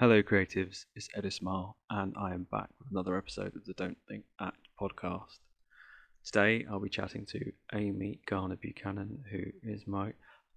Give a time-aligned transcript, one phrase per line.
[0.00, 0.84] Hello, creatives.
[0.94, 4.68] It's Ed Ismail, and I am back with another episode of the Don't Think Act
[4.80, 5.40] podcast.
[6.24, 10.12] Today, I'll be chatting to Amy Garner Buchanan, who is my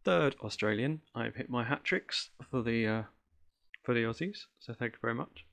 [0.05, 1.01] third Australian.
[1.15, 3.03] I've hit my hat tricks for the uh,
[3.81, 5.47] for the Aussies, so thank you very much.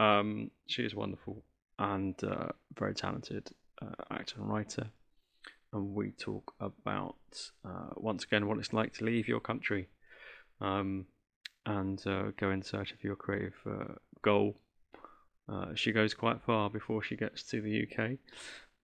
[0.00, 1.44] Um, she is wonderful
[1.78, 3.50] and uh, very talented
[3.80, 4.88] uh, actor and writer,
[5.72, 7.14] and we talk about
[7.64, 9.90] uh, once again what it's like to leave your country.
[10.60, 11.06] Um,
[11.66, 14.56] and uh, go in search of your creative uh, goal.
[15.48, 18.18] Uh, she goes quite far before she gets to the UK,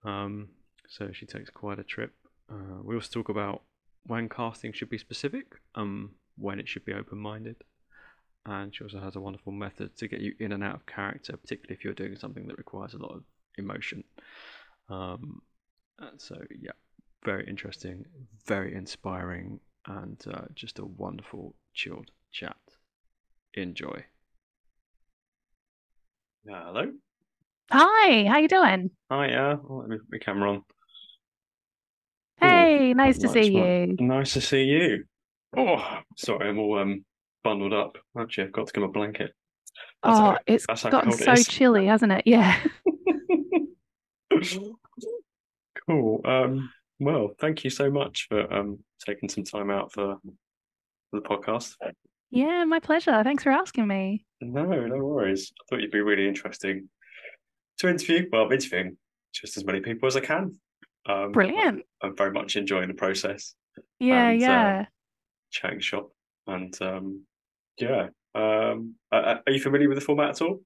[0.04, 0.48] um,
[0.88, 2.12] so she takes quite a trip.
[2.50, 3.62] Uh, we also talk about
[4.06, 7.56] when casting should be specific, um, when it should be open-minded,
[8.46, 11.36] and she also has a wonderful method to get you in and out of character,
[11.36, 13.22] particularly if you're doing something that requires a lot of
[13.56, 14.04] emotion.
[14.88, 15.42] Um,
[15.98, 16.72] and so yeah,
[17.24, 18.04] very interesting,
[18.46, 22.56] very inspiring, and uh, just a wonderful, chilled chat.
[23.62, 24.04] Enjoy.
[26.50, 26.92] Uh, hello.
[27.72, 28.90] Hi, how you doing?
[29.10, 30.62] Hi, uh, oh, let me put my camera on.
[32.40, 33.96] Hey, nice to Nice see one.
[33.98, 34.06] you.
[34.06, 35.04] Nice to see you.
[35.56, 37.04] Oh, sorry, I'm all um
[37.42, 37.98] bundled up.
[38.16, 39.32] Actually, I've got to get my blanket.
[40.04, 42.22] That's Oh, how- it's gotten cold it so chilly, hasn't it?
[42.26, 42.56] Yeah.
[45.88, 46.20] cool.
[46.24, 50.16] Um, well, thank you so much for um taking some time out for,
[51.10, 51.74] for the podcast.
[52.30, 53.22] Yeah, my pleasure.
[53.24, 54.24] Thanks for asking me.
[54.40, 55.52] No, no worries.
[55.60, 56.88] I thought you'd be really interesting
[57.78, 58.28] to interview.
[58.30, 58.96] Well, I'm interviewing
[59.32, 60.58] just as many people as I can.
[61.06, 61.82] Um, Brilliant.
[62.02, 63.54] I'm very much enjoying the process,
[63.98, 64.86] Yeah, and, uh, yeah.
[65.50, 66.10] chatting shop,
[66.46, 67.22] and um,
[67.78, 68.08] yeah.
[68.34, 70.60] Um, uh, are you familiar with the format at all?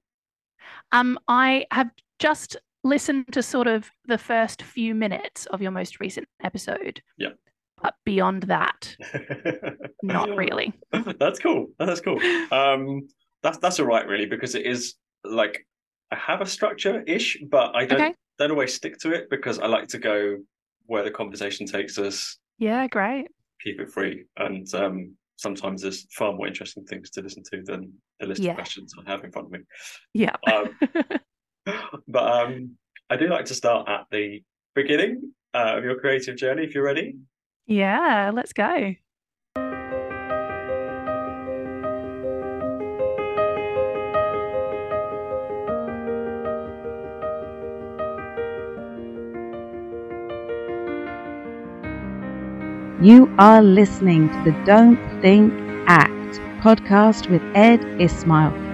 [0.91, 6.01] Um, I have just listened to sort of the first few minutes of your most
[6.01, 7.01] recent episode.
[7.17, 7.31] Yeah.
[7.83, 8.97] But beyond that,
[10.03, 10.73] not really.
[11.19, 11.69] that's cool.
[11.79, 12.21] That's cool.
[12.51, 13.09] Um,
[13.43, 15.67] that's that's all right, really, because it is like
[16.11, 18.15] I have a structure ish, but I don't Okay.
[18.39, 20.39] don't always stick to it because I like to go
[20.87, 23.27] where the conversation takes us, Yeah, great.
[23.63, 27.93] keep it free, and um, sometimes there's far more interesting things to listen to than
[28.21, 28.51] the list Yeah.
[28.51, 29.59] of questions I have in front of me.
[30.15, 30.37] Yeah.
[30.47, 30.79] Um,
[32.09, 32.77] but um,
[33.11, 34.43] I do like to start at the
[34.75, 37.17] beginning uh, of your creative journey, if you're ready.
[37.73, 38.97] Yeah, let's go.
[53.01, 55.51] You are listening to the Don't Think
[55.87, 56.13] Act
[56.63, 58.72] podcast with Ed Ismail.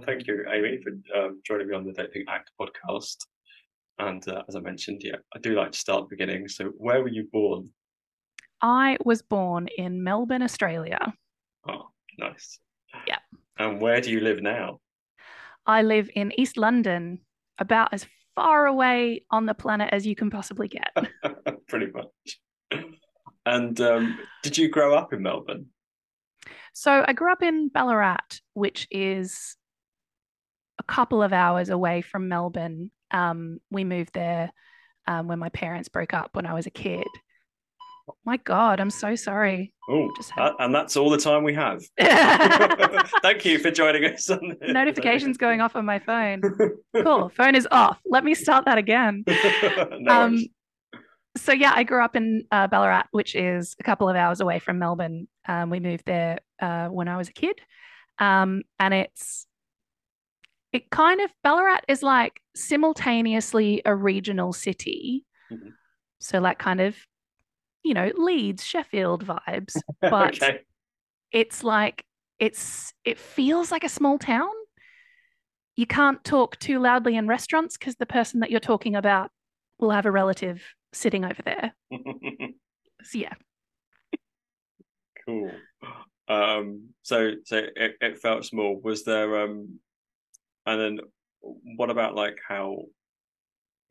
[0.00, 3.16] Well, thank you, Amy, for um, joining me on the Don't Think Act podcast.
[3.98, 6.48] And uh, as I mentioned, yeah, I do like to start at the beginning.
[6.48, 7.68] So, where were you born?
[8.62, 11.12] I was born in Melbourne, Australia.
[11.68, 12.60] Oh, nice.
[13.06, 13.18] Yeah.
[13.58, 14.80] And where do you live now?
[15.66, 17.20] I live in East London,
[17.58, 20.96] about as far away on the planet as you can possibly get.
[21.68, 22.86] Pretty much.
[23.44, 25.66] And um, did you grow up in Melbourne?
[26.72, 29.56] So I grew up in Ballarat, which is
[30.80, 32.90] a couple of hours away from Melbourne.
[33.10, 34.50] Um, we moved there
[35.06, 37.06] um, when my parents broke up when I was a kid.
[38.24, 39.72] My God, I'm so sorry.
[39.88, 41.82] Oh, had- and that's all the time we have.
[43.22, 44.28] Thank you for joining us.
[44.30, 44.72] On this.
[44.72, 46.40] Notifications going off on my phone.
[46.96, 48.00] Cool, phone is off.
[48.06, 49.22] Let me start that again.
[49.28, 50.44] no Um,
[51.36, 54.58] so yeah, I grew up in uh, Ballarat, which is a couple of hours away
[54.58, 55.28] from Melbourne.
[55.46, 57.60] Um, we moved there uh, when I was a kid,
[58.18, 59.46] um, and it's
[60.72, 65.72] it kind of Ballarat is like simultaneously a regional city, Mhm.
[66.18, 66.96] so like kind of
[67.82, 69.76] you know Leeds, Sheffield vibes.
[70.00, 70.60] but- okay.
[71.32, 72.04] It's like
[72.38, 74.50] it's it feels like a small town.
[75.76, 79.30] You can't talk too loudly in restaurants because the person that you're talking about
[79.78, 80.62] will have a relative
[80.92, 81.72] sitting over there.
[83.02, 83.32] So yeah.
[85.24, 85.50] cool.
[86.28, 88.78] Um, so so it, it felt small.
[88.82, 89.78] Was there um,
[90.66, 90.98] and then
[91.76, 92.82] what about like how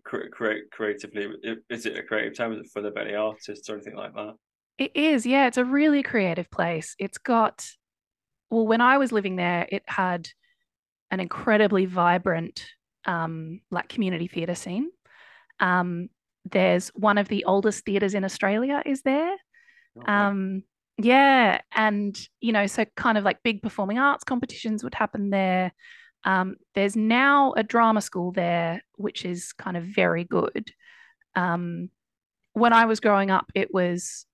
[0.03, 1.27] create creatively
[1.69, 4.33] is it a creative time is it full of any artists or anything like that?
[4.77, 6.95] It is yeah it's a really creative place.
[6.99, 7.65] It's got
[8.49, 10.27] well when i was living there it had
[11.11, 12.65] an incredibly vibrant
[13.05, 14.89] um, like community theatre scene.
[15.59, 16.09] Um,
[16.45, 19.35] there's one of the oldest theatres in australia is there.
[19.97, 20.63] Oh, um,
[21.01, 25.71] yeah and you know so kind of like big performing arts competitions would happen there
[26.23, 30.71] um, there's now a drama school there, which is kind of very good.
[31.35, 31.89] Um,
[32.53, 34.25] when I was growing up, it was,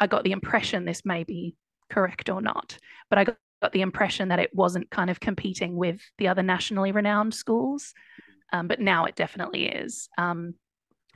[0.00, 1.56] I got the impression this may be
[1.90, 2.78] correct or not,
[3.10, 6.42] but I got, got the impression that it wasn't kind of competing with the other
[6.42, 7.92] nationally renowned schools.
[8.52, 10.08] Um, but now it definitely is.
[10.16, 10.54] Um,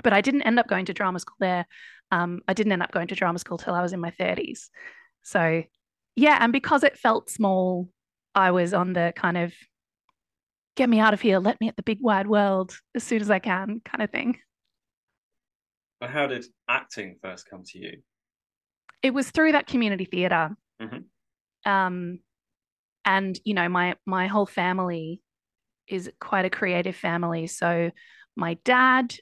[0.03, 1.67] but I didn't end up going to drama school there.
[2.11, 4.69] Um, I didn't end up going to drama school till I was in my 30s.
[5.23, 5.63] So,
[6.17, 7.89] yeah, and because it felt small
[8.35, 9.53] I was on the kind of
[10.77, 13.31] get me out of here, let me at the big wide world as soon as
[13.31, 14.39] I can kind of thing.
[16.01, 18.03] But how did acting first come to you?
[19.03, 20.57] It was through that community theater.
[20.81, 21.71] Mm-hmm.
[21.71, 22.19] Um,
[23.05, 25.21] and you know, my my whole family
[25.89, 27.47] is quite a creative family.
[27.47, 27.91] So
[28.37, 29.15] my dad,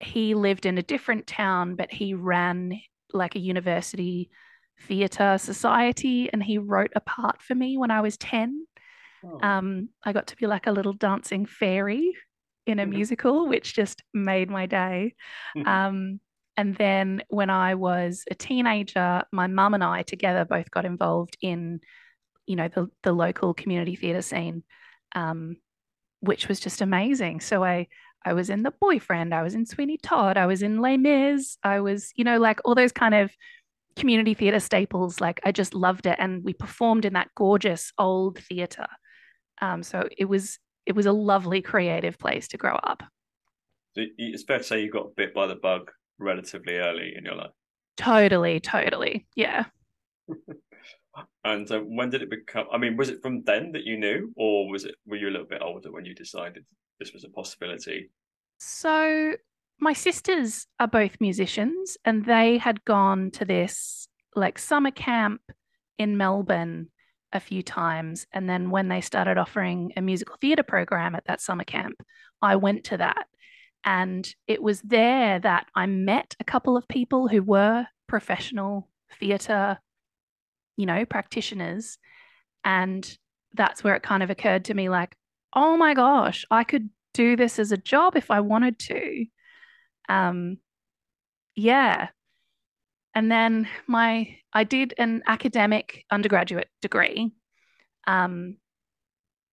[0.00, 2.80] he lived in a different town, but he ran
[3.12, 4.30] like a university
[4.82, 8.66] theatre society and he wrote a part for me when I was 10.
[9.24, 9.40] Oh.
[9.42, 12.14] Um, I got to be like a little dancing fairy
[12.66, 12.90] in a mm-hmm.
[12.90, 15.14] musical, which just made my day.
[15.56, 15.68] Mm-hmm.
[15.68, 16.20] Um,
[16.56, 21.36] and then when I was a teenager, my mum and I together both got involved
[21.40, 21.80] in,
[22.46, 24.64] you know, the, the local community theatre scene,
[25.14, 25.56] um,
[26.20, 27.40] which was just amazing.
[27.40, 27.86] So I
[28.24, 31.56] I was in The Boyfriend, I was in Sweeney Todd, I was in Les Mis,
[31.62, 33.30] I was, you know, like all those kind of
[33.98, 35.20] community theatre staples.
[35.20, 38.86] Like I just loved it, and we performed in that gorgeous old theatre.
[39.60, 43.02] Um, so it was it was a lovely creative place to grow up.
[43.94, 47.34] So it's fair to say you got bit by the bug relatively early in your
[47.34, 47.50] life.
[47.96, 49.64] Totally, totally, yeah.
[51.44, 52.66] and uh, when did it become?
[52.72, 55.32] I mean, was it from then that you knew, or was it were you a
[55.32, 56.64] little bit older when you decided
[56.98, 58.10] this was a possibility?
[58.58, 59.34] So
[59.80, 65.40] my sisters are both musicians and they had gone to this like summer camp
[65.98, 66.88] in Melbourne
[67.32, 68.26] a few times.
[68.32, 71.96] And then when they started offering a musical theatre program at that summer camp,
[72.42, 73.26] I went to that.
[73.84, 78.88] And it was there that I met a couple of people who were professional
[79.18, 79.78] theatre,
[80.76, 81.98] you know, practitioners.
[82.64, 83.18] And
[83.54, 85.14] that's where it kind of occurred to me like,
[85.54, 89.26] oh my gosh, I could do this as a job if I wanted to.
[90.08, 90.58] Um,
[91.54, 92.08] yeah.
[93.14, 97.32] And then my I did an academic undergraduate degree
[98.06, 98.56] um,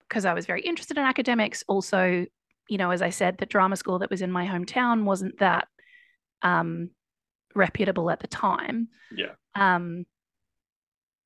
[0.08, 1.64] because I was very interested in academics.
[1.68, 2.26] Also,
[2.70, 5.68] you know, as I said, the drama school that was in my hometown wasn't that
[6.42, 6.92] um,
[7.56, 8.90] reputable at the time.
[9.16, 9.34] Yeah.
[9.56, 10.06] Um,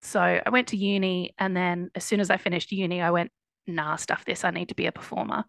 [0.02, 3.32] so I went to uni, and then as soon as I finished uni, I went,
[3.68, 4.46] nah, stuff this.
[4.46, 5.44] I need to be a performer.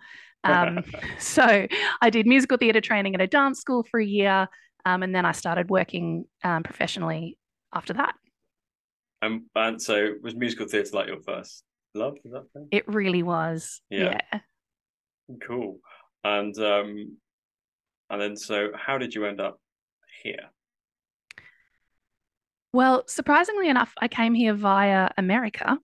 [0.45, 0.85] Um,
[1.19, 1.67] so
[2.01, 4.49] I did musical theatre training at a dance school for a year,
[4.85, 7.39] um, and then I started working um, professionally
[7.73, 8.15] after that.
[9.23, 11.63] Um, and so was musical theatre like your first
[11.95, 12.17] love?
[12.25, 12.63] Is that fair?
[12.71, 13.81] It really was.
[13.91, 14.19] Yeah.
[14.33, 14.41] yeah.
[15.47, 15.79] Cool.
[16.25, 17.17] And um,
[18.09, 19.61] and then so how did you end up
[20.23, 20.51] here?
[22.73, 25.79] Well, surprisingly enough, I came here via America.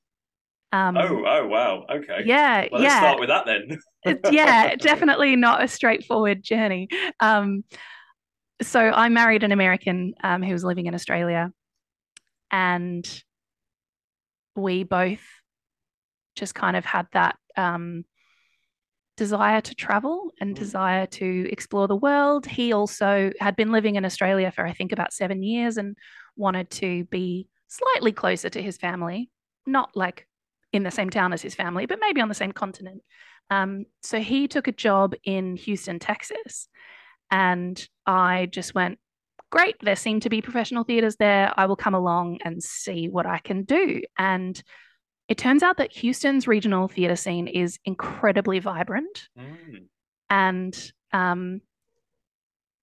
[0.76, 1.86] Um, oh, oh, wow.
[1.90, 2.22] Okay.
[2.26, 2.98] Yeah, well, let's yeah.
[2.98, 4.20] start with that then.
[4.30, 6.88] yeah, definitely not a straightforward journey.
[7.18, 7.64] Um,
[8.60, 11.50] so I married an American um, who was living in Australia,
[12.50, 13.06] and
[14.54, 15.22] we both
[16.34, 18.04] just kind of had that um,
[19.16, 20.58] desire to travel and mm.
[20.58, 22.44] desire to explore the world.
[22.44, 25.96] He also had been living in Australia for I think about seven years and
[26.36, 29.30] wanted to be slightly closer to his family,
[29.66, 30.26] not like
[30.72, 33.02] in the same town as his family, but maybe on the same continent.
[33.50, 36.68] Um, so he took a job in Houston, Texas.
[37.30, 38.98] And I just went,
[39.50, 41.52] great, there seem to be professional theaters there.
[41.56, 44.02] I will come along and see what I can do.
[44.18, 44.60] And
[45.28, 49.28] it turns out that Houston's regional theater scene is incredibly vibrant.
[49.38, 49.86] Mm.
[50.30, 51.60] And um,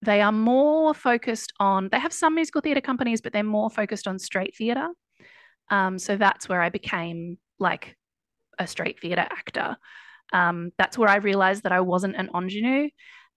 [0.01, 4.07] they are more focused on, they have some musical theater companies, but they're more focused
[4.07, 4.87] on straight theater.
[5.69, 7.95] Um, so that's where I became like
[8.59, 9.77] a straight theater actor.
[10.31, 12.89] Um, that's where I realized that I wasn't an ingenue.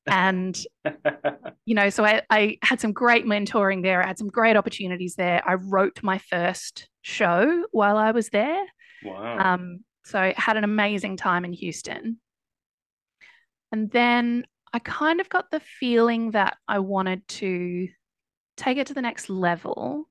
[0.06, 0.58] And,
[1.64, 4.02] you know, so I, I had some great mentoring there.
[4.02, 5.42] I had some great opportunities there.
[5.46, 8.64] I wrote my first show while I was there.
[9.04, 9.38] Wow.
[9.38, 12.18] Um, so I had an amazing time in Houston.
[13.73, 17.88] And then I kind of got the feeling that I wanted to
[18.56, 20.08] take it to the next level.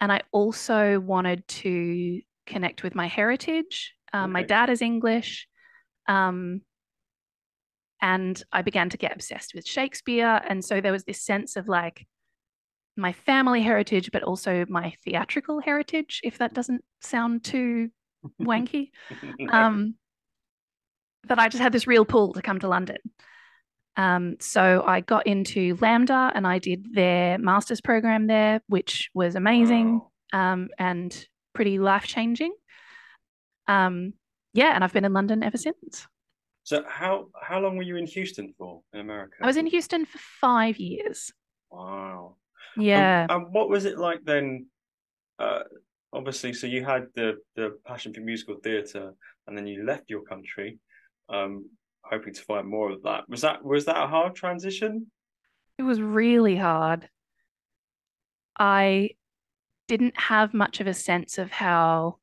[0.00, 3.94] And I also wanted to connect with my heritage.
[4.12, 5.46] Um, My dad is English.
[6.08, 6.62] Um,
[8.02, 10.40] and I began to get obsessed with Shakespeare.
[10.48, 12.06] And so there was this sense of like
[12.96, 17.90] my family heritage, but also my theatrical heritage, if that doesn't sound too
[18.40, 18.90] wanky.
[19.52, 19.94] Um,
[21.26, 22.96] but I just had this real pull to come to London.
[23.96, 29.34] Um, so I got into LAMDA and I did their master's program there, which was
[29.34, 30.00] amazing
[30.32, 30.52] Wow.
[30.52, 32.52] um, and pretty life changing.
[33.66, 34.14] Um,
[34.52, 36.06] yeah, and I've been in London ever since.
[36.64, 39.34] So how how long were you in Houston for in America?
[39.42, 41.32] I was in Houston for five years.
[41.70, 42.36] Wow.
[42.76, 43.26] Um, Yeah.
[43.28, 44.66] And what was it like then?
[45.38, 45.62] Uh,
[46.12, 49.14] obviously, so you had the the passion for musical theatre,
[49.46, 50.78] and then you left your country,
[51.28, 51.68] um,
[52.02, 53.28] hoping to find more of that.
[53.28, 55.10] Was that was that a hard transition?
[55.78, 57.08] It was really hard.
[58.58, 59.10] I
[59.90, 62.18] didn't have much of a sense of how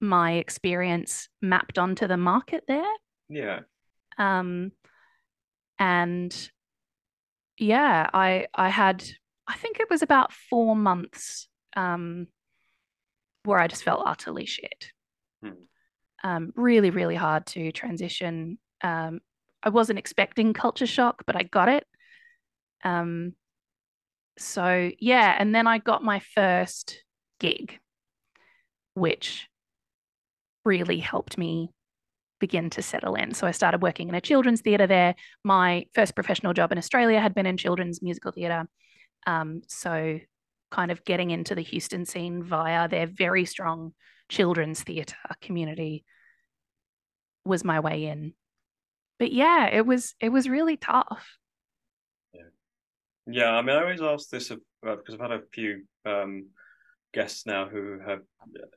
[0.00, 2.94] my experience mapped onto the market there.
[3.28, 3.60] Yeah.
[4.16, 4.72] Um,
[5.78, 6.50] and
[7.58, 9.04] yeah, I I had
[9.46, 12.28] I think it was about four months um,
[13.44, 14.90] where I just felt utterly shit.
[15.42, 15.50] Hmm.
[16.24, 18.58] Um, really, really hard to transition.
[18.82, 19.20] Um,
[19.62, 21.84] I wasn't expecting culture shock, but I got it.
[22.82, 23.34] Um,
[24.38, 27.02] so yeah, and then I got my first
[27.40, 27.78] gig,
[28.94, 29.48] which
[30.64, 31.70] really helped me
[32.40, 33.34] begin to settle in.
[33.34, 35.14] So I started working in a children's theatre there.
[35.44, 38.68] My first professional job in Australia had been in children's musical theatre.
[39.26, 40.20] Um, so
[40.70, 43.92] kind of getting into the Houston scene via their very strong
[44.28, 46.04] children's theatre community
[47.44, 48.34] was my way in.
[49.18, 51.26] But yeah, it was it was really tough.
[53.30, 56.46] Yeah, I mean, I always ask this uh, because I've had a few um,
[57.12, 58.20] guests now who have,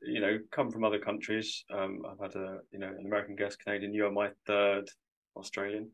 [0.02, 1.64] you know, come from other countries.
[1.74, 3.94] Um, I've had a, you know, an American guest, Canadian.
[3.94, 4.90] You are my third
[5.38, 5.92] Australian.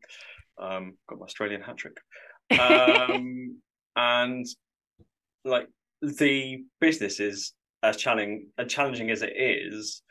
[0.60, 1.98] Um, got my Australian hat trick.
[2.58, 3.58] Um,
[3.96, 4.44] and
[5.44, 5.68] like
[6.02, 7.52] the business is
[7.84, 10.02] as challenging, as challenging as it is.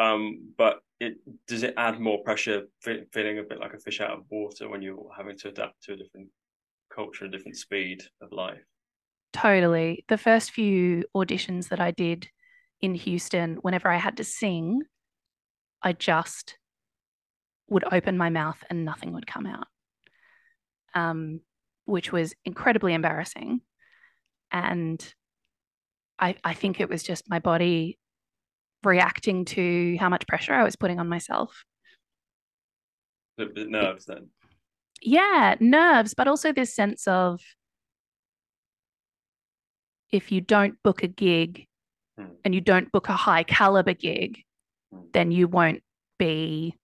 [0.00, 4.10] Um, but it does it add more pressure, feeling a bit like a fish out
[4.10, 6.28] of water when you're having to adapt to a different
[6.94, 8.62] culture, a different speed of life.
[9.32, 10.04] Totally.
[10.08, 12.28] The first few auditions that I did
[12.80, 14.82] in Houston, whenever I had to sing,
[15.82, 16.58] I just
[17.68, 19.66] would open my mouth and nothing would come out,
[20.94, 21.40] um,
[21.86, 23.62] which was incredibly embarrassing.
[24.50, 25.14] And
[26.18, 27.98] I, I think it was just my body
[28.84, 31.64] reacting to how much pressure I was putting on myself.
[33.38, 34.28] The, the nerves then.
[35.02, 37.40] Yeah, nerves, but also this sense of
[40.10, 41.66] if you don't book a gig
[42.18, 42.34] Hmm.
[42.44, 44.42] and you don't book a high caliber gig,
[44.92, 45.00] Hmm.
[45.12, 45.82] then you won't
[46.18, 46.78] be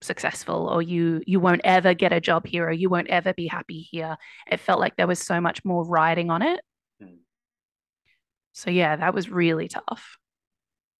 [0.00, 3.48] successful or you you won't ever get a job here or you won't ever be
[3.48, 4.16] happy here.
[4.50, 6.60] It felt like there was so much more riding on it.
[7.02, 7.16] Hmm.
[8.52, 10.16] So yeah, that was really tough.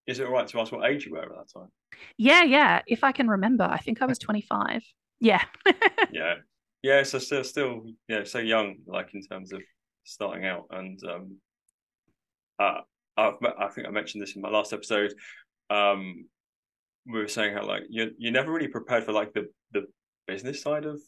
[0.08, 1.68] Is it all right to ask what age you were at that time?
[2.16, 4.82] Yeah, yeah, if I can remember, I think I was 25.
[5.20, 5.44] Yeah.
[6.10, 6.36] Yeah,
[6.82, 7.02] yeah.
[7.02, 9.62] So still, still, yeah, so young, like in terms of
[10.04, 11.36] starting out, and um,
[12.58, 12.80] uh,
[13.16, 15.12] I've, I think I mentioned this in my last episode.
[15.70, 16.26] Um,
[17.06, 19.86] we were saying how like you you're never really prepared for like the the
[20.26, 21.00] business side of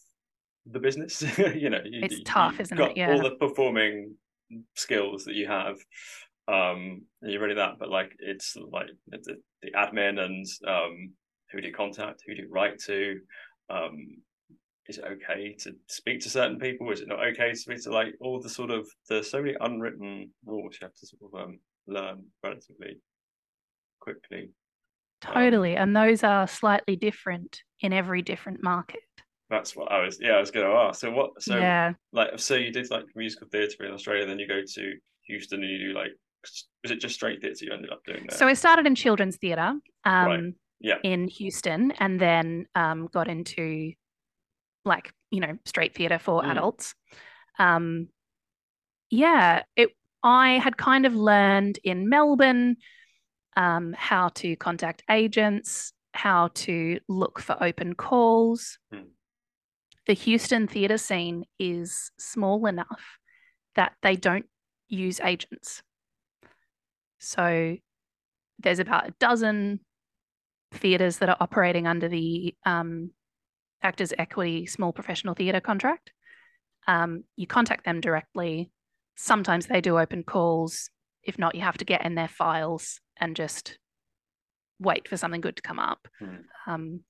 [0.66, 1.22] the business.
[1.38, 2.96] you know, you, It's you- tough, isn't it?
[2.96, 3.12] Yeah.
[3.12, 4.14] all the performing
[4.76, 5.76] skills that you have.
[6.48, 11.12] Um, you're ready that, but like it's like the, the admin and um,
[11.52, 13.20] who do you contact, who do you write to,
[13.68, 14.16] um,
[14.90, 16.90] is it okay to speak to certain people?
[16.90, 19.56] Is it not okay to speak to like all the sort of there's so many
[19.60, 23.00] unwritten rules you have to sort of um, learn relatively
[24.00, 24.50] quickly.
[25.26, 25.76] Um, Totally.
[25.76, 29.00] And those are slightly different in every different market.
[29.48, 30.18] That's what I was.
[30.20, 31.00] Yeah, I was going to ask.
[31.00, 31.30] So what?
[31.42, 31.92] So yeah.
[32.12, 34.92] like, so you did like musical theatre in Australia, then you go to
[35.26, 36.12] Houston and you do like,
[36.82, 38.38] was it just straight theatre you ended up doing there?
[38.38, 39.72] So I started in children's theatre
[40.04, 40.54] um, Right.
[40.80, 40.96] Yeah.
[41.04, 43.92] in Houston and then um, got into
[44.84, 46.50] like, you know, straight theatre for Mm.
[46.50, 46.94] adults.
[47.58, 48.08] Um,
[49.10, 49.90] yeah, it.
[50.22, 52.76] I had kind of learned in Melbourne
[53.56, 58.78] um, how to contact agents, how to look for open calls.
[58.92, 59.06] Mm.
[60.06, 63.18] The Houston theatre scene is small enough
[63.76, 64.46] that they don't
[64.88, 65.82] use agents.
[67.18, 67.76] So
[68.58, 69.80] there's about a dozen
[70.72, 73.10] theatres that are operating under the um,
[73.82, 76.12] Actors Equity Small Professional Theatre contract.
[76.86, 78.70] Um, you contact them directly.
[79.16, 80.90] Sometimes they do open calls.
[81.22, 83.78] If not, you have to get in their files and just
[84.78, 86.08] wait for something good to come up.
[86.18, 86.36] Hmm.
[86.66, 87.00] Um,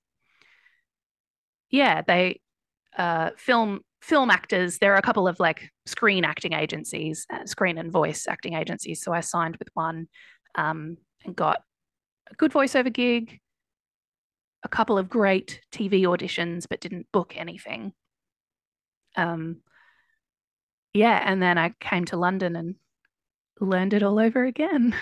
[1.69, 2.41] yeah, they
[2.97, 4.77] uh, film film actors.
[4.77, 9.01] There are a couple of like screen acting agencies, uh, screen and voice acting agencies.
[9.01, 10.07] So I signed with one
[10.55, 11.61] um, and got
[12.29, 13.39] a good voiceover gig,
[14.63, 17.93] a couple of great TV auditions, but didn't book anything.
[19.15, 19.57] Um,
[20.93, 22.75] yeah, and then I came to London and
[23.59, 24.95] learned it all over again.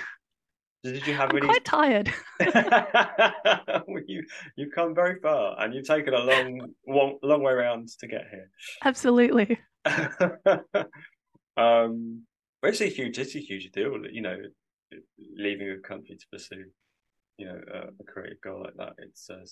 [0.83, 1.47] Did you have I'm any?
[1.47, 2.13] quite tired.
[4.07, 4.23] You
[4.55, 8.25] you've come very far, and you've taken a long, long, long way around to get
[8.31, 8.49] here.
[8.83, 9.59] Absolutely.
[9.85, 10.87] um,
[12.61, 14.37] but it's a huge, it's a huge deal, you know,
[15.35, 16.65] leaving a country to pursue,
[17.39, 18.93] you know, a, a creative goal like that.
[18.99, 19.45] It's, uh,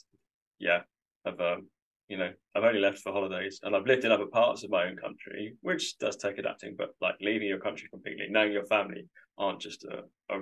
[0.60, 0.82] yeah,
[1.26, 1.68] I've, um,
[2.10, 4.86] you know, I've only left for holidays, and I've lived in other parts of my
[4.88, 6.76] own country, which does take adapting.
[6.78, 10.04] But like leaving your country completely, knowing your family aren't just a,
[10.34, 10.42] a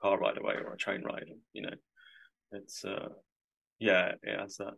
[0.00, 1.74] car ride away or a train ride, you know,
[2.52, 3.08] it's, uh,
[3.80, 4.74] yeah, it has that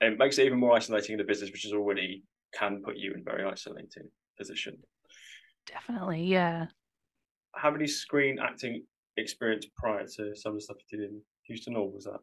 [0.00, 2.22] it makes it even more isolating in the business, which is already
[2.54, 4.78] can put you in very isolating position.
[5.66, 6.24] Definitely.
[6.24, 6.66] Yeah.
[7.54, 8.84] Have any screen acting
[9.18, 12.20] experience prior to some of the stuff you did in Houston, or was that?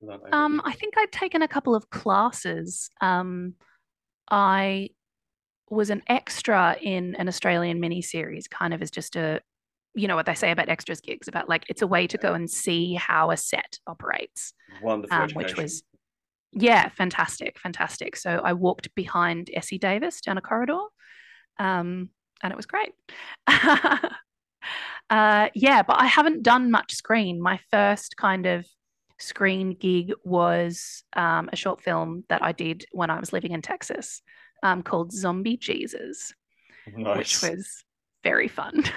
[0.00, 0.62] was that Um.
[0.64, 2.90] I think I'd taken a couple of classes.
[3.00, 3.54] Um,
[4.30, 4.90] I
[5.70, 9.40] was an extra in an Australian miniseries, kind of as just a,
[9.94, 12.34] you know what they say about extras gigs, about like it's a way to go
[12.34, 15.82] and see how a set operates, Wonderful um, which was,
[16.52, 18.16] yeah, fantastic, fantastic.
[18.16, 20.80] So I walked behind Essie Davis down a corridor,
[21.58, 22.10] um,
[22.42, 22.92] and it was great.
[25.10, 27.40] uh, yeah, but I haven't done much screen.
[27.40, 28.66] My first kind of
[29.18, 33.62] screen gig was um, a short film that I did when I was living in
[33.62, 34.22] Texas
[34.62, 36.32] um, called Zombie Jesus,
[36.96, 37.16] nice.
[37.16, 37.84] which was
[38.22, 38.84] very fun.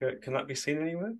[0.00, 1.14] Can that be seen anywhere?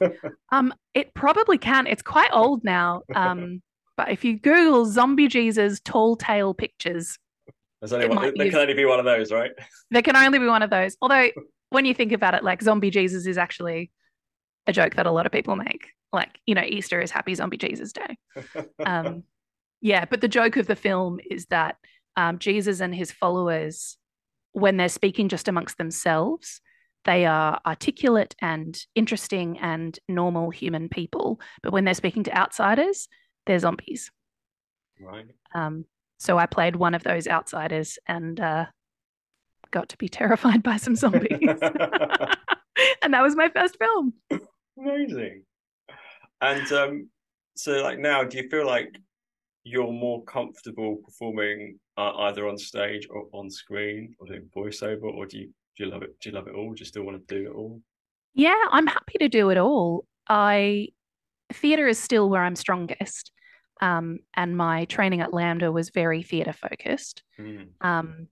[0.52, 1.86] um, it probably can.
[1.86, 3.02] It's quite old now.
[3.14, 3.62] Um,
[3.96, 7.18] but if you Google Zombie Jesus tall tale pictures,
[7.80, 9.52] There's only one, there can only be one of those, right?
[9.90, 10.96] there can only be one of those.
[11.00, 11.30] Although,
[11.70, 13.90] when you think about it, like Zombie Jesus is actually
[14.66, 15.88] a joke that a lot of people make.
[16.12, 18.18] Like, you know, Easter is Happy Zombie Jesus Day.
[18.84, 19.22] um,
[19.80, 21.76] yeah, but the joke of the film is that
[22.16, 23.96] um, Jesus and his followers,
[24.52, 26.60] when they're speaking just amongst themselves,
[27.04, 31.40] they are articulate and interesting and normal human people.
[31.62, 33.08] But when they're speaking to outsiders,
[33.46, 34.10] they're zombies.
[35.00, 35.26] right.
[35.54, 35.86] Um,
[36.20, 38.66] so I played one of those outsiders and uh,
[39.70, 41.38] got to be terrified by some zombies.
[41.40, 44.12] and that was my first film.
[44.78, 45.44] Amazing.
[46.42, 47.08] And um,
[47.56, 48.94] so, like now, do you feel like
[49.64, 55.26] you're more comfortable performing uh, either on stage or on screen, or doing voiceover, or
[55.26, 56.18] do you do you love it?
[56.20, 56.72] Do you love it all?
[56.72, 57.80] Do you still want to do it all?
[58.34, 60.04] Yeah, I'm happy to do it all.
[60.28, 60.88] I
[61.52, 63.32] theatre is still where I'm strongest.
[63.80, 67.22] Um, and my training at LAMDA was very theatre focused.
[67.38, 67.68] Mm.
[67.80, 68.28] Um,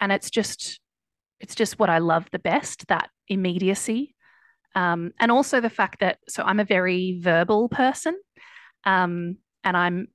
[0.00, 0.80] and it's just
[1.40, 4.14] it's just what I love the best, that immediacy.
[4.74, 8.16] Um, and also the fact that so I'm a very verbal person.
[8.84, 10.08] Um, and I'm,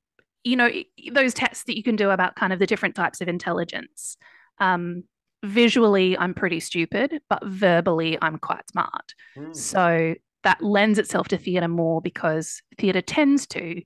[0.43, 0.69] you know,
[1.11, 4.17] those tests that you can do about kind of the different types of intelligence.
[4.59, 5.03] Um,
[5.43, 9.13] visually, I'm pretty stupid, but verbally, I'm quite smart.
[9.37, 9.55] Mm.
[9.55, 13.81] So that lends itself to theatre more because theatre tends to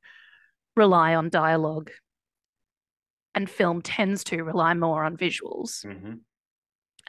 [0.76, 1.92] rely on dialogue
[3.36, 5.86] and film tends to rely more on visuals.
[5.86, 6.20] Mhm.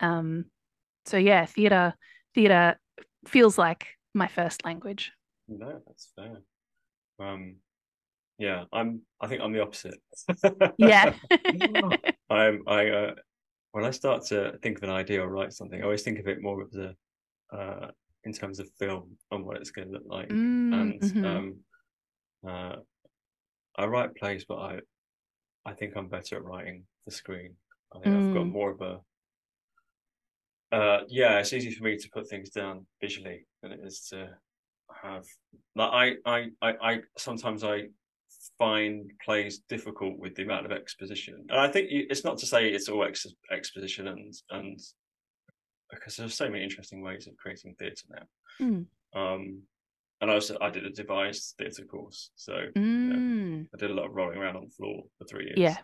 [0.01, 0.47] Um,
[1.07, 1.95] so yeah, theatre
[2.35, 2.79] theatre
[3.27, 5.13] feels like my first language.
[5.49, 6.39] No, that's fair.
[7.19, 7.57] Um,
[8.39, 9.03] yeah, I'm.
[9.21, 10.01] I think I'm the opposite.
[10.79, 11.15] Yeah.
[12.31, 12.63] I'm.
[12.67, 13.15] I uh,
[13.73, 16.29] when I start to think of an idea or write something, I always think of
[16.29, 17.91] it more as a, uh,
[18.25, 20.29] in terms of film and what it's going to look like.
[20.29, 21.27] Mm, and mhm.
[21.27, 21.57] um,
[22.49, 22.77] uh,
[23.77, 24.79] I write plays, but I,
[25.67, 27.55] I think I'm better at writing the screen.
[27.95, 28.53] I think I've got Mm.
[28.53, 29.01] more of a.
[30.75, 34.29] Uh, yeah, it's easy for me to put things down visually than it is to
[35.03, 35.25] have.
[35.77, 37.85] Like I, I, I, I sometimes I
[38.59, 42.47] find plays difficult with the amount of exposition, and I think you, it's not to
[42.47, 44.81] say it's all ex- exposition and and
[45.91, 48.67] because there's so many interesting ways of creating theatre now.
[48.67, 48.87] Mm.
[49.15, 49.63] Um,
[50.25, 54.07] and I also I did a devised theatre course, so Mm, I did a lot
[54.07, 55.59] of rolling around on the floor for three years.
[55.59, 55.77] yeah.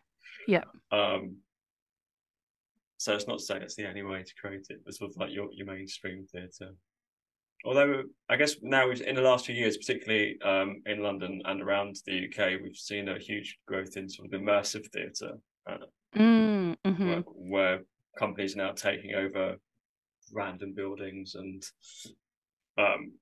[0.49, 0.65] Yeah.
[0.91, 1.37] Um,
[2.97, 5.17] so it's not to say it's the only way to create it, but sort of
[5.19, 6.71] like your your mainstream theatre
[7.67, 11.61] although I guess now we've in the last few years, particularly um, in London and
[11.61, 15.35] around the UK, we've seen a huge growth in sort of immersive theatre,
[15.69, 15.77] uh,
[16.17, 17.07] Mm, mhm.
[17.07, 17.81] where, where
[18.19, 19.57] companies are now taking over
[20.33, 21.63] random buildings and
[22.79, 23.13] um,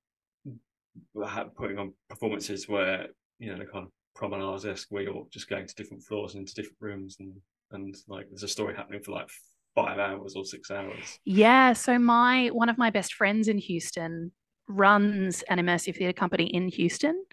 [1.57, 3.07] putting on performances where
[3.39, 6.41] you know the kind of promenades esque where you're just going to different floors and
[6.41, 7.35] into different rooms and
[7.73, 9.29] and like there's a story happening for like
[9.75, 11.19] five hours or six hours.
[11.25, 14.33] Yeah, so my one of my best friends in Houston
[14.69, 17.25] runs an immersive theatre company in Houston.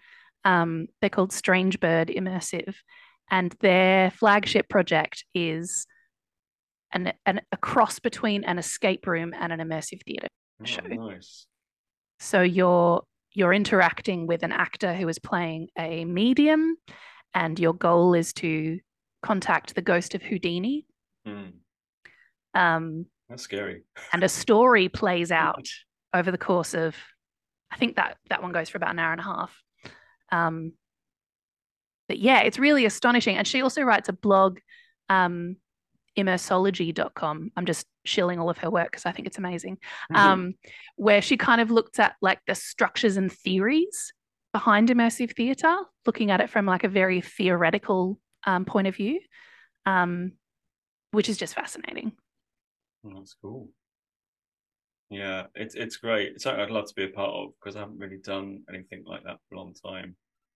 [0.43, 2.75] Um, they're called Strange Bird Immersive,
[3.31, 5.87] and their flagship project is
[6.91, 10.27] an, an a cross between an escape room and an immersive theatre.
[10.61, 10.81] Oh, Show.
[10.81, 11.47] nice.
[12.19, 13.03] So you're
[13.35, 16.75] you're interacting with an actor who is playing a medium,
[17.33, 18.79] and your goal is to
[19.21, 20.85] contact the ghost of Houdini.
[21.25, 21.49] Hmm,
[22.53, 23.81] Um, that's scary.
[24.13, 25.67] and a story plays out
[26.13, 26.95] over the course of
[27.71, 29.51] i think that that one goes for about an hour and a half
[30.31, 30.71] um
[32.07, 34.59] but yeah it's really astonishing and she also writes a blog
[35.09, 35.57] um
[36.17, 39.77] immersology.com i'm just shilling all of her work because i think it's amazing
[40.13, 40.53] um
[40.95, 44.13] where she kind of looked at like the structures and theories
[44.53, 45.75] behind immersive theatre
[46.05, 49.19] looking at it from like a very theoretical um, point of view
[49.85, 50.31] um
[51.11, 52.11] which is just fascinating
[53.05, 53.69] Oh, that's cool.
[55.09, 56.33] Yeah, it's it's great.
[56.33, 59.03] It's something I'd love to be a part of because I haven't really done anything
[59.05, 60.15] like that for a long time.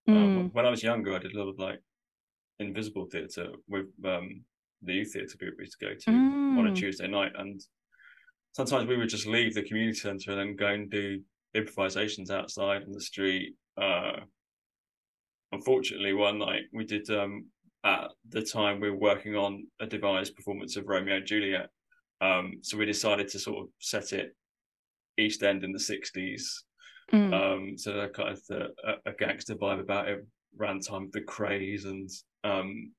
[0.10, 0.16] Mm.
[0.16, 1.80] Um, when I was younger, I did a lot of like
[2.60, 4.44] invisible theatre with um,
[4.82, 6.76] the youth theatre group we used to go to on a Mm.
[6.76, 7.60] Tuesday night, and
[8.54, 11.22] sometimes we would just leave the community centre and then go and do
[11.54, 13.56] improvisations outside in the street.
[13.78, 14.20] Uh,
[15.52, 17.46] unfortunately, one night we did um,
[17.84, 21.70] at the time we were working on a devised performance of Romeo and Juliet.
[22.22, 24.36] Um, so we decided to sort of set it
[25.18, 26.66] East End in the sixties.
[27.14, 27.34] Mm.
[27.34, 30.26] Um, so that kind of the, a, a gangster vibe about it,
[30.60, 32.10] around time of the Krays and
[32.44, 32.92] um,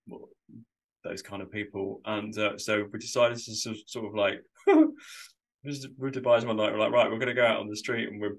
[1.05, 2.01] those kind of people.
[2.05, 4.43] And uh, so we decided to sort of, like
[5.99, 6.73] we devised one night.
[6.73, 8.37] We're like, right, we're going to go out on the street and we're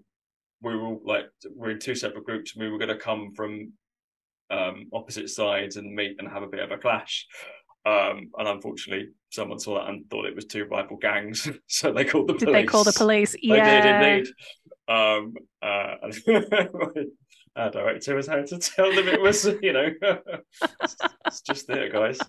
[0.61, 2.53] we were all like we're in two separate groups.
[2.53, 3.73] and We were going to come from
[4.49, 7.27] um, opposite sides and meet and have a bit of a clash.
[7.83, 12.05] Um, and unfortunately, someone saw that and thought it was two rival gangs, so they
[12.05, 12.61] called the Did police.
[12.61, 13.31] they call the police?
[13.31, 14.01] They yeah.
[14.01, 14.33] did indeed.
[14.87, 15.95] Um, uh,
[17.55, 20.95] our director was having to tell them it was, you know, it's,
[21.25, 22.19] it's just there, guys.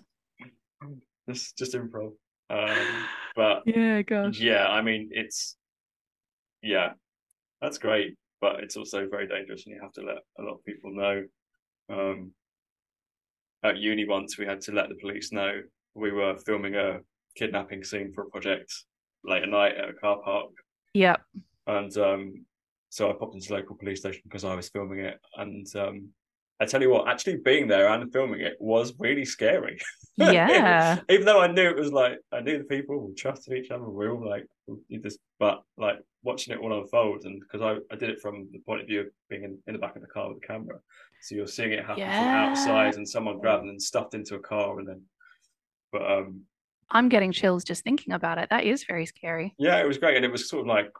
[1.27, 2.13] It's just improv.
[2.49, 3.05] Um,
[3.35, 4.39] but Yeah, gosh.
[4.39, 5.57] yeah, I mean, it's
[6.61, 6.93] yeah,
[7.61, 10.65] that's great, but it's also very dangerous, and you have to let a lot of
[10.65, 11.23] people know.
[11.89, 12.31] Um,
[13.63, 15.61] at uni once, we had to let the police know
[15.95, 16.99] we were filming a
[17.35, 18.71] kidnapping scene for a project
[19.23, 20.51] late at night at a car park,
[20.93, 21.21] Yep.
[21.67, 22.45] and um,
[22.89, 26.09] so I popped into the local police station because I was filming it, and um,
[26.59, 29.79] I tell you what, actually being there and filming it was really scary.
[30.15, 30.99] Yeah.
[31.09, 33.89] Even though I knew it was like I knew the people, we trusted each other,
[33.89, 37.77] we all like we did this, but like watching it all unfold, and because I,
[37.91, 40.03] I did it from the point of view of being in, in the back of
[40.03, 40.77] the car with the camera,
[41.23, 44.77] so you're seeing it happen from outside, and someone grabbed and stuffed into a car,
[44.77, 45.01] and then,
[45.91, 46.41] but um,
[46.91, 48.51] I'm getting chills just thinking about it.
[48.51, 49.55] That is very scary.
[49.57, 50.91] yeah, it was great, and it was sort of like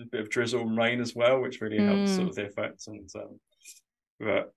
[0.00, 2.16] a bit of drizzle and rain as well, which really helps Mm.
[2.16, 2.86] sort of the effects.
[2.86, 3.38] And um,
[4.18, 4.54] but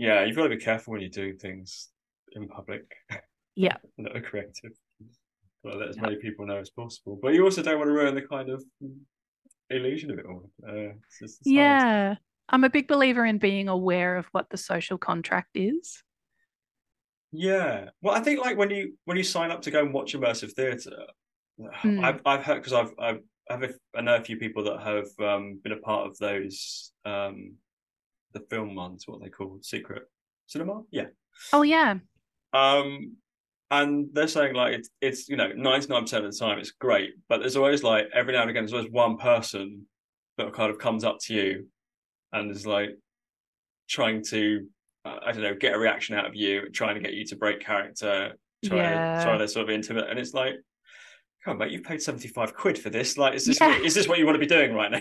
[0.00, 1.88] yeah, you've got to be careful when you do things
[2.32, 2.84] in public.
[3.54, 3.76] Yeah.
[3.98, 4.72] that are creative.
[5.66, 6.02] To let as Yeah.
[6.02, 8.64] many people know as possible, but you also don't want to ruin the kind of
[9.68, 10.50] illusion of it all.
[10.66, 10.72] Uh,
[11.06, 11.54] it's just- it's hard.
[11.56, 12.14] Yeah.
[12.48, 16.02] I'm a big believer in being aware of what the social contract is.
[17.32, 17.90] Yeah.
[18.02, 20.52] Well, I think like when you when you sign up to go and watch immersive
[20.52, 21.06] theatre,
[21.84, 22.02] Mm.
[22.02, 24.80] I've I've heard because I've I've I have a, I know a few people that
[24.80, 27.52] have um, been a part of those um,
[28.32, 29.04] the film ones.
[29.06, 30.02] What they call Secret
[30.46, 30.82] cinema.
[30.90, 31.06] Yeah.
[31.52, 31.96] Oh, yeah.
[32.52, 33.16] Um,
[33.70, 36.72] and they're saying like it's it's you know ninety nine percent of the time it's
[36.72, 39.86] great, but there's always like every now and again there's always one person
[40.38, 41.66] that kind of comes up to you
[42.32, 42.90] and is like
[43.88, 44.66] trying to
[45.04, 47.36] uh, I don't know get a reaction out of you, trying to get you to
[47.36, 48.32] break character,
[48.64, 49.18] trying Yeah.
[49.18, 50.54] to try to sort of intimate, and it's like,
[51.44, 53.16] come on, mate, you've paid seventy five quid for this.
[53.16, 53.68] Like, is this Yeah.
[53.68, 55.00] what, is this what you want to be doing right now?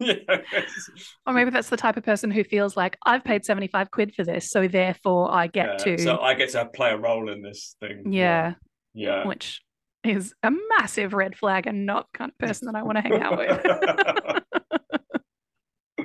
[0.00, 0.88] It's-
[1.26, 4.24] Or maybe that's the type of person who feels like I've paid 75 quid for
[4.24, 6.02] this, so therefore I get yeah, to.
[6.02, 8.12] So I get to play a role in this thing.
[8.12, 8.54] yeah.
[8.94, 9.26] Yeah.
[9.26, 9.62] Which
[10.04, 13.02] is a massive red flag and not the kind of person that I want to
[13.02, 14.42] hang out with.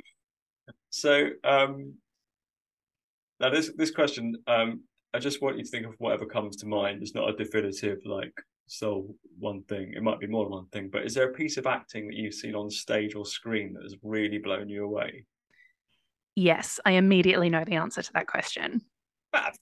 [0.90, 1.94] so um
[3.40, 4.82] now this this question um
[5.14, 7.02] I just want you to think of whatever comes to mind.
[7.02, 8.32] It's not a definitive like
[8.70, 9.92] sole one thing.
[9.94, 12.16] It might be more than one thing, but is there a piece of acting that
[12.16, 15.24] you've seen on stage or screen that has really blown you away?
[16.34, 18.82] Yes, I immediately know the answer to that question.
[19.34, 19.52] Ah,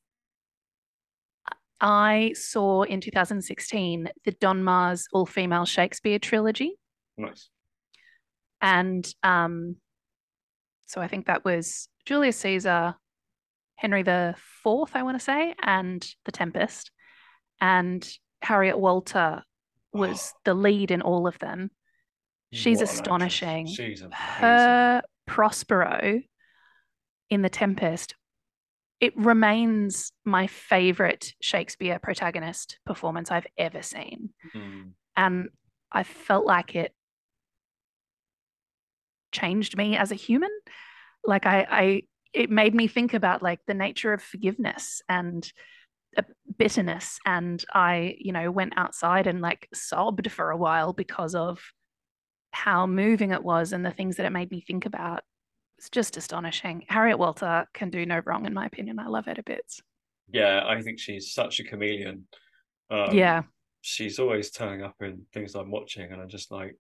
[1.81, 6.79] I saw in 2016 the Donmar's all female Shakespeare trilogy.
[7.17, 7.49] nice.
[8.63, 9.77] And um,
[10.87, 12.95] so I think that was Julius Caesar,
[13.75, 16.91] Henry the Fourth, I want to say, and The Tempest.
[17.61, 18.07] And
[18.47, 19.43] Harriet Walter
[19.93, 21.69] was the lead in all of them.
[22.53, 23.67] She's What astonishing.
[23.67, 24.05] She's.
[24.13, 26.21] Her Prospero
[27.29, 28.15] in The Tempest,
[29.01, 34.31] it remains my favorite Shakespeare protagonist performance I've ever seen.
[34.55, 34.93] Mm.
[35.17, 35.49] And
[35.91, 36.95] I felt like it
[39.33, 40.51] changed me as a human.
[41.25, 45.51] Like I, I it made me think about like the nature of forgiveness and
[46.59, 47.19] bitterness.
[47.27, 51.61] And I, you know, went outside and like sobbed for a while because of
[52.53, 55.23] how moving it was and the things that it made me think about.
[55.79, 56.85] It's just astonishing.
[56.89, 58.99] Harriet Walter can do no wrong, in my opinion.
[58.99, 59.83] I love her to bits.
[60.33, 62.27] Yeah, I think she's such a chameleon.
[62.91, 63.43] Um, yeah.
[63.83, 66.77] she's always turning up in things I'm watching, and I'm just like,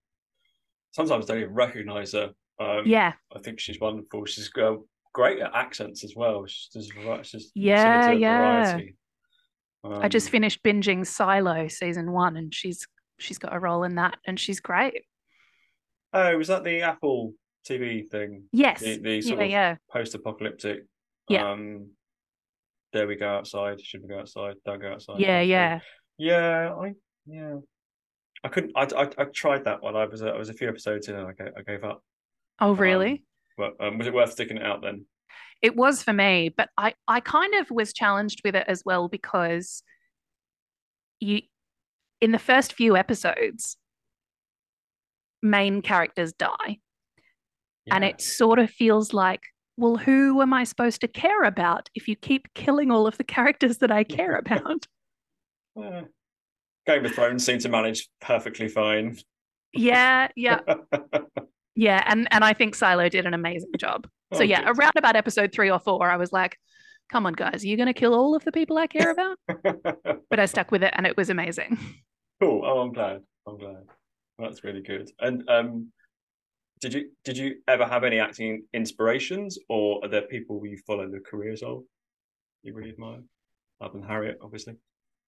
[0.92, 2.31] sometimes don't even recognize her.
[2.59, 3.12] Um, Yeah.
[3.35, 4.25] I think she's wonderful.
[4.25, 4.77] She's uh,
[5.12, 6.46] great at accents as well.
[6.46, 6.88] She's just,
[7.29, 8.38] she's Yeah, similar to yeah.
[8.38, 8.96] Variety.
[9.94, 12.87] I just Um, finished binging Silo season one, and she's
[13.18, 15.05] she's got a role in that, and she's great.
[16.12, 17.35] Oh, was that the Apple
[17.68, 18.44] TV thing?
[18.53, 20.85] Yes, The, the sort yeah, of yeah, post-apocalyptic.
[21.29, 21.51] Yeah.
[21.51, 21.90] Um,
[22.92, 23.81] there we go outside.
[23.81, 24.55] Should we go outside?
[24.64, 25.18] Don't go outside.
[25.20, 25.46] yeah, Okay.
[25.46, 25.81] yeah.
[26.18, 26.94] Yeah, I
[27.27, 27.57] yeah.
[28.44, 28.72] I couldn't.
[28.77, 29.96] I, I I tried that one.
[29.96, 32.03] I was a, I was a few episodes in, and I gave, I gave up.
[32.61, 33.25] Oh, really?
[33.59, 35.05] But um, was it worth sticking it out then?
[35.62, 39.09] It was for me, but I I kind of was challenged with it as well
[39.09, 39.83] because
[41.21, 41.42] you
[42.21, 43.77] in the first few episodes,
[45.42, 46.79] main characters die,
[47.90, 49.42] and it sort of feels like.
[49.79, 53.25] Well, who am I supposed to care about if you keep killing all of the
[53.25, 54.87] characters that I care about?
[56.87, 59.19] Game of Thrones seemed to manage perfectly fine.
[59.75, 60.61] yeah, yeah,
[61.77, 64.09] yeah, and and I think Silo did an amazing job.
[64.35, 64.77] So Oh, yeah, good.
[64.79, 66.59] around about episode three or four, I was like,
[67.12, 69.39] "Come on, guys, are you going to kill all of the people I care about?"
[70.31, 71.79] but I stuck with it, and it was amazing.
[72.41, 72.62] cool.
[72.65, 73.21] Oh, I'm glad.
[73.47, 73.85] I'm glad.
[74.39, 75.11] That's really good.
[75.21, 75.93] And um,
[76.81, 81.09] did you did you ever have any acting inspirations, or are there people you follow
[81.09, 81.83] the careers of
[82.62, 83.21] you really admire?
[83.81, 84.75] Other than Harriet, obviously.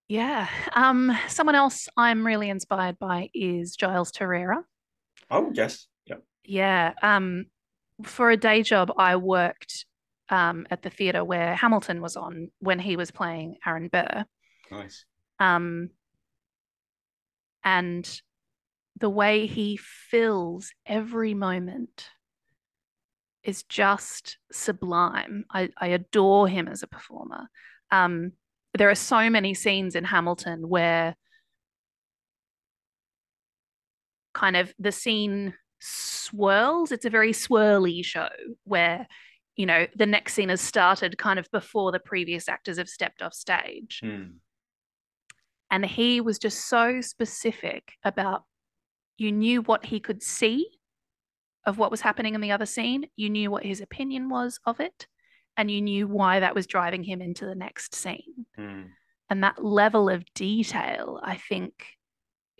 [0.09, 0.49] Yeah.
[0.75, 4.63] Um, someone else I'm really inspired by is Giles Terera.
[5.31, 5.87] Oh yes,
[6.49, 6.95] yeah.
[7.03, 7.47] Um,
[8.03, 9.85] for a day job, I worked
[10.31, 14.25] um, at the theatre where Hamilton was on when he was playing Aaron Burr.
[14.71, 15.05] Nice.
[15.39, 15.91] Um,
[17.65, 18.21] and
[18.99, 22.09] the way he fills every moment
[23.45, 25.45] is just sublime.
[25.51, 27.49] I, I adore him as a performer.
[27.91, 28.33] Um,
[28.77, 31.15] there are so many scenes in Hamilton where
[34.35, 36.93] kind of the scene swirls.
[36.93, 38.29] It's a very swirly show
[38.64, 39.07] where,
[39.57, 43.23] you know, the next scene has started kind of before the previous actors have stepped
[43.23, 44.01] off stage.
[44.03, 44.25] Hmm.
[45.71, 48.45] And he was just so specific about
[49.19, 50.67] you knew what he could see
[51.67, 54.81] of what was happening in the other scene, you knew what his opinion was of
[54.81, 55.07] it,
[55.57, 58.47] and you knew why that was driving him into the next scene.
[58.57, 58.83] Hmm.
[59.29, 61.85] And that level of detail, I think,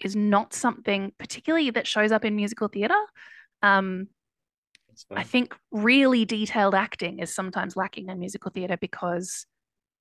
[0.04, 2.94] is not something particularly that shows up in musical theatre.
[3.62, 4.08] Um,
[5.14, 9.46] I think really detailed acting is sometimes lacking in musical theatre because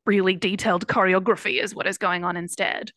[0.05, 2.91] really detailed choreography is what is going on instead.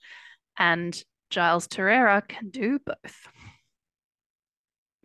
[0.58, 3.28] And Giles Terera can do both.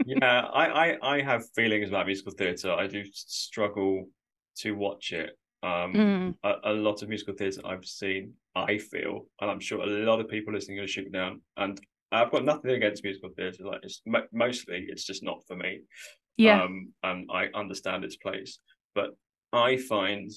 [0.05, 2.71] yeah, I, I, I have feelings about musical theatre.
[2.71, 4.05] I do struggle
[4.59, 5.37] to watch it.
[5.65, 6.35] Um, Mm.
[6.43, 10.19] a, a lot of musical theatre I've seen, I feel, and I'm sure a lot
[10.19, 11.41] of people listening are going to shoot down.
[11.57, 11.79] And
[12.11, 13.63] I've got nothing against musical theatre.
[13.65, 15.81] Like it's mo- mostly, it's just not for me.
[16.37, 16.61] Yeah.
[16.63, 18.59] Um, and I understand its place,
[18.93, 19.09] but
[19.53, 20.29] I find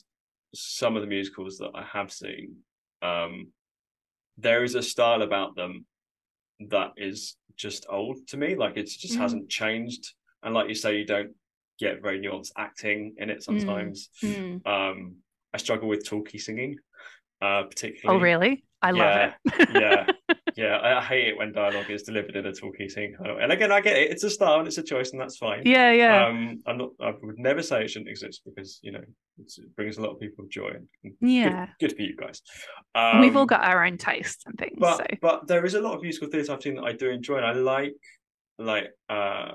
[0.55, 2.57] some of the musicals that I have seen,
[3.03, 3.49] um,
[4.39, 5.85] there is a style about them
[6.61, 8.55] that is just old to me.
[8.55, 9.19] Like it just Mm.
[9.25, 10.15] hasn't changed.
[10.43, 11.33] And like you say, you don't
[11.79, 14.11] get very nuanced acting in it sometimes.
[14.23, 14.67] Mm.
[14.67, 15.17] Um,
[15.55, 16.77] I struggle with talkie singing,
[17.41, 18.19] uh, particularly.
[18.19, 18.65] Oh, really?
[18.81, 19.69] I love it.
[19.75, 20.07] yeah,
[20.57, 23.39] yeah, I, I hate it when dialogue is delivered in a talky scene kind of.
[23.39, 25.63] And again, I get it; it's a style and it's a choice, and that's fine.
[25.65, 26.27] Yeah, yeah.
[26.27, 26.91] Um, I'm not.
[27.01, 29.03] I would never say it shouldn't exist because you know
[29.43, 30.69] it's, it brings a lot of people joy.
[30.77, 31.69] And good- Yeah.
[31.81, 32.41] good, for you guys.
[33.21, 34.77] We've all Um, got our own tastes and things.
[34.79, 37.11] but so but there is a lot of musical theatre I've seen that I do
[37.11, 37.95] enjoy, and I like
[38.61, 39.53] like uh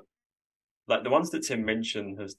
[0.87, 2.35] like the ones that Tim Minchin has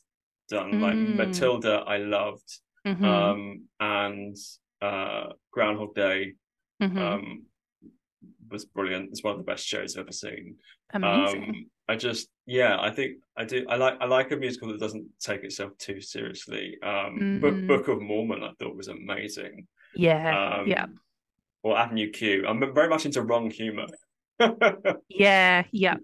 [0.49, 1.17] done, like Mm.
[1.17, 4.37] Matilda, I loved, Mhm, um, and
[4.83, 6.35] uh Groundhog Day
[6.83, 6.99] mhm.
[6.99, 7.47] um
[8.51, 9.09] was brilliant.
[9.11, 10.57] It's one of the best shows I've ever seen.
[10.93, 11.45] amazing.
[11.49, 13.65] Um, I just yeah, I think I do.
[13.69, 16.77] I like I like a musical that doesn't take itself too seriously.
[16.83, 17.67] Um, Book Mhm.
[17.67, 19.67] Book of Mormon I thought was amazing.
[19.95, 20.87] yeah, Um, yeah,
[21.63, 22.47] Or Avenue Q.
[22.47, 23.87] I'm very much into wrong humor.
[25.09, 25.97] yeah, yeah.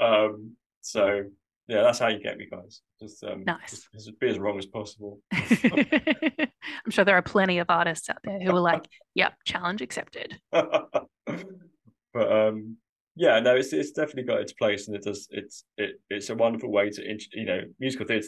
[0.00, 1.24] um, so
[1.68, 2.80] yeah, that's how you get me, guys.
[3.00, 3.70] Just um, Nice.
[3.70, 5.20] just, just be as wrong as possible.
[5.32, 10.38] I'm sure there are plenty of artists out there who are like, "Yep, challenge accepted."
[10.52, 12.76] but um,
[13.16, 15.28] yeah, no, it's it's definitely got its place, and it does.
[15.30, 18.26] It's it it's a wonderful way to you know musical theatre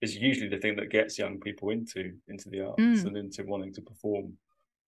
[0.00, 3.06] is usually the thing that gets young people into into the arts Mm.
[3.06, 4.32] and into wanting to perform.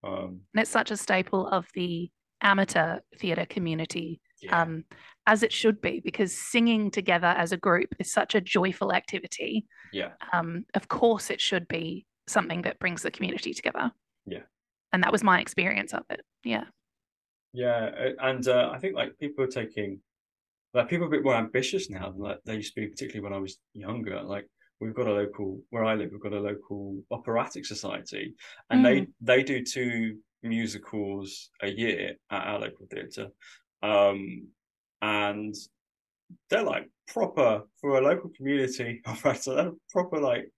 [0.05, 2.11] Um, And it's such a staple of the
[2.43, 4.85] amateur theatre community, yeah, um,
[5.27, 9.67] as it should be, because singing together as a group is such a joyful activity.
[9.93, 13.93] yeah, Um, of course, it should be something that brings the community together.
[14.27, 14.43] Yeah.
[14.93, 16.21] And that was my experience of it.
[16.45, 16.65] Yeah.
[17.53, 20.01] yeah, and uh, I think like people are taking
[20.75, 23.25] like people are a bit more ambitious now than like they used to be, particularly
[23.25, 24.23] when I was younger.
[24.23, 24.47] Like
[24.81, 28.35] we've got a local where I live, we've got a local operatic society,
[28.71, 33.29] and they they do two musicals a year at our local theatre,
[33.91, 34.49] um,
[35.03, 35.55] and
[36.51, 39.01] they're like proper for a local community
[39.41, 40.51] so They're proper like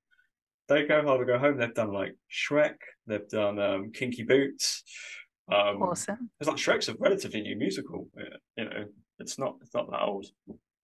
[0.69, 1.57] they go hard to go home.
[1.59, 4.83] They've done like Shrek, they've done um, Kinky Boots.
[5.51, 6.31] Um, Awesome.
[6.41, 8.07] it's like Shrek's a relatively new musical.
[8.21, 8.85] uh, You know,
[9.19, 10.27] it's not it's not that old.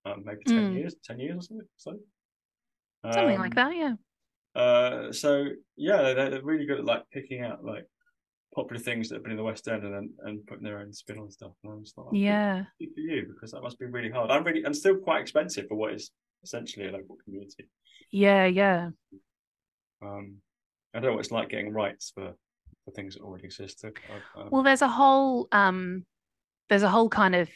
[0.07, 0.75] Um, maybe ten Mm.
[0.79, 1.69] years, ten years or something.
[1.77, 1.91] So
[3.13, 3.77] Something um, like that.
[3.77, 3.95] Yeah.
[4.55, 5.31] Uh, so
[5.77, 7.87] yeah, they're, they're really good at like picking out like
[8.55, 10.93] popular things that have been in the West End and then and putting their own
[10.93, 11.53] spin on stuff.
[11.63, 12.65] And I'm just like, Yeah.
[12.79, 14.31] for you because that must be really hard.
[14.31, 16.11] I'm really and still quite expensive for what is
[16.43, 17.69] essentially a local community.
[18.11, 18.47] Yeah.
[18.47, 18.91] Yeah.
[20.03, 20.37] Um,
[20.95, 22.35] I don't know what it's like getting rights for
[22.85, 23.83] for things that already exist.
[23.85, 26.05] I- I- Well, there's a whole um,
[26.69, 27.49] there's a whole kind of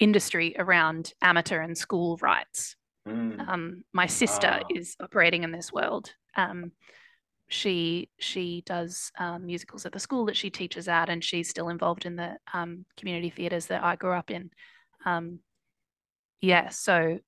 [0.00, 2.76] industry around amateur and school rights.
[3.06, 4.66] Mm, Um, my sister Ah.
[4.70, 6.14] is operating in this world.
[6.36, 6.72] Um,
[7.48, 11.68] she she does um, musicals at the school that she teaches at, and she's still
[11.68, 14.50] involved in the um, community theatres that I grew up in.
[15.04, 15.40] Um,
[16.40, 17.18] yeah, so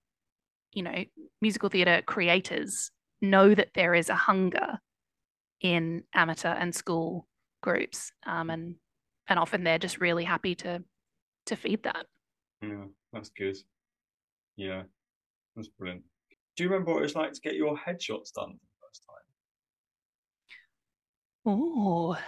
[0.72, 1.04] you know,
[1.40, 4.78] musical theatre creators know that there is a hunger
[5.61, 7.26] in amateur and school
[7.62, 8.76] groups, um, and
[9.28, 10.83] and often they're just really happy to
[11.46, 12.06] to feed that.
[12.62, 13.56] yeah, that's good.
[14.56, 14.83] Yeah,
[15.56, 16.02] that's brilliant.
[16.56, 19.02] Do you remember what it was like to get your headshots done for the first
[19.06, 19.19] time?
[21.46, 22.18] Oh,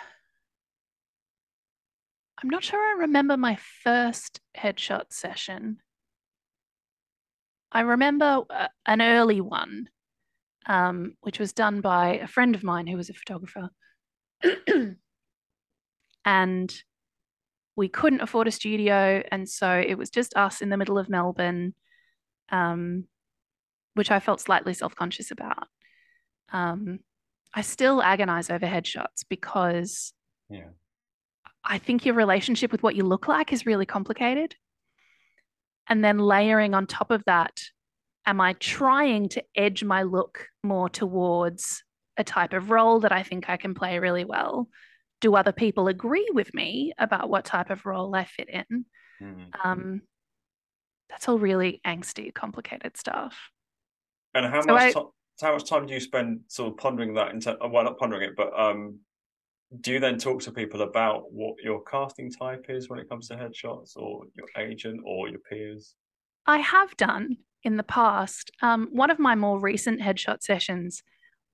[2.43, 5.79] I'm not sure I remember my first headshot session.
[7.71, 9.89] I remember uh, an early one,
[10.67, 13.71] um, which was done by a friend of mine who was a photographer.
[16.25, 16.83] and
[17.77, 21.09] we couldn't afford a studio, and so it was just us in the middle of
[21.09, 21.75] Melbourne,
[22.51, 23.05] um,
[23.95, 25.69] which I felt slightly self-conscious about.
[26.53, 26.99] Um,
[27.55, 30.13] I still agonize over headshots because
[30.49, 30.71] Yeah.
[31.65, 34.57] I think your relationship with what you look like is really complicated.
[35.89, 37.61] And then layering on top of that,
[38.27, 41.85] am I trying to edge my look more towards
[42.17, 44.69] a type of role that I think I can play really well?
[45.21, 48.87] Do other people agree with me about what type of role I fit in?
[49.21, 49.51] Mm.
[49.65, 50.03] Um,
[51.11, 53.51] that's all really angsty, complicated stuff.
[54.35, 55.03] And how So much I-
[55.41, 57.33] How much time do you spend sort of pondering that?
[57.33, 58.99] Into well, not pondering it, but um,
[59.81, 63.29] do you then talk to people about what your casting type is when it comes
[63.29, 65.95] to headshots, or your agent, or your peers?
[66.47, 68.51] I have done in the past.
[68.61, 71.03] Um, one of my more recent headshot sessions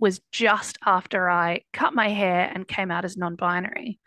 [0.01, 3.99] was just after I cut my hair and came out as non binary.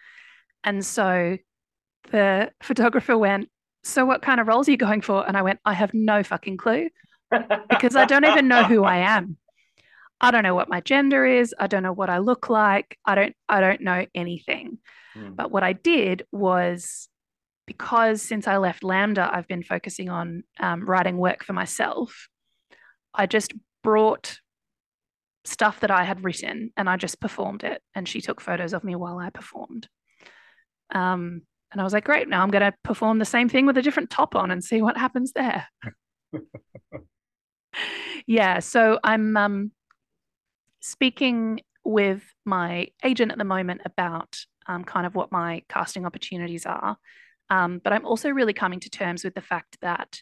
[0.63, 1.37] And so
[2.11, 3.49] the photographer went,
[3.83, 5.27] So, what kind of roles are you going for?
[5.27, 6.89] And I went, I have no fucking clue
[7.69, 9.37] because I don't even know who I am.
[10.21, 11.53] I don't know what my gender is.
[11.59, 12.97] I don't know what I look like.
[13.05, 14.77] I don't I don't know anything.
[15.17, 15.35] Mm.
[15.35, 17.09] But what I did was
[17.65, 22.27] because since I left LAMDA, I've been focusing on um, writing work for myself.
[23.13, 23.53] I just
[23.83, 24.37] brought
[25.43, 27.81] stuff that I had written and I just performed it.
[27.95, 29.87] And she took photos of me while I performed.
[30.93, 31.41] Um,
[31.71, 33.81] and I was like, great, now I'm going to perform the same thing with a
[33.81, 35.67] different top on and see what happens there.
[38.27, 39.71] yeah, so I'm um,
[40.81, 46.65] speaking with my agent at the moment about um, kind of what my casting opportunities
[46.65, 46.97] are.
[47.49, 50.21] Um, but I'm also really coming to terms with the fact that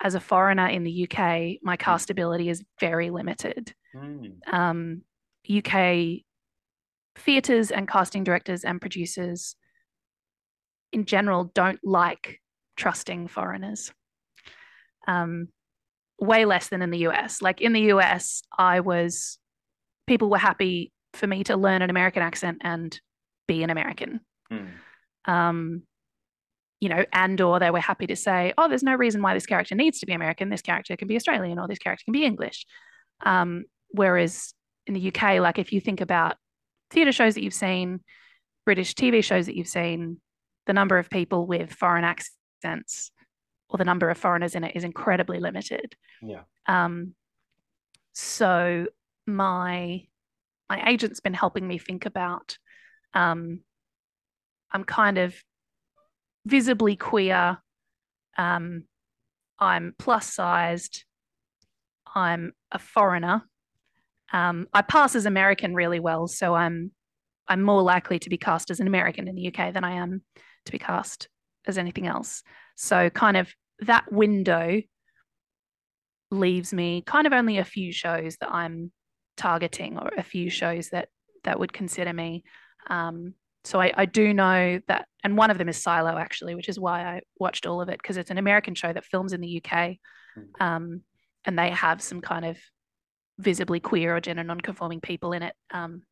[0.00, 3.74] as a foreigner in the UK, my castability is very limited.
[3.94, 4.36] Mm.
[4.52, 5.02] Um,
[5.50, 6.22] UK
[7.16, 9.56] theatres and casting directors and producers
[10.92, 12.40] in general don't like
[12.76, 13.92] trusting foreigners.
[15.06, 15.48] Um,
[16.18, 17.42] way less than in the US.
[17.42, 19.38] Like in the US, I was,
[20.06, 22.98] people were happy for me to learn an American accent and
[23.46, 24.20] be an American.
[24.50, 24.68] Mm.
[25.24, 25.82] Um,
[26.80, 29.46] you know, and or they were happy to say, oh, there's no reason why this
[29.46, 30.48] character needs to be American.
[30.48, 32.66] This character can be Australian or this character can be English.
[33.24, 34.52] Um, whereas
[34.86, 36.36] in the UK, like if you think about
[36.90, 38.00] theatre shows that you've seen,
[38.64, 40.20] British TV shows that you've seen,
[40.66, 43.12] the number of people with foreign accents
[43.68, 45.94] or the number of foreigners in it is incredibly limited.
[46.20, 46.42] Yeah.
[46.66, 47.14] Um,
[48.12, 48.86] so
[49.26, 50.02] my
[50.68, 52.56] my agent's been helping me think about.
[53.14, 53.60] Um,
[54.70, 55.34] I'm kind of
[56.46, 57.58] visibly queer.
[58.38, 58.84] Um,
[59.58, 61.04] I'm plus sized.
[62.14, 63.42] I'm a foreigner.
[64.32, 66.92] Um, I pass as American really well, so I'm
[67.48, 70.22] I'm more likely to be cast as an American in the UK than I am
[70.64, 71.28] to be cast
[71.66, 72.42] as anything else.
[72.76, 74.80] So kind of that window
[76.30, 78.90] leaves me kind of only a few shows that I'm
[79.42, 81.08] targeting or a few shows that
[81.42, 82.44] that would consider me.
[82.88, 83.34] Um,
[83.64, 86.78] so I, I do know that, and one of them is Silo actually, which is
[86.78, 89.62] why I watched all of it because it's an American show that films in the
[89.64, 89.96] UK,
[90.60, 91.02] um,
[91.44, 92.56] and they have some kind of
[93.38, 95.54] visibly queer or gender non-conforming people in it.
[95.72, 96.02] Um,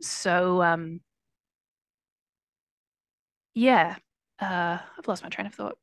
[0.00, 1.00] so um,
[3.54, 3.96] yeah,
[4.38, 5.78] uh, I've lost my train of thought.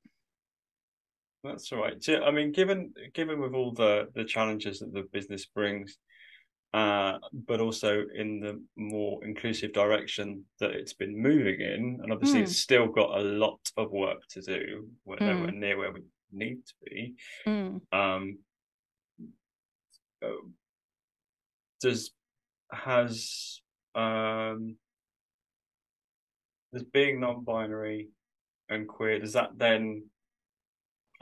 [1.43, 2.01] That's all right.
[2.01, 5.97] So, I mean, given given with all the the challenges that the business brings,
[6.73, 12.39] uh, but also in the more inclusive direction that it's been moving in, and obviously
[12.39, 12.43] Mm.
[12.43, 14.89] it's still got a lot of work to do.
[15.03, 15.27] We're Mm.
[15.27, 17.15] nowhere near where we need to be.
[17.45, 17.81] Mm.
[17.91, 18.39] Um,
[20.21, 20.29] uh,
[21.81, 22.11] does
[22.71, 23.61] has
[23.93, 24.77] um
[26.71, 28.09] does being non-binary
[28.69, 30.09] and queer does that then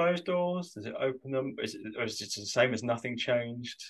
[0.06, 0.72] close doors?
[0.72, 1.56] Does it open them?
[1.62, 3.82] Is it, or is it the same as nothing changed?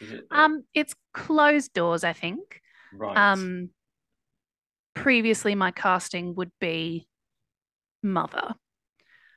[0.00, 2.60] Is it Um, it's closed doors, I think.
[2.92, 3.16] right?
[3.16, 3.70] Um,
[4.94, 7.06] previously, my casting would be
[8.02, 8.54] mother.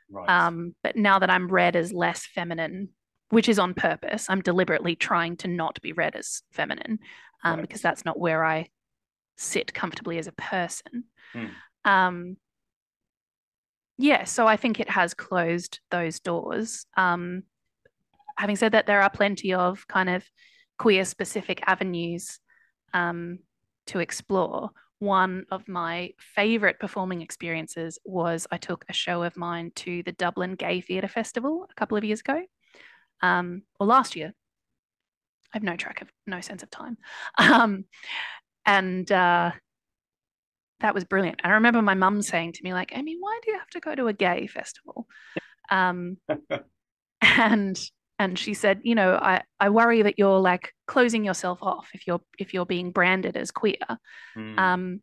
[0.09, 0.29] right.
[0.29, 2.89] Um, but now that I'm read as less feminine,
[3.29, 6.99] which is on purpose, I'm deliberately trying to not be read as feminine
[7.43, 7.61] um, Right.
[7.61, 8.69] because that's not where I
[9.37, 11.05] sit comfortably as a person.
[11.33, 11.45] Hmm.
[11.85, 12.37] Um,
[13.97, 16.85] yeah, so I think it has closed those doors.
[16.95, 17.43] Um,
[18.37, 20.23] having said that, there are plenty of kind of
[20.77, 22.39] queer specific avenues
[22.93, 23.39] um,
[23.87, 24.69] to explore.
[24.99, 30.11] One of my favorite performing experiences was I took a show of mine to the
[30.11, 32.41] Dublin Gay Theatre Festival a couple of years ago,
[33.21, 34.33] um, or last year.
[35.53, 36.97] I have no track of, no sense of time.
[37.39, 37.85] Um,
[38.65, 39.51] and uh,
[40.79, 41.41] that was brilliant.
[41.43, 43.95] I remember my mum saying to me, like, Amy, why do you have to go
[43.95, 45.07] to a gay festival?
[45.69, 46.17] Um,
[47.21, 47.79] and
[48.19, 52.07] and she said, you know, I, I worry that you're like closing yourself off if
[52.07, 53.77] you're if you're being branded as queer.
[54.33, 54.59] Hmm.
[54.59, 55.01] Um,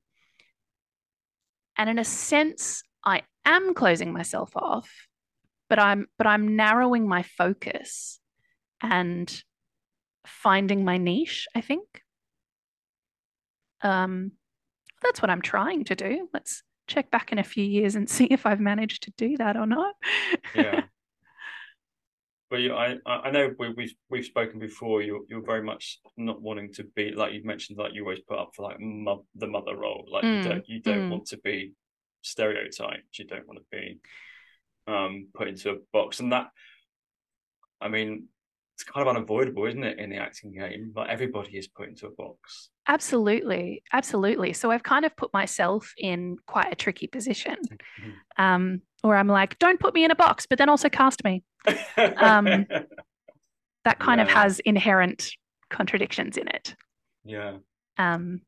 [1.76, 4.90] and in a sense, I am closing myself off,
[5.68, 8.18] but I'm but I'm narrowing my focus
[8.80, 9.42] and
[10.26, 12.02] finding my niche, I think.
[13.82, 14.32] Um,
[15.04, 16.28] that's what I'm trying to do.
[16.34, 19.56] Let's check back in a few years and see if I've managed to do that
[19.56, 19.94] or not.
[20.54, 20.82] yeah.
[22.50, 25.02] But you, I, I I know we, we've we've spoken before.
[25.02, 27.78] You're you're very much not wanting to be like you've mentioned.
[27.78, 30.06] Like you always put up for like mo- the mother role.
[30.08, 31.10] Like Mm, you don't you don't mm.
[31.10, 31.72] want to be
[32.22, 33.18] stereotyped.
[33.18, 33.98] You don't want to be
[34.86, 36.20] um put into a box.
[36.20, 36.50] And that,
[37.80, 38.28] I mean,
[38.74, 39.98] it's kind of unavoidable, isn't it?
[39.98, 42.70] In the acting game, like everybody is put into a box.
[42.88, 44.52] Absolutely, absolutely.
[44.52, 47.56] So I've kind of put myself in quite a tricky position,
[48.36, 51.42] um, where I'm like, don't put me in a box, but then also cast me.
[51.96, 52.66] Um,
[53.84, 55.30] That kind of has inherent
[55.68, 56.74] contradictions in it.
[57.22, 57.58] yeah.
[57.98, 58.40] Um,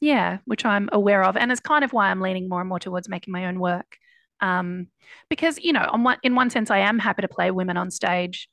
[0.00, 2.80] yeah, which I'm aware of, and it's kind of why I'm leaning more and more
[2.80, 3.98] towards making my own work.
[4.40, 4.88] Um,
[5.28, 7.90] because you know, on one, in one sense, I am happy to play women on
[7.90, 8.48] stage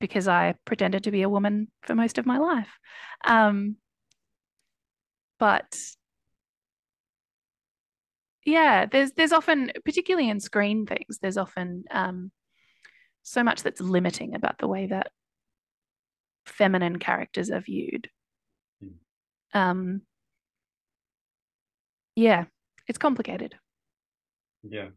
[0.00, 2.68] because I pretended to be a woman for most of my life.
[3.24, 3.76] Um,
[5.38, 5.76] but
[8.44, 12.30] yeah, there's there's often, particularly in screen things, there's often um,
[13.22, 15.10] so much that's limiting about the way that
[16.46, 18.10] feminine characters are viewed.
[18.82, 19.58] Hmm.
[19.58, 20.02] Um,
[22.16, 22.44] yeah,
[22.86, 23.54] it's complicated.
[24.62, 24.88] Yeah,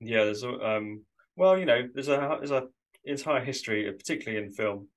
[0.00, 0.24] yeah.
[0.24, 1.04] There's a- um.
[1.36, 2.68] Well, you know, there's a there's a
[3.06, 4.88] entire history, particularly in film,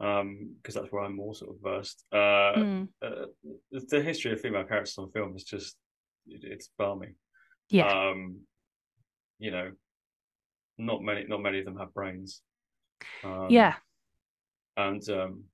[0.00, 2.04] um, because that's where I'm more sort of versed.
[2.12, 2.16] Uh,
[2.56, 3.26] Mm, uh,
[3.70, 5.76] the the history of female characters on film is just
[6.26, 7.14] it, it's balmy.
[7.70, 8.40] yeah, Um,
[9.38, 9.72] you know,
[10.78, 12.42] not many not many of them have brains.
[13.24, 13.74] Um, yeah,
[14.76, 15.44] and um,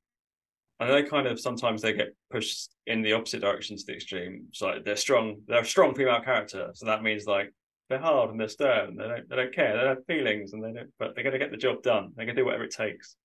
[0.81, 4.47] and they kind of sometimes they get pushed in the opposite direction to the extreme.
[4.53, 7.53] So like they're strong, they're a strong female character, so that means like
[7.89, 10.63] they're hard and they're stern, they don't they don't care, they don't have feelings, and
[10.65, 12.13] they don't, but they're gonna get the job done.
[12.17, 13.17] They're gonna do whatever it takes.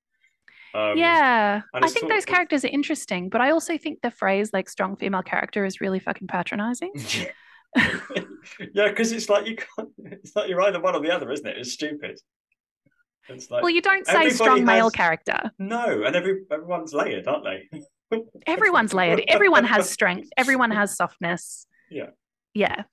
[0.74, 1.62] Um, yeah.
[1.74, 4.96] I think those of- characters are interesting, but I also think the phrase like strong
[4.98, 6.92] female character is really fucking patronizing.
[7.76, 9.90] yeah, because it's like you can't.
[9.98, 11.58] It's like you're either one or the other, isn't it?
[11.58, 12.20] It's stupid.
[13.28, 15.52] It's like Well, you don't say strong male character.
[15.60, 17.82] no, and every everyone's layered, aren't they?
[18.48, 19.22] Everyone's layered.
[19.28, 20.30] Everyone has strength.
[20.36, 21.68] Everyone has softness.
[21.92, 22.08] Yeah.
[22.56, 22.84] Yeah.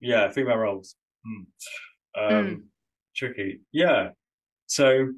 [0.00, 0.96] Yeah, female roles.
[1.24, 1.42] Hmm.
[2.20, 2.62] Um, Mm.
[3.14, 3.60] Tricky.
[3.72, 4.10] Yeah.
[4.66, 5.08] So,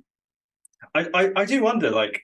[0.95, 2.23] I, I I do wonder, like,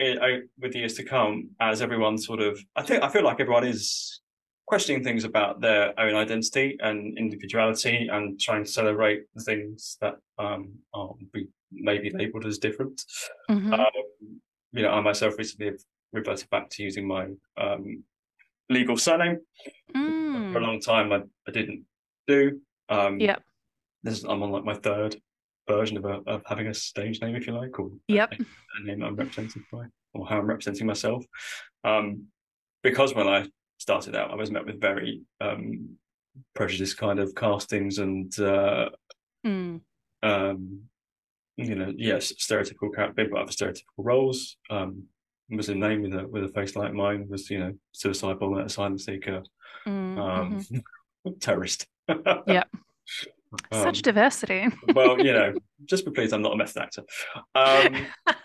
[0.00, 3.22] I, I with the years to come, as everyone sort of, I think I feel
[3.22, 4.20] like everyone is
[4.66, 10.14] questioning things about their own identity and individuality, and trying to celebrate the things that
[10.38, 13.04] um are be maybe labelled as different.
[13.50, 13.72] Mhm.
[13.78, 14.40] Um,
[14.72, 15.80] you know, I myself recently have
[16.12, 18.02] reverted back to using my um
[18.68, 19.38] legal surname.
[19.92, 20.62] For a Mm.
[20.62, 21.84] long time, I, I didn't
[22.26, 22.60] do.
[22.88, 23.42] Um, Yep.
[24.02, 25.20] this I'm on like my third
[25.70, 28.32] version of, a, of having a stage name, if you like, or a- Yep.
[28.40, 31.24] a, name I'm represented by, or how I'm representing myself.
[31.84, 32.24] Um,
[32.82, 33.46] because when I
[33.78, 35.96] started out, I was met with very um,
[36.54, 38.90] prejudiced kind of castings and uh,
[39.46, 39.80] Mm.
[40.22, 40.80] um,
[41.56, 44.56] you know, yes, stereotypical character, people have stereotypical roles.
[44.68, 45.04] Um,
[45.48, 48.98] Muslim name with a with a face like mine was, you know, suicide bomber, asylum
[48.98, 49.42] seeker,
[49.86, 50.18] Mm.
[50.18, 51.40] um, mhm.
[51.40, 51.86] terrorist.
[53.52, 53.82] Yep.
[53.82, 54.66] Such Um, diversity.
[54.94, 55.54] well, you know,
[55.86, 57.02] just be pleased I'm not a method actor.
[57.54, 58.06] Um,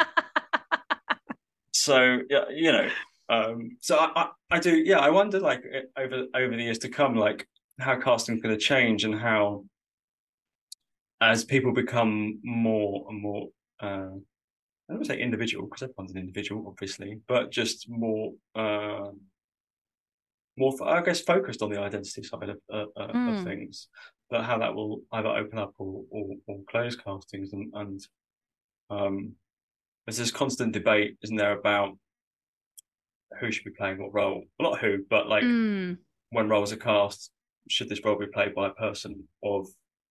[1.73, 2.89] so yeah, you know,
[3.29, 6.79] um, so I, I, I do, yeah, I wonder like eh, over over the years
[6.79, 7.47] to come, like
[7.79, 9.65] how casting's going to change and how
[11.21, 13.47] as people become more and more,
[13.81, 13.85] uh,
[14.87, 18.33] I don't want to say individual because everyone's an individual, obviously, but just more.
[18.55, 19.09] Uh,
[20.57, 23.37] more, I guess, focused on the identity side of, uh, uh, Mm.
[23.37, 23.87] of things,
[24.29, 28.07] but how that will either open up or, or, or close castings, and, and
[28.89, 29.33] um,
[30.05, 31.97] there's this constant debate, isn't there, about
[33.39, 34.43] who should be playing what role?
[34.59, 35.97] Well, not who, but like Mm.
[36.29, 37.31] when roles are cast,
[37.69, 39.67] should this role be played by a person of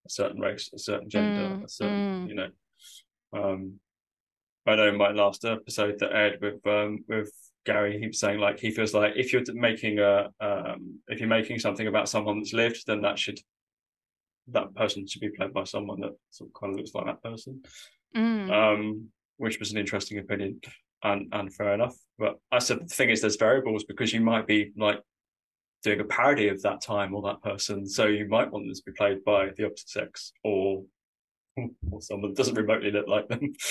[0.07, 2.29] a certain race, a certain gender, Mm, a certain, mm.
[2.29, 2.51] you know?
[3.33, 3.81] Um,
[4.67, 7.33] I know in my last episode that aired with um, with
[7.65, 11.29] Gary, he was saying like he feels like if you're making a um, if you're
[11.29, 13.41] making something about someone that's lived, then that should
[14.49, 17.23] that person should be played by someone that sort of kind of looks like that
[17.23, 17.63] person.
[18.15, 18.51] Mm.
[18.51, 19.09] Um,
[19.39, 20.61] which was an interesting opinion
[21.03, 21.97] and and fair enough.
[22.19, 25.01] But I said the thing is there's variables because you might be like
[25.83, 28.83] doing a parody of that time or that person, so you might want them to
[28.87, 30.85] be played by the opposite sex or
[31.91, 33.53] or someone that doesn't remotely look like them.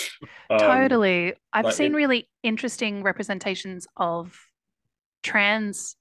[0.49, 1.33] Um, Totally.
[1.51, 4.37] I've like seen it- really interesting representations of
[5.23, 5.95] trans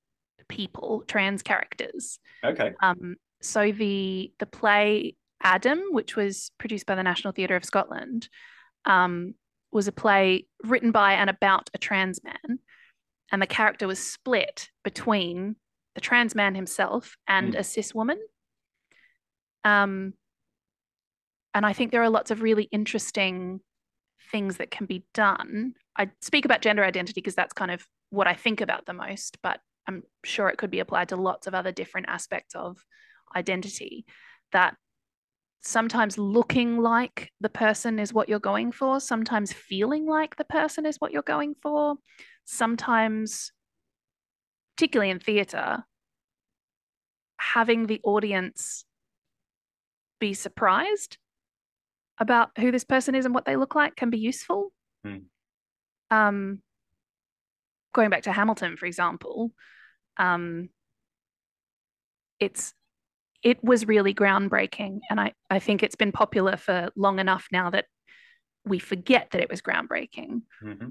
[0.49, 2.19] people, trans characters.
[2.45, 2.73] Okay.
[2.83, 8.29] Um, so the the play Adam, which was produced by the National Theatre of Scotland,
[8.85, 9.35] um,
[9.73, 12.59] was a play written by and about a trans man,
[13.31, 15.57] and the character was split between
[15.95, 17.59] the trans man himself and Mm.
[17.59, 18.19] a cis woman.
[19.65, 20.15] Um,
[21.55, 23.61] and I think there are lots of really interesting
[24.31, 25.75] things that can be done.
[25.97, 29.39] I speak about gender identity because that's kind of what I think about the most,
[29.43, 32.79] but I'm sure it could be applied to lots of other different aspects of
[33.37, 34.07] identity
[34.53, 34.77] that
[35.63, 40.87] sometimes looking like the person is what you're going for, sometimes feeling like the person
[40.87, 41.97] is what you're going for,
[42.45, 43.53] sometimes,
[44.77, 45.85] particularly in theatre,
[47.39, 48.85] having the audience
[50.19, 51.19] be surprised
[52.23, 54.73] about who this person is and what they look like can be useful.
[55.05, 55.17] Hmm.
[56.11, 56.63] Um,
[57.93, 59.51] going back to Hamilton, for example,
[60.17, 60.69] um,
[62.39, 62.75] it's
[63.43, 67.71] it was really groundbreaking, and I I think it's been popular for long enough now
[67.71, 67.87] that
[68.65, 70.89] we forget that it was groundbreaking hmm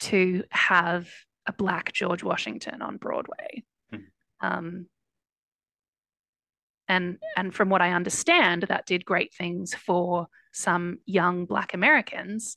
[0.00, 1.08] to have
[1.46, 3.64] a black George Washington on Broadway.
[3.92, 4.06] Mhm.
[4.40, 4.86] Um,
[6.86, 12.56] and and from what I understand, that did great things for some young Black Americans,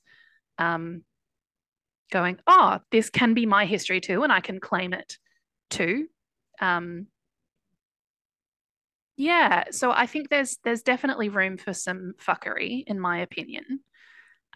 [0.58, 1.04] um,
[2.12, 5.18] going, "Oh, this can be my history too, and I can claim it
[5.70, 6.08] too."
[6.60, 7.08] Um,
[9.18, 13.82] yeah, so I think there's there's definitely room for some fuckery, in my opinion.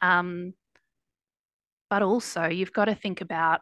[0.02, 0.54] Um,
[1.90, 3.62] but also, you've got to think about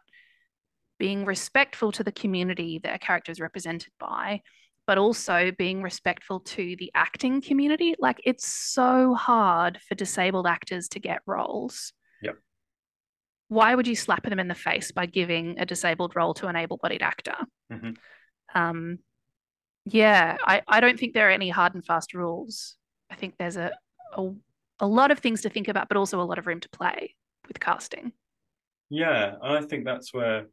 [0.98, 4.40] being respectful to the community that a character is represented by,
[4.86, 7.94] but also being respectful to the acting community.
[7.98, 11.92] Like, it's so hard for disabled actors to get roles.
[12.22, 12.36] Yep.
[13.48, 16.56] Why would you slap them in the face by giving a disabled role to an
[16.56, 17.36] able bodied actor?
[17.72, 17.96] Mhm.
[18.54, 18.98] Um,
[19.84, 22.76] yeah, I, I don't think there are any hard and fast rules.
[23.10, 23.72] I think there's a,
[24.16, 24.30] a
[24.80, 27.14] a lot of things to think about, but also a lot of room to play
[27.46, 28.12] with casting.
[28.90, 30.46] Yeah, and I think that's where,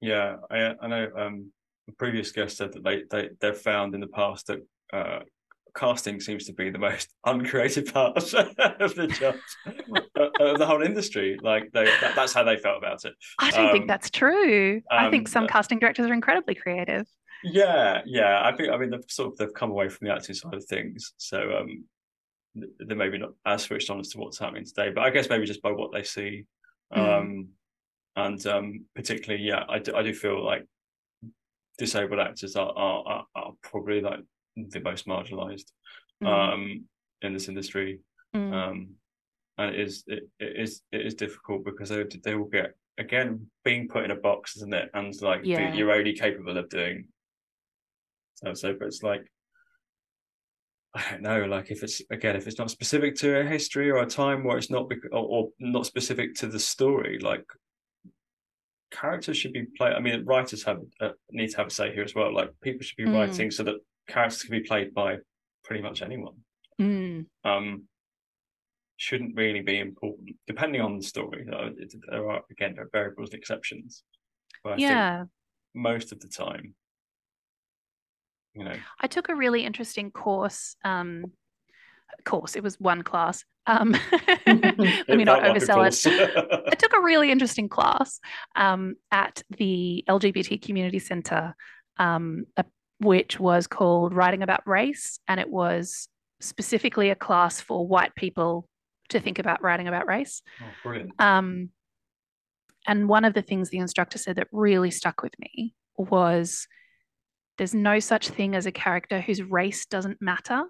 [0.00, 1.52] yeah, I I know um,
[1.98, 4.60] previous guest said that they they they've found in the past that
[4.92, 5.20] uh,
[5.76, 8.30] casting seems to be the most uncreative part of
[8.94, 9.36] the job
[10.40, 11.38] of the whole industry.
[11.42, 13.14] Like they that, that's how they felt about it.
[13.38, 14.82] I don't think Um, that's true.
[14.90, 17.06] I think um, some uh, casting directors are incredibly creative.
[17.44, 18.42] Yeah, yeah.
[18.44, 20.64] I think I mean they've sort of they've come away from the acting side of
[20.64, 21.84] things, so um,
[22.54, 24.90] they're maybe not as switched on as to what's happening today.
[24.94, 26.44] But I guess maybe just by what they see,
[26.92, 27.20] Mm.
[27.20, 27.48] um,
[28.16, 30.66] and um, particularly, yeah, I do, I do feel like
[31.78, 34.20] disabled actors are are, are, probably like
[34.56, 35.70] the most marginalised
[36.22, 36.84] Mm, um,
[37.22, 38.00] in this industry,
[38.36, 38.90] mm, um,
[39.56, 43.46] and it is it, it is it is difficult because they they will get again
[43.64, 44.90] being put in a box, isn't it?
[44.92, 45.74] And like Yeah.
[45.74, 47.08] you're only capable of doing
[48.34, 49.22] so so, but it's like
[50.92, 54.02] I don't know, like if it's again if it's not specific to a history or
[54.02, 57.44] a time where it's not bec- or, or not specific to the story, like
[58.90, 59.94] characters should be played.
[59.94, 62.34] I mean, writers have uh, need to have a say here as well.
[62.34, 63.14] Like people should be Mm.
[63.14, 63.76] writing so that
[64.08, 65.18] characters can be played by
[65.64, 66.34] pretty much anyone
[66.80, 67.24] mm.
[67.44, 67.84] um,
[68.96, 71.44] shouldn't really be important, depending on the story.
[71.46, 74.02] There are again there are variables and exceptions,
[74.64, 75.24] but I think Yeah,
[75.74, 76.74] most of the time,
[78.54, 80.76] you know, I took a really interesting course.
[80.84, 81.32] Um,
[82.24, 83.44] course, it was one class.
[83.66, 83.94] Um,
[84.46, 86.62] let me not like oversell it.
[86.72, 88.20] I took a really interesting class
[88.56, 91.54] um, at the LGBT Community Centre,
[91.98, 92.46] um,
[92.98, 95.20] which was called Writing About Race.
[95.28, 96.08] And it was
[96.40, 98.68] specifically a class for white people
[99.10, 100.42] to think about writing about race.
[100.62, 101.12] oh, brilliant.
[101.20, 101.70] Um,
[102.86, 106.66] and one of the things the instructor said that really stuck with me was
[107.58, 110.64] there's no such thing as a character whose race doesn't matter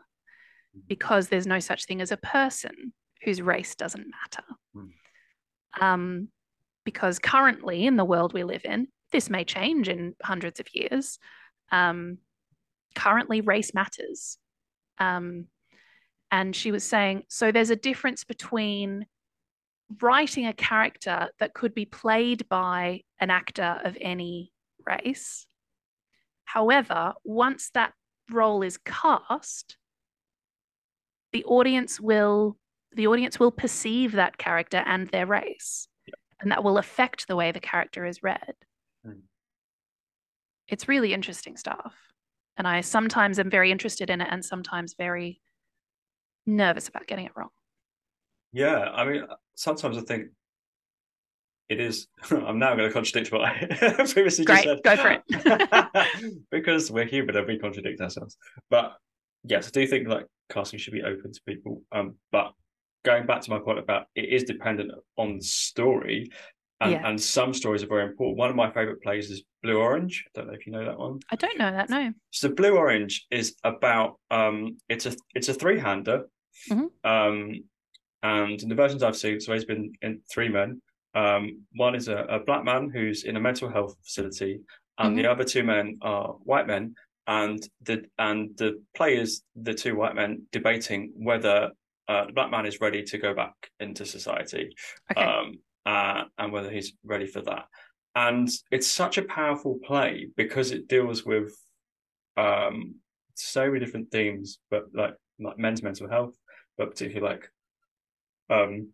[0.87, 2.93] because there's no such thing as a person
[3.25, 4.45] whose race doesn't matter.
[4.75, 5.83] Hmm.
[5.85, 6.29] Um,
[6.85, 11.19] because currently, in the world we live in, this may change in hundreds of years.
[11.71, 12.19] Um,
[12.95, 14.39] currently, race matters.
[14.99, 15.47] Um,
[16.31, 19.07] and she was saying, so there's a difference between
[20.01, 24.53] writing a character that could be played by an actor of any
[24.87, 25.47] race.
[26.45, 27.93] However, once that
[28.31, 29.77] role is cast,
[31.33, 32.57] the audience will
[32.93, 35.87] the audience will perceive that character and their race,
[36.41, 38.55] and that will affect the way the character is read.
[39.05, 39.21] Hmm.
[40.69, 41.95] It's really interesting stuff,
[42.57, 45.41] and I sometimes am very interested in it, and sometimes very
[46.47, 47.51] nervous about getting it wrong.
[48.53, 49.25] Yeah, I mean,
[49.55, 50.31] sometimes I think
[51.69, 52.09] it is.
[52.31, 53.67] I'm now going to contradict what I
[54.13, 54.83] previously Great, just said.
[54.83, 56.45] go for it.
[56.51, 58.37] because we're human and we contradict ourselves.
[58.69, 58.95] But
[59.45, 61.83] yes, I do think like casting should be open to people.
[61.93, 62.53] Um, but
[63.05, 66.31] going back to my point about it is dependent on the story.
[66.83, 67.07] And, Yeah.
[67.09, 68.39] and some stories are very important.
[68.39, 70.25] One of my favorite plays is Blue Orange.
[70.27, 71.21] I don't know if you know that one.
[71.31, 71.91] I don't know that.
[71.91, 72.13] No.
[72.31, 76.25] So Blue Orange is about um it's a it's a three hander.
[76.71, 76.89] Mhm.
[77.05, 77.65] Um
[78.23, 80.81] and in the versions I've seen, so he's been in three men.
[81.15, 84.61] Um one is a, a black man who's in a mental health facility,
[84.99, 86.95] and the other two men are white men,
[87.31, 91.71] and the and the players, the two white men, debating whether
[92.09, 94.75] uh, the black man is ready to go back into society
[95.13, 95.23] Okay.
[95.25, 97.67] um, uh, and whether he's ready for that.
[98.17, 101.57] And it's such a powerful play because it deals with
[102.37, 102.97] um,
[103.35, 106.35] so many different themes, but like like men's mental health,
[106.77, 107.49] but particularly like
[108.51, 108.89] um,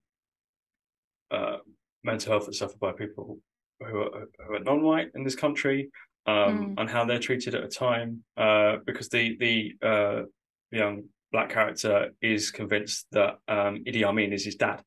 [1.31, 1.57] uh,
[2.05, 3.39] mental health that's suffered by people
[3.81, 5.91] who are, who are non-white in this country
[6.27, 6.75] um, Mm.
[6.81, 10.23] and how they're treated at a time uh, because the the uh,
[10.71, 14.83] young black character is convinced that um, Idi Amin is his dad.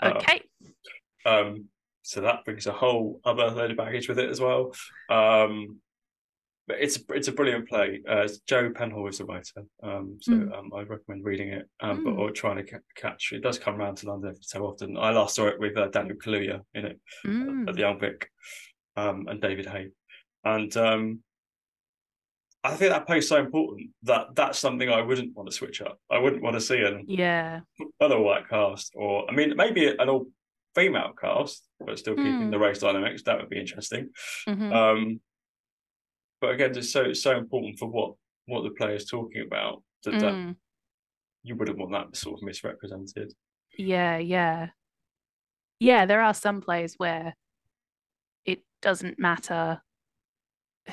[0.00, 0.40] Uh, Okay.
[1.26, 1.66] um,
[2.02, 4.74] so that brings a whole other load of baggage with it as well.
[5.08, 5.80] Um,
[6.66, 8.00] but it's it's a brilliant play.
[8.08, 10.58] Uh, Joe Penhall is the writer, um, so Mm.
[10.58, 12.18] um, I recommend reading it, um, but Mm.
[12.18, 13.32] or trying to ca- catch.
[13.32, 14.96] It does come around to London so often.
[14.96, 17.68] I last saw it with uh, Daniel Kaluuya in it Mm.
[17.68, 18.30] at the Young Vic,
[18.96, 19.90] um, and David Haig,
[20.44, 21.20] and um,
[22.62, 25.82] I think that play is so important that that's something I wouldn't want to switch
[25.82, 25.98] up.
[26.10, 27.60] I wouldn't want to see an Yeah.
[28.00, 30.26] other white cast, or I mean, maybe an all
[30.74, 32.50] female cast, but still keeping Mm.
[32.50, 33.22] the race dynamics.
[33.24, 34.10] That would be interesting.
[34.48, 34.72] Mhm.
[34.72, 35.20] Um,
[36.40, 38.14] but again, just so so important for what
[38.46, 40.56] what the play is talking about that, that Mm.
[41.42, 43.32] you wouldn't want that sort of misrepresented.
[43.78, 44.70] Yeah, yeah.
[45.80, 47.36] Yeah, there are some plays where
[48.44, 49.82] it doesn't matter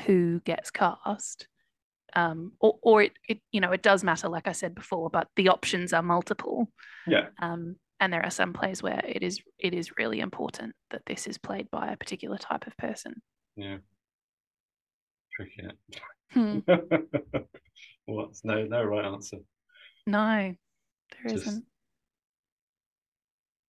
[0.05, 1.47] who gets cast.
[2.13, 5.27] Um, or, or it, it, you know, it does matter, like I said before, but
[5.37, 6.67] the options are multiple.
[7.07, 11.03] Yeah, Um, and there are some plays where it is it is really important that
[11.05, 13.21] this is played by a particular type of person.
[13.55, 13.77] yeah.
[15.33, 15.63] Tricky.
[16.31, 16.59] Hmm.
[18.05, 19.37] What's no no right answer.
[20.05, 20.53] No,
[21.23, 21.63] there Just- not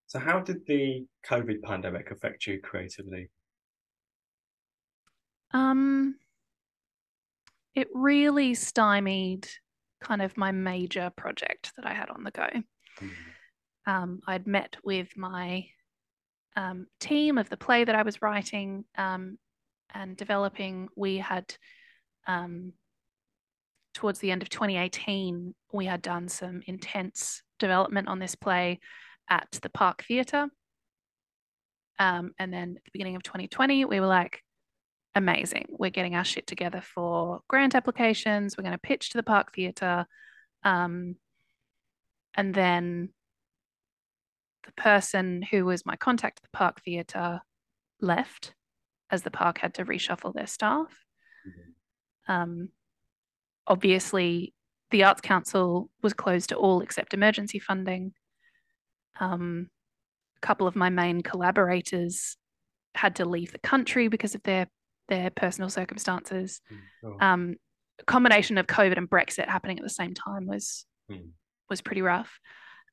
[0.07, 3.29] So, how did the COVID pandemic affect you creatively?
[5.53, 6.15] Um,
[7.75, 9.47] it really stymied
[10.01, 12.47] kind of my major project that I had on the go.
[13.85, 15.65] Um, I'd met with my
[16.55, 19.37] um, team of the play that I was writing um,
[19.93, 20.89] and developing.
[20.95, 21.55] We had,
[22.27, 22.73] um,
[23.93, 28.79] towards the end of 2018, we had done some intense development on this play
[29.29, 30.47] at the Park Theatre.
[31.99, 34.42] Um, and then at the beginning of 2020, we were like,
[35.15, 35.67] amazing.
[35.69, 38.57] We're getting our shit together for grant applications.
[38.57, 40.05] We're going to pitch to the Park Theatre.
[40.63, 41.15] Um,
[42.35, 43.09] and then
[44.65, 47.41] the person who was my contact at the Park Theatre
[48.01, 48.53] left
[49.09, 51.05] as the park had to reshuffle their staff.
[52.27, 52.69] Um,
[53.67, 54.53] obviously,
[54.91, 58.13] the Arts Council was closed to all except emergency funding.
[59.19, 59.69] Um,
[60.37, 62.37] a couple of my main collaborators
[62.95, 64.67] had to leave the country because of their
[65.09, 66.61] their personal circumstances.
[67.03, 67.55] Oh, Um,
[68.07, 71.29] combination of COVID and Brexit happening at the same time was Hmm.
[71.69, 72.39] was pretty rough.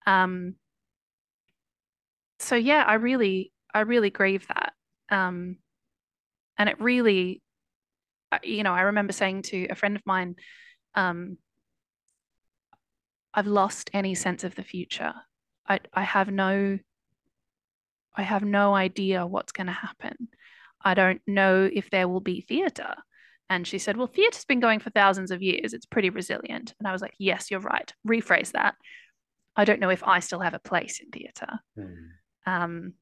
[0.07, 0.57] Um,
[2.39, 4.73] so yeah, I really I really grieve that.
[5.11, 5.59] Um,
[6.59, 7.43] and it really,
[8.43, 10.37] you know, I remember saying to a friend of mine,
[10.95, 11.39] um,
[13.33, 15.15] I've lost any sense of the future.
[15.69, 16.79] I I have no
[18.15, 20.29] I have no idea what's going to happen.
[20.83, 22.95] I don't know if there will be theatre.
[23.49, 25.74] And she said, Well, theatre's been going for thousands of years.
[25.74, 26.74] It's pretty resilient.
[26.78, 27.93] And I was like, Yes, you're right.
[28.07, 28.74] Rephrase that.
[29.57, 31.59] I don't know if I still have a place in theatre.
[31.76, 31.95] hmm.
[32.47, 32.95] Um,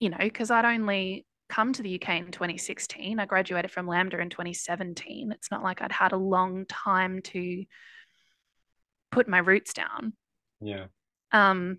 [0.00, 3.20] you know, because I'd only come to the UK in 2016.
[3.20, 5.30] I graduated from LAMDA in 2017.
[5.32, 7.64] It's not like I'd had a long time to
[9.10, 10.14] put my roots down.
[10.60, 10.86] yeah,
[11.30, 11.78] Um,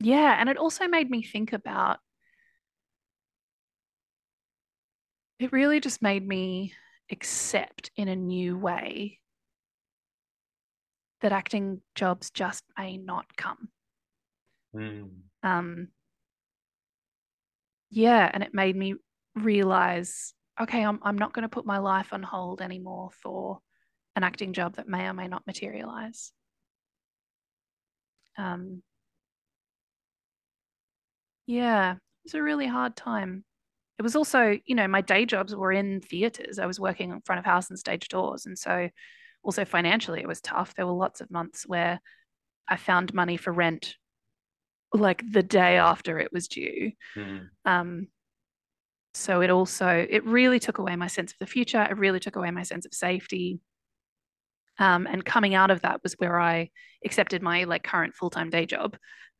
[0.00, 1.98] yeah, and it also made me think about
[5.38, 6.72] it really just made me
[7.10, 9.18] accept in a new way
[11.20, 13.68] that acting jobs just may not come.
[14.74, 15.04] Hmm.
[15.42, 15.88] Um,
[17.90, 18.94] yeah, and it made me
[19.34, 23.60] realize, okay, I'm I'm not going to put my life on hold anymore for
[24.16, 26.32] an acting job that may or may not materialize.
[28.38, 28.82] Um,
[31.46, 33.44] yeah, it was a really hard time.
[34.02, 36.58] It was also, you know, my day jobs were in theaters.
[36.58, 38.88] I was working in front of house and stage doors, and so
[39.44, 40.74] also financially it was tough.
[40.74, 42.00] There were lots of months where
[42.68, 43.94] I found money for rent
[44.92, 46.90] like the day after it was due.
[47.14, 47.38] Hmm.
[47.64, 48.08] Um,
[49.14, 51.86] so it also it really took away my sense of the future.
[51.88, 53.60] It really took away my sense of safety.
[54.80, 56.70] Um, and coming out of that was where I
[57.04, 58.96] accepted my like current full time day job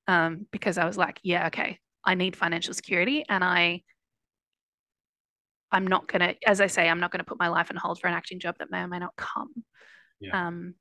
[0.07, 3.83] um, because I was like, yeah, okay, I need financial security, and I
[5.73, 8.07] I'm not gonna, as I say, I'm not gonna put my life on hold for
[8.07, 9.53] an acting job that may or may not come.
[10.21, 10.47] Yeah.
[10.47, 10.75] Um,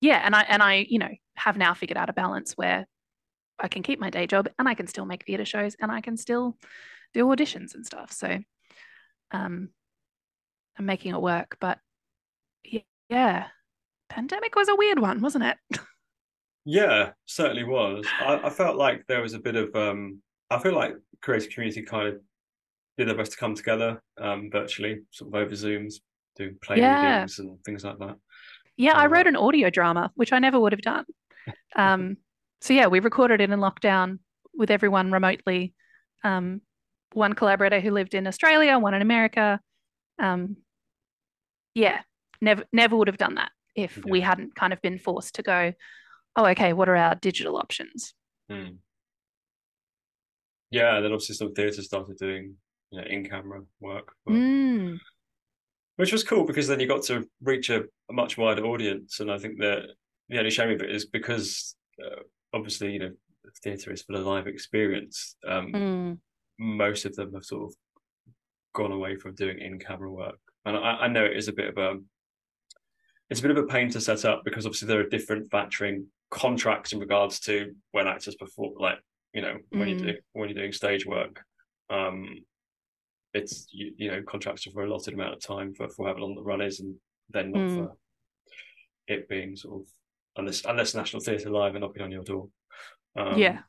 [0.00, 2.86] yeah, and I and I you know have now figured out a balance where
[3.58, 6.00] I can keep my day job and I can still make theatre shows and I
[6.00, 6.56] can still
[7.14, 8.12] do auditions and stuff.
[8.12, 8.38] So
[9.32, 9.70] um
[10.78, 11.56] I'm making it work.
[11.60, 11.78] But
[12.64, 13.46] yeah, yeah.
[14.08, 15.56] Pandemic was a weird one, wasn't it?
[16.68, 18.04] Yeah, certainly was.
[18.20, 21.82] I, I felt like there was a bit of um I feel like creative community
[21.82, 22.20] kind of
[22.98, 25.94] did their best to come together um, virtually, sort of over Zooms,
[26.36, 27.12] doing play Yeah.
[27.20, 28.16] readings and things like that.
[28.76, 31.04] Yeah, I wrote uh, an audio drama, which I never would have done.
[31.76, 32.16] Um,
[32.62, 34.18] so yeah, we recorded it in lockdown
[34.54, 35.74] with everyone remotely.
[36.24, 36.62] Um,
[37.12, 39.60] one collaborator who lived in Australia, one in America.
[40.18, 40.56] Um,
[41.74, 42.00] yeah,
[42.40, 45.72] never never would have done that if we hadn't kind of been forced to go,
[46.34, 48.14] oh, okay, what are our digital options?
[48.50, 48.76] Hmm.
[50.70, 52.56] Yeah, and then obviously some theatres started doing
[52.96, 54.98] you know in-camera work, but- Mm,
[55.96, 59.20] which was cool because then you got to reach a, a much wider audience.
[59.20, 59.82] And I think that
[60.28, 61.74] the only shame of it is because
[62.04, 62.20] uh,
[62.52, 63.10] obviously you know
[63.62, 65.36] theatre is for the live experience.
[65.46, 66.18] Um, mm,
[66.58, 67.74] most of them have sort of
[68.74, 71.78] gone away from doing in-camera work, and I, I know it is a bit of
[71.78, 71.98] a
[73.30, 76.04] it's a bit of a pain to set up because obviously there are different factoring
[76.30, 78.98] contracts in regards to when actors perform, like
[79.32, 80.06] you know when you Mm.
[80.06, 81.42] do when you're doing stage work.
[81.88, 82.44] Um,
[83.36, 86.20] it's you, you know contracts are for a allotted amount of time for, for however
[86.20, 86.94] long the run is, and
[87.30, 87.74] then not Mm.
[87.76, 87.96] for
[89.08, 89.88] it being sort of
[90.36, 92.48] unless unless National Theatre Live are knocking on your door.
[93.16, 93.60] Um, yeah.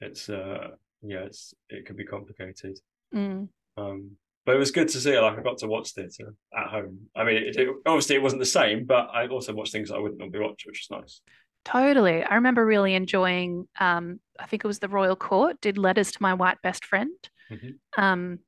[0.00, 0.68] it's uh
[1.02, 2.78] yeah it's it can be complicated.
[3.14, 3.48] Mm.
[3.76, 4.10] Um,
[4.46, 5.18] but it was good to see.
[5.18, 7.08] Like I got to watch theatre at home.
[7.16, 9.98] I mean, it, it, obviously it wasn't the same, but I also watched things I
[9.98, 11.22] wouldn't normally watch, which is nice.
[11.64, 12.22] Totally.
[12.22, 16.18] I remember really enjoying, um, I think it was the Royal Court did Letters to
[16.20, 17.10] My White Best Friend,
[17.50, 17.78] Mhm.
[17.96, 18.38] um,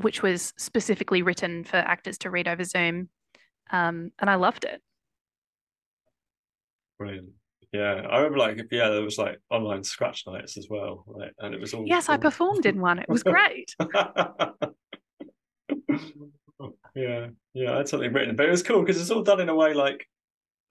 [0.00, 3.08] which was specifically written for actors to read over Zoom.
[3.70, 4.80] Um, and I loved it.
[6.98, 7.30] Brilliant.
[7.72, 11.54] Yeah, I remember like yeah, there was like online scratch nights as well, like, and
[11.54, 11.86] it was all.
[11.86, 12.98] Yes, I performed in one.
[12.98, 13.76] It was great.
[16.96, 19.48] yeah, yeah, I had something written, but it was cool because it's all done in
[19.48, 20.04] a way like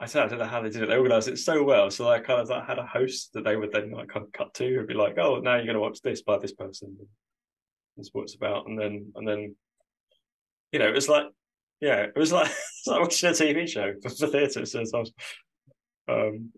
[0.01, 0.89] I said, I don't know how they did it.
[0.89, 1.91] They organised it so well.
[1.91, 4.31] So I kind of like, had a host that they would then like kind of
[4.31, 6.97] cut to and be like, "Oh, now you're going to watch this by this person."
[7.99, 9.55] That's what it's about, and then and then,
[10.71, 11.25] you know, it was like,
[11.81, 12.47] yeah, it was like
[12.77, 14.65] it's like watching a TV show for, for theatre.
[14.65, 15.11] So it's nice.
[16.07, 16.51] Um,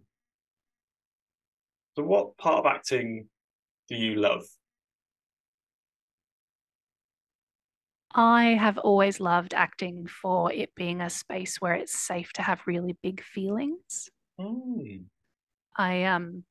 [1.95, 3.27] so, what part of acting
[3.89, 4.43] do you love?
[8.13, 12.61] I have always loved acting for it being a space where it's safe to have
[12.67, 14.09] really big feelings.
[14.39, 15.05] Mm.
[15.75, 16.43] I um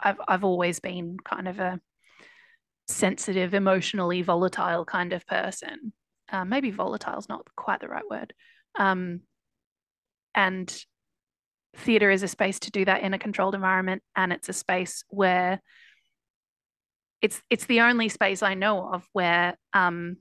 [0.00, 1.80] I've I've always been kind of a
[2.88, 5.92] sensitive, emotionally volatile kind of person.
[6.30, 8.34] Uh, maybe volatile is not quite the right word.
[8.78, 9.20] Um,
[10.34, 10.84] and
[11.76, 15.04] theatre is a space to do that in a controlled environment, and it's a space
[15.08, 15.60] where
[17.20, 20.18] it's it's the only space I know of where um,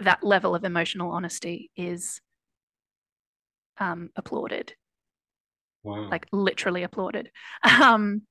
[0.00, 2.20] that level of emotional honesty is
[3.78, 4.74] um, applauded
[5.84, 6.08] Wow.
[6.10, 7.30] like literally applauded.
[7.64, 8.22] Um,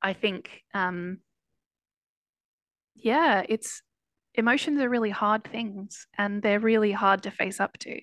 [0.00, 1.18] I think, um,
[3.00, 3.82] yeah, it's
[4.34, 8.00] emotions are really hard things and they're really hard to face up to.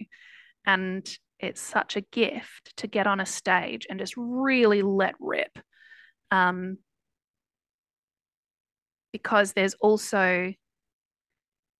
[0.65, 1.07] And
[1.39, 5.57] it's such a gift to get on a stage and just really let rip.
[6.31, 6.77] Um,
[9.11, 10.53] because there's also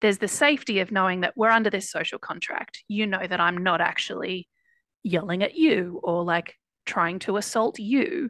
[0.02, 2.84] there's the safety of knowing that we're under this social contract.
[2.88, 4.48] You know that I'm not actually
[5.04, 6.56] yelling at you or like
[6.86, 8.30] trying to assault you.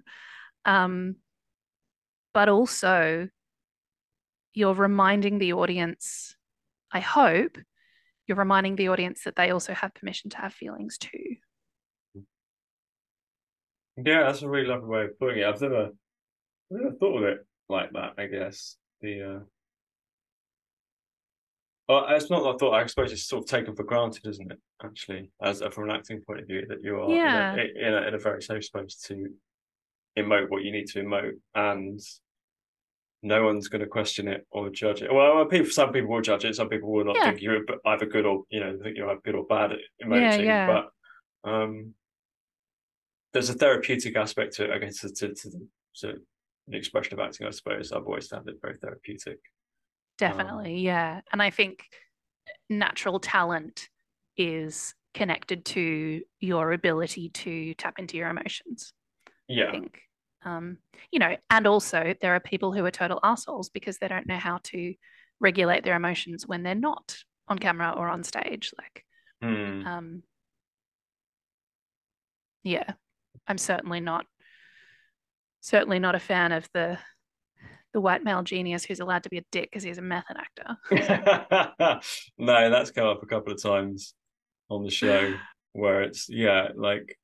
[0.64, 1.18] Um,
[2.34, 3.30] but also,
[4.56, 6.36] you're reminding the audience,
[6.92, 7.58] I hope,
[8.28, 11.36] you're reminding the audience that they also have permission to have feelings too.
[13.98, 15.46] Yeah, that's a really lovely way of putting it.
[15.46, 18.14] I've never, I've never thought of it like that.
[18.18, 19.22] I guess the.
[19.22, 19.40] Uh...
[21.88, 22.74] Well, it's not that I thought.
[22.74, 24.60] I suppose it's sort of taken for granted, isn't it?
[24.84, 27.54] Actually, as from an acting point of view, that you are Yeah.
[27.54, 29.28] in, a, in, a, in a very safe space to
[30.18, 32.00] emote what you need to emote, and
[33.26, 35.12] no one's going to question it or judge it.
[35.14, 36.56] Well, people, some people will judge it.
[36.56, 37.26] Some people will not Yeah.
[37.32, 40.46] think you're either good or you know think you're either good or bad at emoting.
[40.46, 40.68] yeah.
[41.44, 41.94] But um,
[43.34, 45.68] there's a therapeutic aspect to it, I guess, to, to, to, the-
[45.98, 46.16] to
[46.72, 47.92] expression of acting, I suppose.
[47.92, 49.40] I've always found it very therapeutic.
[50.18, 51.22] Definitely, yeah.
[51.32, 51.84] And I think
[52.70, 53.90] natural talent
[54.38, 58.94] is connected to your ability to tap into your emotions.
[59.28, 59.72] I Yeah.
[59.72, 60.00] think.
[60.46, 60.78] Um,
[61.12, 64.38] you know, and also there are people who are total assholes because they don't know
[64.38, 64.94] how to
[65.40, 67.18] regulate their emotions when they're not
[67.48, 68.74] on camera or on stage.
[68.78, 69.04] Like,
[69.42, 69.86] Hmm.
[69.86, 70.24] um,
[72.64, 72.94] yeah,
[73.48, 74.26] I'm certainly not
[75.62, 76.98] certainly not a fan of the
[77.94, 82.02] the white male genius who's allowed to be a dick because he's a method actor.
[82.38, 84.14] no, that's come up a couple of times
[84.70, 85.34] on the show
[85.72, 87.18] where it's yeah, like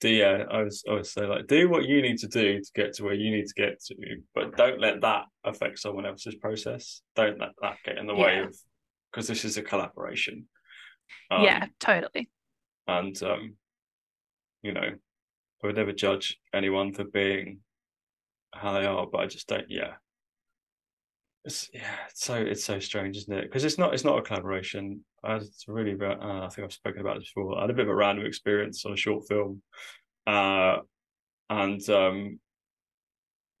[0.00, 2.70] do yeah, I was I would say like do what you need to do to
[2.74, 3.94] get to where you need to get to,
[4.34, 7.02] but don't let that affect someone else's process.
[7.14, 8.56] Don't let that get in the way of
[9.10, 10.46] because this is a collaboration.
[11.30, 12.30] Um, yeah, totally.
[12.86, 13.56] and um,
[14.62, 14.90] you know,
[15.62, 17.58] I would never judge anyone for being
[18.52, 19.66] how they are, but I just don't.
[19.68, 19.94] Yeah,
[21.44, 23.42] it's yeah, it's so it's so strange, isn't it?
[23.42, 25.04] Because it's not it's not a collaboration.
[25.24, 27.56] I it's really uh, I think I've spoken about this before.
[27.58, 29.62] I had a bit of a random experience on a short film,
[30.26, 30.78] uh,
[31.48, 32.40] and um,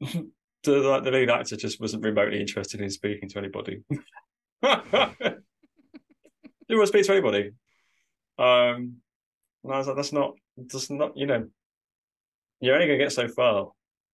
[0.00, 0.30] the
[0.66, 3.82] like the lead actor just wasn't remotely interested in speaking to anybody.
[6.70, 7.50] Didn't want to speak to anybody.
[8.38, 8.96] Um,
[9.64, 11.46] and I was like, that's not, that's not, you know,
[12.60, 13.70] you're only going to get so far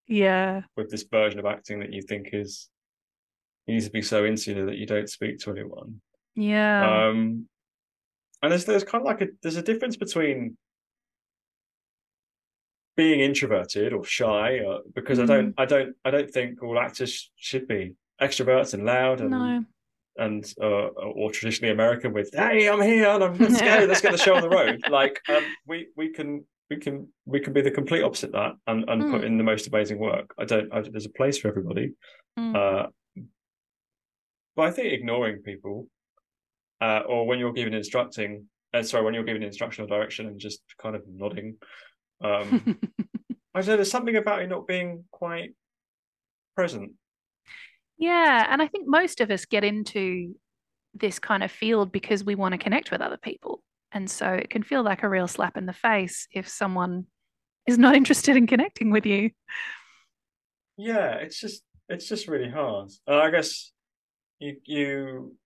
[0.09, 0.63] Yeah.
[0.77, 2.69] with this version of acting that you think is,
[3.67, 6.01] you need to be so insular that you don't speak to anyone.
[6.35, 7.09] Yeah.
[7.09, 7.47] Um,
[8.43, 10.57] and there's there's kind of like a there's a difference between
[12.97, 17.31] being introverted or shy, uh, because I don't I don't I don't think all actors
[17.37, 19.65] should be extroverts and loud and no.
[20.17, 24.13] and uh, or traditionally American with "Hey, I'm here, and I'm let's go, let's get
[24.13, 27.61] the show on the road." Like um, we we can we can we can be
[27.63, 29.27] the complete opposite of that and and put Mm.
[29.27, 30.33] in the most amazing work.
[30.39, 30.73] I don't.
[30.73, 31.93] I, there's a place for everybody,
[32.39, 32.55] Mm.
[32.55, 32.89] uh,
[34.57, 35.87] but I think ignoring people,
[36.81, 40.61] uh, or when you're giving instructing, uh, sorry, when you're giving instructional direction and just
[40.81, 41.57] kind of nodding,
[42.25, 42.79] um,
[43.55, 43.77] I don't know.
[43.77, 45.55] There's something about it not being quite
[46.55, 46.93] present.
[47.99, 50.35] Yeah, and I think most of us get into
[50.95, 53.63] this kind of field because we want to connect with other people.
[53.93, 57.07] And so it can feel like a real slap in the face if someone
[57.67, 59.31] is not interested in connecting with you.
[60.77, 62.91] Yeah, it's just it's just really hard.
[63.07, 63.73] And I guess
[64.39, 65.37] you you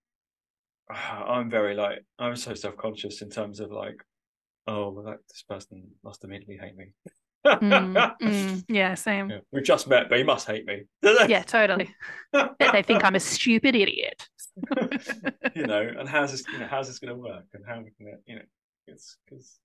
[0.90, 4.02] I'm very like I'm so self-conscious in terms of like,
[4.66, 6.86] oh well that this person must immediately hate me.
[7.46, 9.30] Mm, mm, yeah, same.
[9.30, 10.82] Yeah, We've just met, but he must hate me.
[11.28, 11.94] Yeah, totally.
[12.32, 14.28] They think I'm a stupid idiot.
[15.54, 18.18] you know, and how's this you know, how's this gonna work and how we can
[18.26, 18.42] you know
[18.86, 19.58] it's because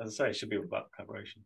[0.00, 1.44] as I say, it should be all about collaboration.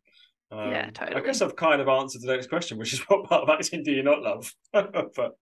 [0.51, 1.21] Um, Yeah, totally.
[1.21, 3.83] I guess I've kind of answered the next question, which is what part of acting
[3.83, 4.51] do you not love?
[4.73, 5.33] but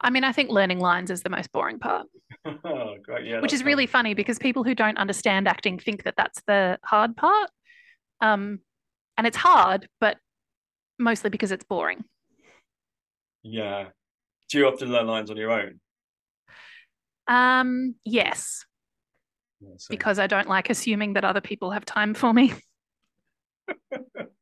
[0.00, 2.06] I mean, I think learning lines is the most boring part,
[2.44, 4.00] oh, great, yeah, which is really fun.
[4.00, 7.50] funny because people who don't understand acting think that that's the hard part.
[8.20, 8.60] Um,
[9.16, 10.18] and it's hard, but
[10.98, 12.04] mostly because it's boring.
[13.42, 13.88] Yeah.
[14.48, 15.80] Do you often learn lines on your own?
[17.26, 18.64] Um, yes,
[19.60, 22.52] Yeah, because I don't like assuming that other people have time for me.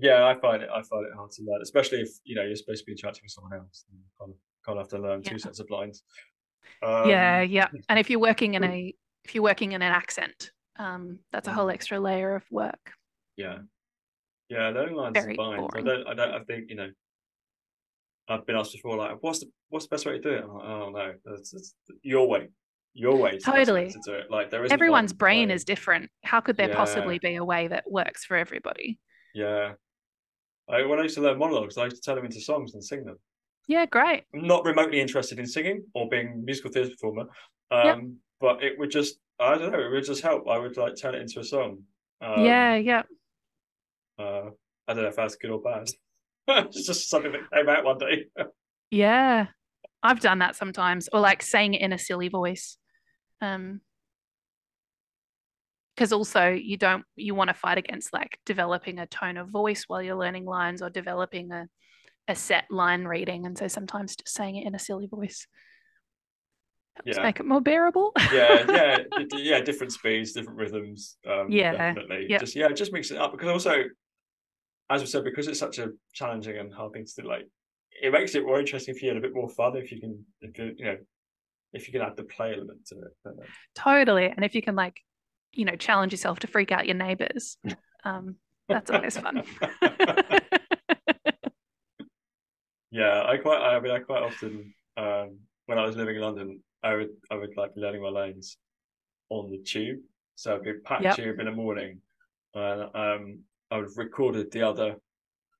[0.00, 0.68] yeah, I find it.
[0.72, 3.22] I find it hard to learn, especially if you know you're supposed to be interacting
[3.24, 3.84] with someone else.
[3.90, 5.30] And you kind of kind of have to learn Yeah.
[5.32, 6.02] two sets of lines.
[6.82, 7.68] Um, yeah, yeah.
[7.88, 11.52] And if you're working in a if you're working in an accent, um, that's a
[11.52, 12.92] whole extra layer of work.
[13.36, 13.58] yeah,
[14.48, 14.68] yeah.
[14.70, 15.68] Learning lines Very is fine.
[15.74, 16.06] I don't.
[16.08, 16.34] I don't.
[16.34, 16.90] I think you know.
[18.28, 20.44] I've been asked before, like, what's the what's the best way to do it?
[20.44, 22.48] I'm like, oh no, that's, that's your way.
[22.94, 23.32] Your way.
[23.32, 23.90] is the best way Totally.
[23.92, 24.30] to do it.
[24.30, 26.08] Like there is Everyone's brain is different.
[26.22, 26.76] How could there Yeah.
[26.76, 28.98] possibly be a way that works for everybody?
[29.34, 29.72] Yeah.
[30.70, 32.84] I, when I used to learn monologues, I used to turn them into songs and
[32.84, 33.16] sing them.
[33.68, 34.24] Yeah, great.
[34.34, 37.22] I'm not remotely interested in singing or being a musical theatre performer.
[37.70, 37.98] Um, Yep.
[38.40, 40.48] but it would just I don't know, it would just help.
[40.48, 41.82] I would like turn it into a song.
[42.20, 43.02] Um, yeah, yeah.
[44.18, 44.50] Uh,
[44.86, 45.88] I don't know if that's good or bad.
[46.48, 48.26] it's just something that came out one day.
[48.90, 49.46] Yeah.
[50.02, 52.76] I've done that sometimes, or like saying it in a silly voice.
[53.40, 53.80] Um,
[55.94, 59.84] because also you don't you want to fight against like developing a tone of voice
[59.88, 61.66] while you're learning lines or developing a
[62.28, 65.46] a set line reading, and so sometimes just saying it in a silly voice
[66.94, 67.22] helps Yeah.
[67.22, 68.12] make it more bearable.
[68.32, 68.98] yeah, yeah,
[69.32, 69.60] yeah.
[69.60, 71.16] Different speeds, different rhythms.
[71.28, 72.26] Um, Yeah, definitely.
[72.28, 72.40] yep.
[72.40, 73.82] Just yeah, just mix it up because also,
[74.88, 77.48] as we said, because it's such a challenging and hard thing to do, like
[78.02, 80.24] it makes it more interesting for you and a bit more fun if you can,
[80.42, 80.96] if you, you know,
[81.72, 83.36] if you can add the play element to it.
[83.74, 84.26] Totally.
[84.26, 85.00] And if you can like,
[85.52, 87.56] you know, challenge yourself to freak out your neighbors,
[88.04, 88.36] um,
[88.68, 89.42] that's always fun.
[92.90, 93.58] yeah, I quite.
[93.60, 97.36] I mean, I quite often um, when I was living in London, I would I
[97.36, 98.56] would like learning my lines
[99.30, 100.00] on the tube.
[100.34, 101.16] So I'd be packed Yep.
[101.16, 102.00] tube in the morning,
[102.54, 103.38] and um,
[103.70, 104.96] I would have recorded the other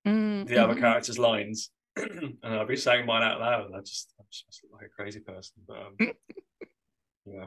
[0.07, 3.67] Mm, the other characters' lines, and I'd be saying mine out loud.
[3.67, 5.97] And I just I just look like a crazy person, but um,
[7.25, 7.47] yeah,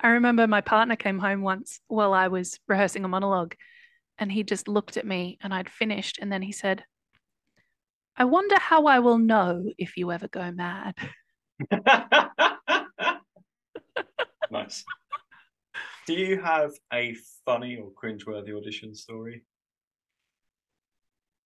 [0.00, 3.54] I remember my partner came home once while I was rehearsing a monologue
[4.18, 6.84] and he just looked at me and I'd finished and then he said,
[8.16, 10.94] I wonder how I will know if you ever go mad.
[14.50, 14.84] nice.
[16.06, 19.44] Do you have a funny or cringeworthy audition story?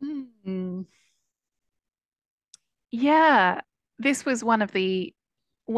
[0.01, 0.83] Hmm.
[2.91, 3.61] Yeah,
[3.99, 5.15] this was one of the,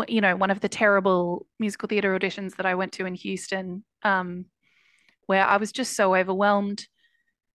[0.09, 3.84] you know, one of the terrible musical theater auditions that I went to in Houston,
[4.03, 4.47] um,
[5.26, 6.86] where I was just so overwhelmed,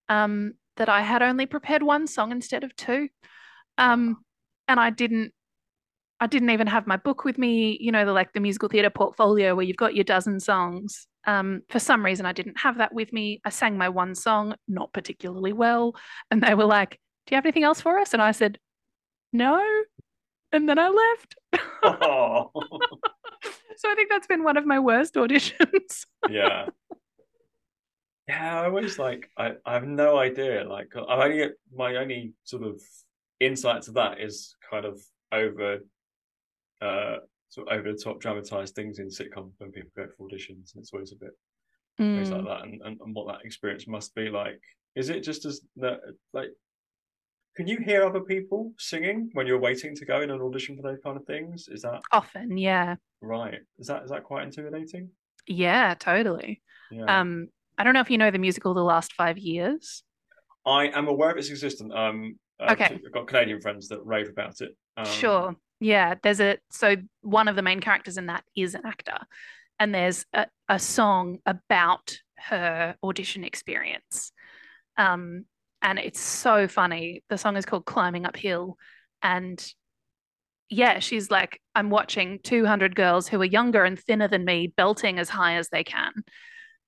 [0.08, 3.08] um, that I had only prepared one song instead of two.
[3.78, 4.24] Um,
[4.66, 5.32] and I didn't,
[6.20, 8.90] I didn't even have my book with me, you know, the like the musical theater
[8.90, 11.06] portfolio where you've got your dozen songs.
[11.26, 13.40] Um, for some reason, I didn't have that with me.
[13.44, 15.94] I sang my one song, not particularly well,
[16.30, 18.58] and they were like, "Do you have anything else for us?" And I said,
[19.32, 19.62] "No,"
[20.54, 21.36] and then I left.
[21.82, 22.50] Oh,
[23.76, 26.06] So I think that's been one of my worst auditions.
[26.30, 26.66] yeah.
[28.28, 30.64] Yeah, I always like I, I have no idea.
[30.66, 32.80] Like I only my only sort of
[33.40, 34.98] insight to that is kind of
[35.32, 35.80] over
[36.80, 37.16] uh
[37.50, 40.78] sort of over the top dramatized things in sitcoms when people go for auditions and
[40.82, 41.30] it's always a bit
[41.98, 42.46] things like Mm.
[42.46, 44.60] that and, and, and what that experience must be like.
[44.96, 45.98] Is it just as that
[46.32, 46.50] like
[47.56, 50.82] can you hear other people singing when you're waiting to go in an audition for
[50.82, 51.68] those kind of things?
[51.68, 53.58] Is that Often, yeah, right?
[53.78, 55.10] Is that is that quite intimidating?
[55.46, 56.62] yeah, totally.
[56.90, 57.20] Yeah.
[57.20, 60.02] Um, I don't know if you know the musical The Last Five Years.
[60.66, 61.92] I am aware of its existence.
[61.94, 62.84] Um, uh, Okay.
[63.04, 64.76] I've got Canadian friends that rave about it.
[64.96, 65.56] Um, Sure.
[65.80, 69.18] Yeah, there's a so one of the main characters in that is an actor,
[69.78, 74.32] and there's a, a song about her audition experience.
[74.96, 75.44] Um,
[75.84, 77.22] and it's so funny.
[77.28, 78.76] The song is called Climbing Uphill,
[79.22, 79.64] and
[80.70, 85.18] yeah, she's like, I'm watching 200 girls who are younger and thinner than me belting
[85.18, 86.12] as high as they can.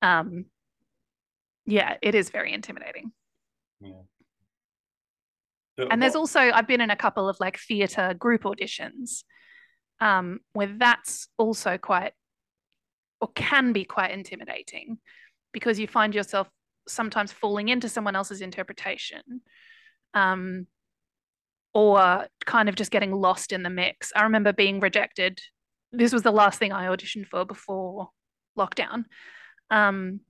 [0.00, 0.46] Um,
[1.66, 3.12] yeah, it is very intimidating.
[3.80, 3.92] Yeah.
[5.90, 9.24] And there's what- also I've been in a couple of like theatre group auditions,
[10.00, 12.12] um, where that's also quite
[13.20, 14.98] or can be quite intimidating
[15.52, 16.48] because you find yourself
[16.88, 19.42] sometimes falling into someone else's interpretation.
[20.14, 20.66] Um,
[21.76, 24.10] or kind of just getting lost in the mix.
[24.16, 25.40] I remember being rejected.
[25.92, 28.08] This was the last thing I auditioned for before
[28.58, 29.04] lockdown.
[29.70, 30.20] Um,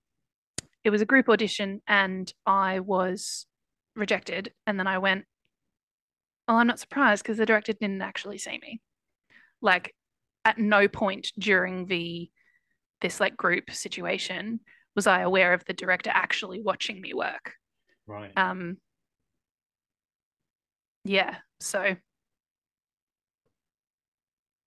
[0.82, 3.46] it was a group audition and I was
[3.94, 4.52] rejected.
[4.66, 5.24] And then I went,
[6.48, 8.80] Oh, I'm not surprised because the director didn't actually see me.
[9.62, 9.94] Like
[10.44, 12.28] at no point during the
[13.00, 14.60] this like group situation
[14.96, 17.52] was I aware of the director actually watching me work.
[18.06, 18.32] right.
[18.36, 18.78] Um
[21.04, 21.94] yeah, so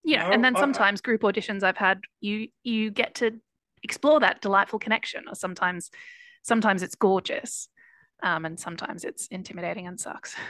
[0.06, 3.42] yeah, No, and then I- I- sometimes group auditions I've had you you get to
[3.84, 5.90] explore that delightful connection or sometimes
[6.44, 7.68] sometimes it's gorgeous.
[8.22, 10.36] Um, and sometimes it's intimidating and sucks.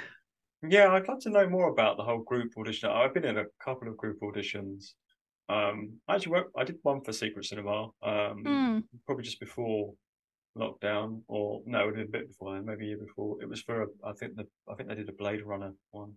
[0.67, 2.89] Yeah, I'd love to know more about the whole group audition.
[2.89, 4.93] I've been in a couple of group auditions.
[5.49, 9.93] Um, I actually worked, I did one for Secret Cinema, um, Mm, probably just before
[10.57, 13.41] lockdown, or no, a bit before then, maybe a year before.
[13.41, 16.13] It was for a, I think the, I think they did a Blade Runner one.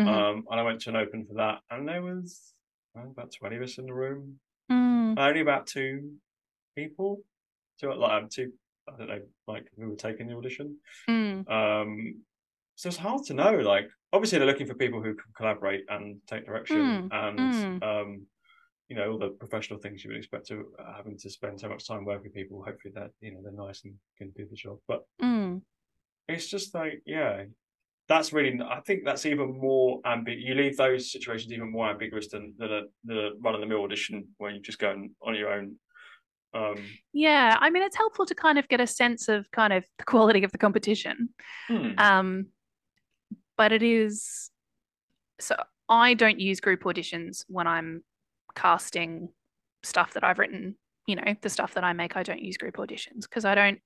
[0.00, 2.54] mhm, Um, and I went to an open for that, and there was
[2.94, 4.38] about twenty of us in the room.
[4.70, 6.12] mm, Only about two
[6.76, 7.20] people,
[7.80, 8.52] two like um, two,
[8.88, 10.76] I don't know, like who were taking the audition.
[11.08, 12.22] mm, Um,
[12.76, 13.52] so it's hard to know.
[13.56, 17.38] Like, obviously, they're looking for people who can collaborate and take direction, Mm, and
[17.82, 17.82] mm.
[17.82, 18.26] um,
[18.88, 21.68] you know, all the professional things you would expect to uh, having to spend so
[21.68, 22.62] much time working with people.
[22.64, 24.78] Hopefully, that you know they're nice and can do the job.
[24.88, 25.62] But mm.
[26.28, 27.44] it's just like, yeah,
[28.08, 28.60] that's really.
[28.62, 30.48] I think that's even more ambiguous.
[30.48, 33.82] You leave those situations even more ambiguous than than a, the run of the mill
[33.82, 35.76] audition where you just go on on your own.
[36.54, 39.84] Um, Yeah, I mean, it's helpful to kind of get a sense of kind of
[39.98, 41.30] the quality of the competition.
[41.68, 42.48] hmm, Um,
[43.56, 44.50] but it is
[45.40, 45.56] so
[45.88, 48.02] I don't use group auditions when I'm
[48.54, 49.28] casting
[49.82, 50.76] stuff that I've written,
[51.06, 53.80] you know, the stuff that I make, I don't use group auditions because I don't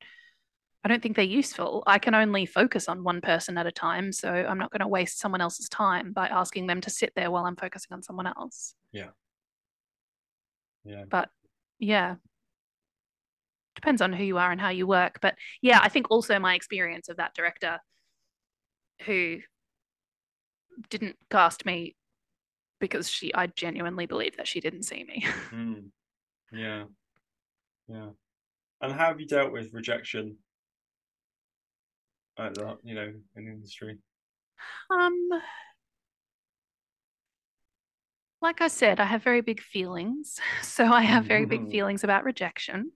[0.84, 1.82] I don't think they're useful.
[1.84, 4.86] I can only focus on one person at a time, so I'm not going to
[4.86, 8.28] waste someone else's time by asking them to sit there while I'm focusing on someone
[8.28, 8.74] else.
[8.92, 9.08] yeah.
[10.84, 11.02] Yeah.
[11.08, 11.28] But
[11.80, 12.14] yeah.
[13.74, 15.18] Depends on who you are and how you work.
[15.20, 17.80] But yeah, I think also my experience of that director
[19.04, 19.38] who
[20.88, 21.96] didn't cast me
[22.80, 25.26] because she I genuinely believe that she didn't see me.
[25.52, 25.90] Mm.
[26.52, 26.84] Yeah.
[27.88, 28.10] Yeah.
[28.80, 30.38] And how have you dealt with rejection
[32.38, 33.98] at the, you know, in the industry?
[34.90, 35.30] Um
[38.42, 40.38] like I said, I have very big feelings.
[40.62, 42.92] So I have very big feelings about rejection.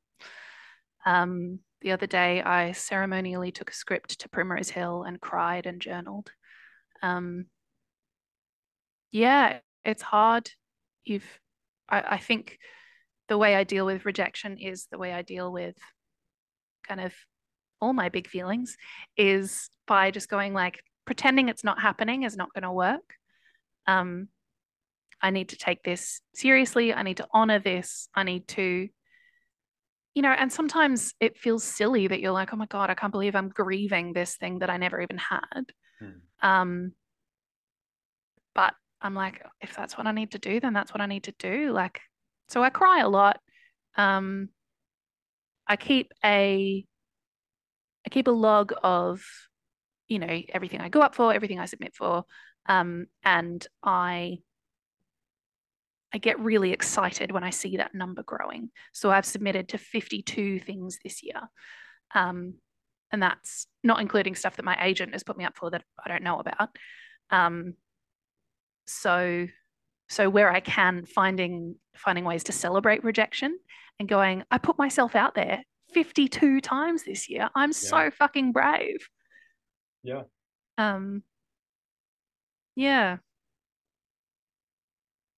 [1.06, 5.80] Um, the other day, I ceremonially took a script to Primrose Hill and cried and
[5.80, 6.30] journaled.
[7.02, 7.46] Um,
[9.12, 10.50] yeah, it's hard.
[11.04, 11.24] You've,
[11.88, 12.58] I, I think
[13.28, 15.76] the way I deal with rejection is the way I deal with
[16.86, 17.12] kind of
[17.80, 18.76] all my big feelings
[19.16, 23.14] is by just going like pretending it's not happening is not going to work.
[23.86, 24.28] Um,
[25.22, 26.94] I need to take this seriously.
[26.94, 28.08] I need to honor this.
[28.14, 28.88] I need to,
[30.14, 33.12] you know, and sometimes it feels silly that you're like, oh my God, I can't
[33.12, 35.64] believe I'm grieving this thing that I never even had.
[35.98, 36.48] Hmm.
[36.48, 36.92] Um,
[38.54, 41.24] but I'm like, if that's what I need to do, then that's what I need
[41.24, 41.72] to do.
[41.72, 42.00] Like,
[42.48, 43.40] so I cry a lot.
[43.96, 44.50] Um,
[45.66, 46.84] I keep a
[48.06, 49.22] I keep a log of,
[50.08, 52.24] you know, everything I go up for, everything I submit for,
[52.66, 54.38] um, and I
[56.12, 58.70] I get really excited when I see that number growing.
[58.92, 61.40] So I've submitted to 52 things this year.
[62.14, 62.54] Um,
[63.12, 66.08] and that's not including stuff that my agent has put me up for that I
[66.08, 66.70] don't know about.
[67.30, 67.74] Um,
[68.90, 69.46] so
[70.08, 73.58] so where I can finding finding ways to celebrate rejection
[73.98, 75.62] and going, I put myself out there
[75.94, 77.48] 52 times this year.
[77.54, 79.08] I'm so fucking brave.
[80.02, 80.22] Yeah.
[80.78, 81.22] Um
[82.76, 83.18] yeah.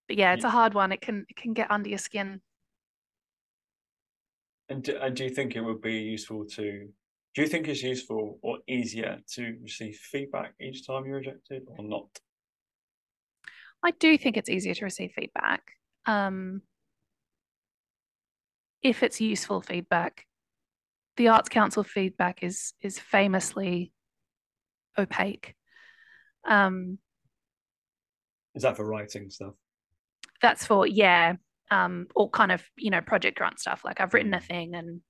[0.08, 0.48] But yeah, it's Yeah.
[0.48, 0.92] a hard one.
[0.92, 2.40] It can it can get under your skin.
[4.68, 6.88] And do, and do you think it would be useful to?
[7.34, 11.84] Do you think it's useful or easier to receive feedback each time you're rejected, or
[11.84, 12.08] not?
[13.82, 15.62] I do think it's easier to receive feedback.
[16.06, 16.62] Um,
[18.82, 20.26] if it's useful feedback.
[21.16, 23.92] The Arts Council feedback is is famously
[24.98, 25.54] opaque.
[26.48, 26.98] Um,
[28.54, 29.54] Is that for writing stuff?
[30.40, 31.34] that's for yeah,
[31.70, 33.82] um, all kind of you know project grant stuff.
[33.84, 34.46] Like I've written a Mm.
[34.46, 35.00] thing and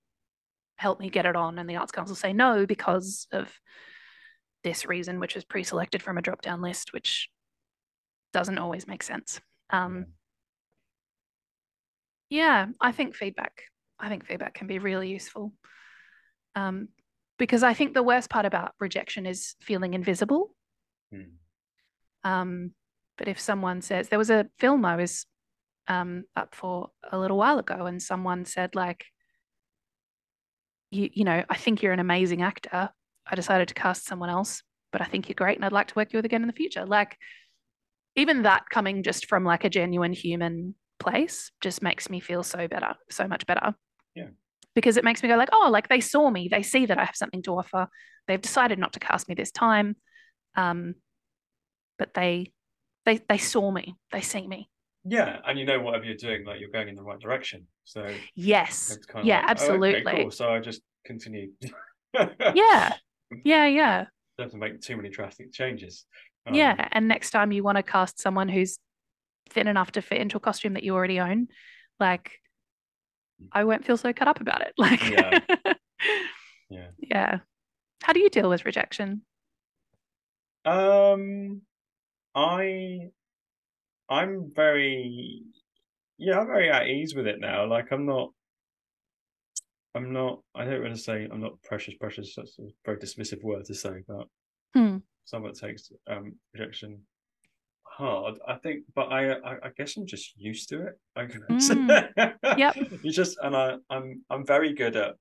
[0.77, 3.51] help me get it on, and the Arts Council say no because of
[4.65, 7.29] this reason, which is pre-selected from a drop-down list, which
[8.33, 9.41] doesn't always make sense.
[9.71, 10.07] Um,
[12.31, 13.63] yeah, I think feedback.
[13.99, 15.53] I think feedback can be really useful.
[16.55, 16.89] Um,
[17.39, 20.55] because I think the worst part about rejection is feeling invisible.
[21.13, 21.23] Hmm.
[22.25, 22.71] Um,
[23.19, 25.27] but if someone says there was a film I was
[25.89, 29.05] um, up for a little while ago, and someone said like,
[30.91, 32.91] you you know, I think you're an amazing actor.
[33.27, 35.95] I decided to cast someone else, but I think you're great, and I'd like to
[35.95, 36.85] work with you again in the future.
[36.87, 37.19] Like,
[38.17, 42.69] even that coming just from like a genuine human place just makes me feel so
[42.69, 43.75] better, so much better.
[44.15, 44.29] Yeah.
[44.75, 47.05] Because it makes me go like, oh, like they saw me, they see that I
[47.05, 47.89] have something to offer.
[48.29, 49.97] They've decided not to cast me this time.
[50.57, 50.95] Um,
[51.99, 52.53] but they
[53.05, 54.69] they they saw me, they see me.
[55.05, 57.67] Yeah, and you know whatever you're doing, like you're going in the right direction.
[57.85, 58.97] So Yes.
[58.97, 60.23] it's kind of Yeah, like, oh, okay, absolutely.
[60.23, 60.31] cool.
[60.31, 61.51] So I just continue.
[62.55, 62.95] Yeah.
[63.45, 64.05] Yeah, yeah.
[64.37, 66.05] Don't have to make too many drastic changes.
[66.47, 66.89] Um, Yeah.
[66.93, 68.79] And next time you want to cast someone who's
[69.51, 71.49] thin enough to fit into a costume that you already own,
[72.01, 72.33] like
[73.53, 74.73] I won't feel so cut up about it.
[74.79, 75.41] Like Yeah.
[76.71, 76.89] Yeah.
[76.99, 77.39] Yeah.
[78.03, 79.23] How do you deal with rejection?
[80.65, 81.63] Um,
[82.35, 83.11] I,
[84.09, 85.43] I'm very,
[86.19, 87.67] yeah, I'm very at ease with it now.
[87.67, 88.31] Like I'm not,
[89.95, 90.41] I'm not.
[90.55, 91.95] I don't want to say I'm not precious.
[92.01, 92.35] Precious.
[92.37, 94.27] That's a very dismissive word to say, but
[94.75, 94.99] Hmm.
[95.25, 97.01] Someone takes um rejection
[97.85, 98.39] hard.
[98.49, 100.99] I think, but I, I, I guess I'm just used to it.
[101.17, 101.71] I guess.
[102.57, 102.77] Yep.
[103.03, 105.15] You just and I, I'm, I'm very good at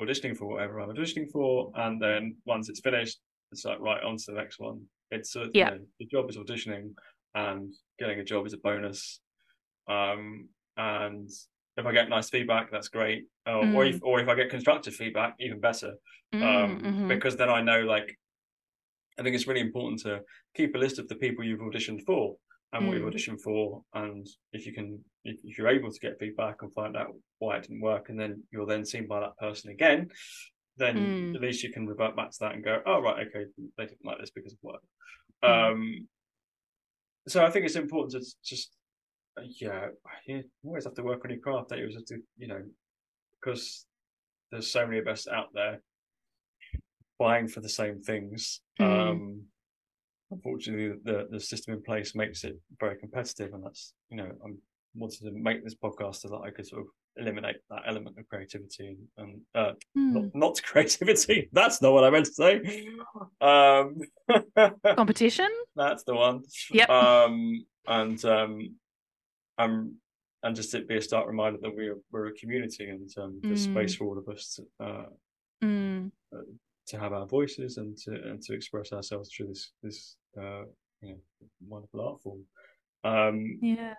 [0.00, 3.18] auditioning for whatever I'm auditioning for, and then once it's finished,
[3.52, 4.82] it's like right on to the next one.
[5.10, 5.70] It's a, Yeah.
[5.72, 6.94] you know, the job is auditioning,
[7.34, 9.20] and getting a job is a bonus.
[9.88, 11.28] Um, and
[11.76, 13.24] if I get nice feedback, that's great.
[13.46, 15.94] Uh, Or if or if I get constructive feedback, even better.
[16.34, 17.08] Um, Mm, mhm.
[17.08, 18.18] because then I know like
[19.18, 20.20] I think it's really important to
[20.54, 22.36] keep a list of the people you've auditioned for
[22.72, 23.12] and what you've Mm.
[23.14, 26.96] auditioned for, and if you can, if, if you're able to get feedback and find
[26.96, 30.10] out why it didn't work, and then you're then seen by that person again,
[30.76, 31.34] then Mm.
[31.34, 33.46] at least you can revert back to that and go, oh right, okay,
[33.76, 34.82] they didn't like this because of work.
[35.42, 35.72] Mm.
[35.72, 36.08] Um,
[37.26, 38.76] so I think it's important to just,
[39.36, 39.88] uh, yeah,
[40.26, 41.68] you always have to work on your craft.
[41.68, 42.62] That you always have to, you know,
[43.40, 43.86] because
[44.50, 45.80] there's so many of us out there
[47.18, 48.60] buying for the same things.
[48.80, 49.10] Mm.
[49.10, 49.42] Um,
[50.30, 54.58] unfortunately, the the system in place makes it very competitive, and that's you know I'm
[54.94, 58.26] wanted to make this podcast so that I could sort of eliminate that element of
[58.28, 60.12] creativity and, and uh, Mm.
[60.12, 61.48] not, not creativity.
[61.52, 62.88] That's not what I meant to say.
[63.40, 63.96] Um,
[64.96, 65.48] Competition?
[65.76, 66.42] that's the one.
[66.72, 66.88] Yep.
[66.90, 68.74] Um, and um,
[69.58, 69.96] um,
[70.42, 73.66] and just it be a stark reminder that we're we're a community and um, there's
[73.68, 73.72] Mm.
[73.72, 75.06] space for all of us to, uh,
[75.62, 76.12] Mm.
[76.88, 80.62] To have our voices and to and to express ourselves through this this uh,
[81.00, 81.18] you know
[81.66, 82.44] wonderful art form.
[83.04, 83.94] Um, Yeah.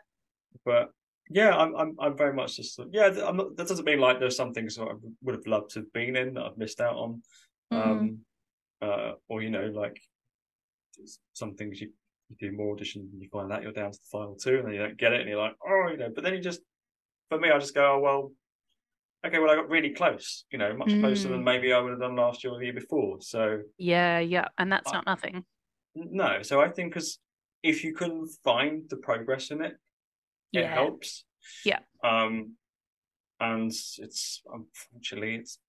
[0.66, 0.92] but
[1.30, 3.12] yeah, I'm I'm I'm very much just yeah.
[3.26, 5.80] I'm not, that doesn't mean like there's some things that I would have loved to
[5.82, 7.22] have been in that I've missed out on,
[7.72, 7.78] Mhm.
[7.92, 8.18] um,
[8.82, 10.00] uh, or you know like
[11.34, 11.92] some things you,
[12.30, 14.66] you do more auditions and you find that you're down to the final two and
[14.68, 16.60] then you don't get it and you're like oh you know but then you just
[17.30, 18.32] for me I just go oh well
[19.26, 21.44] okay well I got really close you know much closer than Mm.
[21.46, 24.72] maybe I would have done last year or the year before so Yeah, yeah, and
[24.72, 25.46] that's I- not nothing.
[25.96, 27.20] no so I think because
[27.64, 29.76] if you can find the progress in it
[30.54, 30.74] it Yeah.
[30.74, 31.26] helps.
[31.64, 31.80] Yeah.
[32.04, 32.56] Um,
[33.40, 35.60] and it's unfortunately it's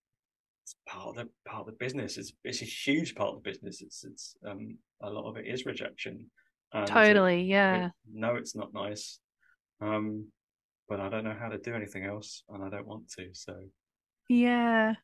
[0.64, 2.16] it's part of the part of the business.
[2.16, 3.82] It's it's a huge part of the business.
[3.82, 6.30] It's it's um a lot of it is rejection.
[6.72, 7.90] And it- Totally, it- yeah.
[8.10, 9.18] no, it's not nice.
[9.80, 10.32] Um,
[10.90, 13.30] but I don't know how to do anything else, and I don't want to.
[13.32, 13.54] So
[14.28, 14.94] Yeah.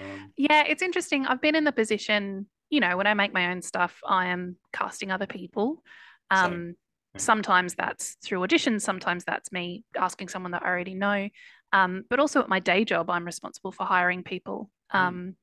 [0.00, 1.26] um, Yeah, it's interesting.
[1.26, 4.56] I've been in the position, you know, when I make my own stuff, I am
[4.72, 5.82] casting other people.
[6.30, 6.76] Um,
[7.14, 7.20] Yeah.
[7.20, 11.28] sometimes that's through auditions, sometimes that's me asking someone that I already know.
[11.72, 14.70] Um, but also at my day job, I'm responsible for hiring people.
[14.94, 14.98] Mm.
[14.98, 15.36] Um,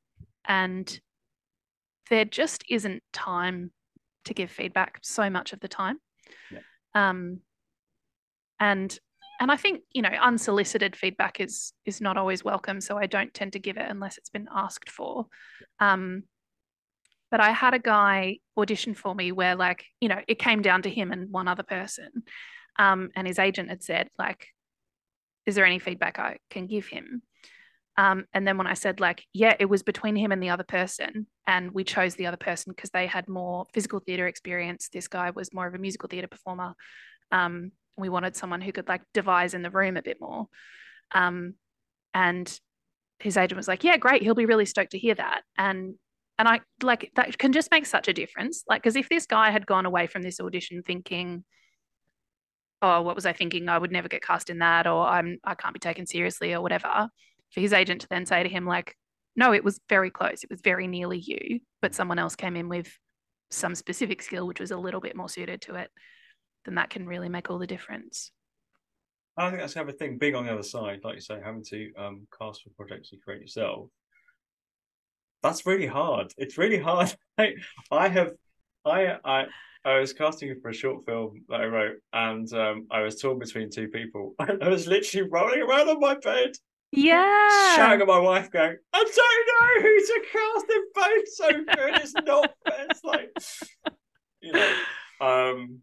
[0.45, 0.99] and
[2.09, 3.71] there just isn't time
[4.25, 5.99] to give feedback so much of the time.
[6.51, 6.59] Yeah.
[6.95, 7.41] Um,
[8.59, 8.97] and
[9.39, 13.33] and I think you know unsolicited feedback is is not always welcome, so I don't
[13.33, 15.27] tend to give it unless it's been asked for.
[15.79, 16.23] Um,
[17.31, 20.81] but I had a guy audition for me where like you know it came down
[20.83, 22.09] to him and one other person,
[22.77, 24.47] um, and his agent had said like,
[25.45, 27.21] "Is there any feedback I can give him?"
[27.97, 30.63] Um, and then when I said like, yeah, it was between him and the other
[30.63, 34.87] person, and we chose the other person because they had more physical theatre experience.
[34.87, 36.75] This guy was more of a musical theatre performer.
[37.99, 40.47] We wanted someone who could like devise in the room a bit more.
[41.11, 41.55] Um,
[42.13, 42.59] and
[43.19, 44.21] his agent was like, yeah, great.
[44.21, 45.41] He'll be really stoked to hear that.
[45.57, 45.95] And
[46.37, 48.63] and I like that can just make such a difference.
[48.67, 51.43] Like, because if this guy had gone away from this audition thinking,
[52.81, 53.67] oh, what was I thinking?
[53.67, 56.61] I would never get cast in that, or I'm I can't be taken seriously, or
[56.61, 57.09] whatever.
[57.51, 58.95] For his agent to then say to him, like,
[59.35, 60.43] no, it was very close.
[60.43, 62.89] It was very nearly you, but someone else came in with
[63.51, 65.89] some specific skill which was a little bit more suited to it,
[66.69, 68.31] then that can really make all the difference.
[69.35, 70.17] I think that's the other thing.
[70.17, 73.19] Being on the other side, like you say, having to um, cast for projects you
[73.23, 73.89] create yourself.
[75.41, 76.33] That's really hard.
[76.37, 77.15] It's really hard.
[77.37, 77.53] I,
[77.91, 78.33] I have,
[78.85, 79.45] I, I,
[79.85, 83.39] I was casting for a short film that I wrote, and um, I was torn
[83.39, 84.35] between two people.
[84.39, 86.51] I was literally rolling around on my bed,
[86.91, 87.75] Yeah.
[87.77, 90.65] shouting at my wife, going, "I don't know who to cast.
[90.67, 92.01] They're both so good.
[92.03, 92.53] It's not.
[92.67, 93.31] fair." It's like,
[94.41, 94.75] you know,
[95.21, 95.79] um,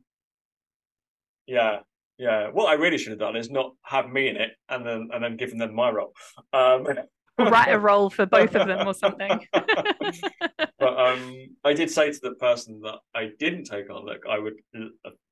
[1.47, 1.81] yeah,
[2.19, 2.49] yeah.
[2.49, 5.23] What I really should have done is not have me in it, and then and
[5.23, 6.13] then given them my role.
[6.53, 6.87] Um,
[7.39, 9.47] Write a role for both of them or something.
[9.53, 14.39] but um, I did say to the person that I didn't take on, look, I
[14.39, 14.55] would,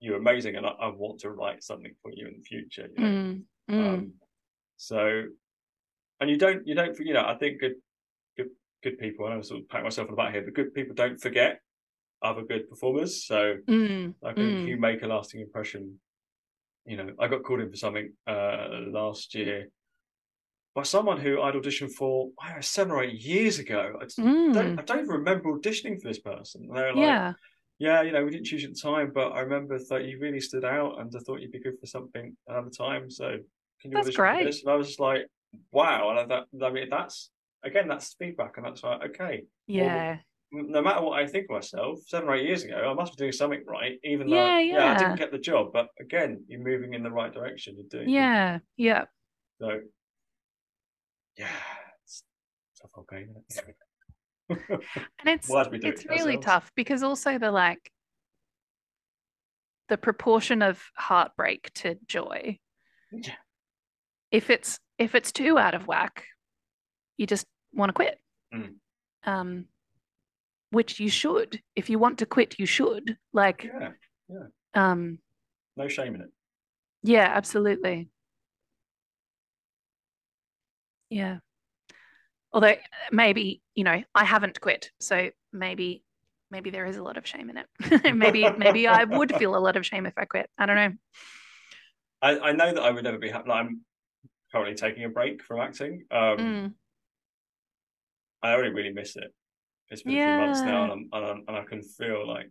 [0.01, 2.89] you're amazing, and I, I want to write something for you in the future.
[2.95, 3.09] You know?
[3.09, 3.89] Mm, mm.
[3.95, 4.13] Um,
[4.77, 5.23] so,
[6.21, 7.77] and you don't, you don't, you know, I think good,
[8.37, 8.51] good,
[8.83, 9.25] good people.
[9.27, 11.61] And I sort of pat myself on the back here, but good people don't forget
[12.23, 13.25] other good performers.
[13.25, 14.63] So, Mm, like, Mm.
[14.63, 15.99] if you make a lasting impression,
[16.87, 19.69] you know, I got called in for something uh last year
[20.75, 22.31] by someone who I'd auditioned for
[22.61, 23.97] seven or eight years ago.
[24.01, 24.79] I just don't, mm.
[24.79, 26.63] I don't even remember auditioning for this person.
[26.67, 27.33] They were like, Yeah.
[27.79, 30.19] yeah, you know, we didn't choose you at the time, but I remember that you
[30.19, 33.09] really stood out and I thought you'd be good for something another time.
[33.09, 33.37] So
[33.81, 34.45] can you That's audition for great.
[34.47, 34.63] this?
[34.65, 35.27] And I was just like,
[35.71, 36.11] wow.
[36.11, 37.31] And I thought, I mean, that's
[37.63, 40.19] again, that's feedback, and that's like, okay, Yeah.
[40.55, 43.17] No matter what I think of myself, seven or eight years ago, I must be
[43.23, 44.99] doing something right, even though Yeah, I yeah.
[44.99, 45.73] didn't get the job.
[45.73, 47.77] But again, you're moving in the right direction.
[47.77, 48.59] You're doing Yeah.
[48.77, 49.05] Yeah.
[49.61, 49.81] So
[51.37, 51.49] yeah,
[52.05, 52.23] it's
[52.81, 53.35] tough old game.
[53.49, 53.77] It?
[55.19, 56.45] And it's Why do we do it's it really ourselves?
[56.45, 57.91] tough because also the like
[59.89, 62.59] the proportion of heartbreak to joy.
[63.11, 63.35] Yeah.
[64.31, 66.27] If it's if it's too out of whack,
[67.17, 68.19] you just want to quit.
[68.55, 68.75] Mm.
[69.25, 69.65] Um,
[70.75, 71.61] which you should.
[71.75, 73.17] If you want to quit, you should.
[73.33, 73.91] Like, Yeah,
[74.29, 74.47] yeah.
[74.75, 75.19] um,
[75.77, 76.31] no shame in it.
[77.03, 78.09] yeah, absolutely.
[81.11, 81.39] Yeah.
[82.53, 82.75] Although
[83.11, 86.03] maybe, you know, I haven't quit, so maybe
[86.51, 88.15] maybe there is a lot of shame in it.
[88.15, 90.49] maybe maybe I would feel a lot of shame if I quit.
[90.59, 90.93] I don't know.
[92.23, 93.51] I, I know that I would never be happy.
[93.51, 93.81] I'm
[94.53, 96.05] currently taking a break from acting.
[96.11, 96.75] Um, Mm,
[98.43, 99.35] I already really miss it.
[99.91, 102.51] It's been a few months now, and, I'm, and, I'm, and I can feel like,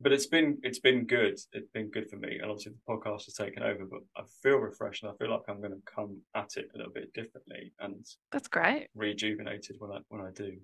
[0.00, 1.38] but it's been it's been good.
[1.52, 3.84] It's been good for me, and obviously the podcast has taken over.
[3.84, 6.78] But I feel refreshed, and I feel like I'm going to come at it a
[6.78, 8.88] little bit differently and that's great.
[8.94, 10.56] rejuvenated when I when I do.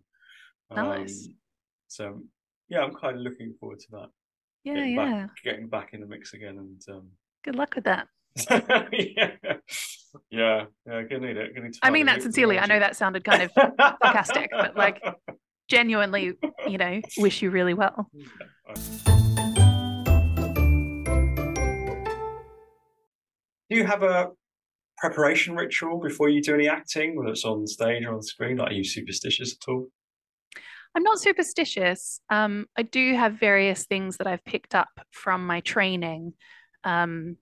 [0.75, 1.27] Nice.
[1.27, 1.35] Um,
[1.89, 2.21] so
[2.69, 4.09] yeah, I'm kind of looking forward to that.
[4.65, 5.21] Yeah, getting yeah.
[5.23, 7.09] back, getting back in the mix again, and um,
[7.45, 8.09] Good luck with that.
[8.51, 9.33] yeah,
[10.31, 11.03] yeah, yeah.
[11.03, 11.55] Gonna need it.
[11.55, 12.59] Gonna need to I mean that sincerely.
[12.59, 13.51] I know that sounded kind of
[14.01, 15.03] sarcastic, but, like-
[15.69, 16.35] genuinely,
[16.69, 18.09] you know, wish you really well.
[23.71, 24.31] Do you have a
[24.99, 28.59] preparation ritual before you do any acting, whether it's on stage or on screen?
[28.59, 29.89] Like, are you superstitious at all?
[30.95, 32.21] I'm not superstitious.
[32.31, 36.35] Um, I do have various things that I've picked up from my training
[36.85, 37.37] um,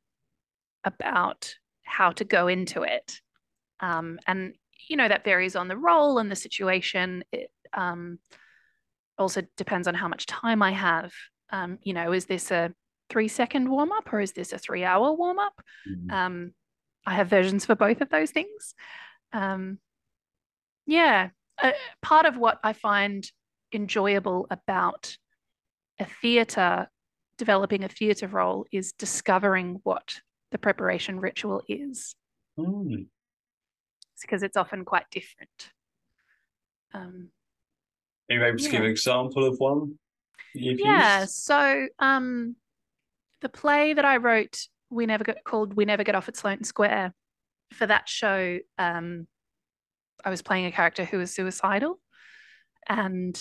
[0.85, 1.55] about
[1.85, 3.21] how to go into it.
[3.81, 4.55] Um, and,
[4.89, 7.25] you know, that varies on the role and the situation.
[7.31, 8.19] It um,
[9.19, 11.13] also depends on how much time I have.
[11.51, 12.73] Um, you know, is this a
[13.11, 15.61] three second warm up or is this a three hour warm up?
[16.11, 16.53] Um,
[17.07, 18.75] I have versions for both of those things.
[19.33, 19.79] Um,
[20.87, 21.31] yeah,
[21.63, 23.31] uh, part of what I find
[23.73, 25.17] enjoyable about
[25.99, 26.89] a theatre,
[27.39, 30.21] developing a theatre role, is discovering what
[30.51, 32.15] the preparation ritual is,
[32.59, 33.07] Mm.
[34.21, 35.71] because it's often quite different.
[36.93, 37.31] Um,
[38.33, 39.99] Are you able to give an example of one
[40.55, 42.57] yeah, so um,
[43.41, 46.65] the play that I wrote, we never got called "We Never Get Off at Sloane
[46.65, 47.15] Square."
[47.73, 49.27] For that show, um,
[50.25, 51.99] I was playing a character who was suicidal,
[52.89, 53.41] and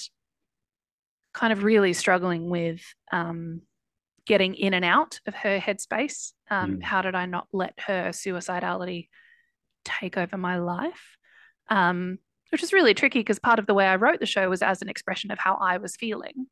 [1.34, 2.82] kind of really struggling with
[3.12, 3.62] um,
[4.26, 6.34] getting in and out of her headspace.
[6.50, 6.84] Um, Mm.
[6.84, 9.10] How did I not let her suicidality
[9.84, 11.18] take over my life?
[11.70, 12.20] Um,
[12.52, 14.82] which is really tricky because part of the way I wrote the show was as
[14.82, 16.48] an expression of how I was feeling.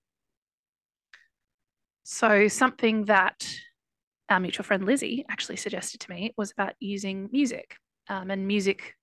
[2.03, 3.47] So, something that
[4.29, 7.75] our mutual friend Lizzie actually suggested to me was about using music.
[8.07, 8.95] Um, and music,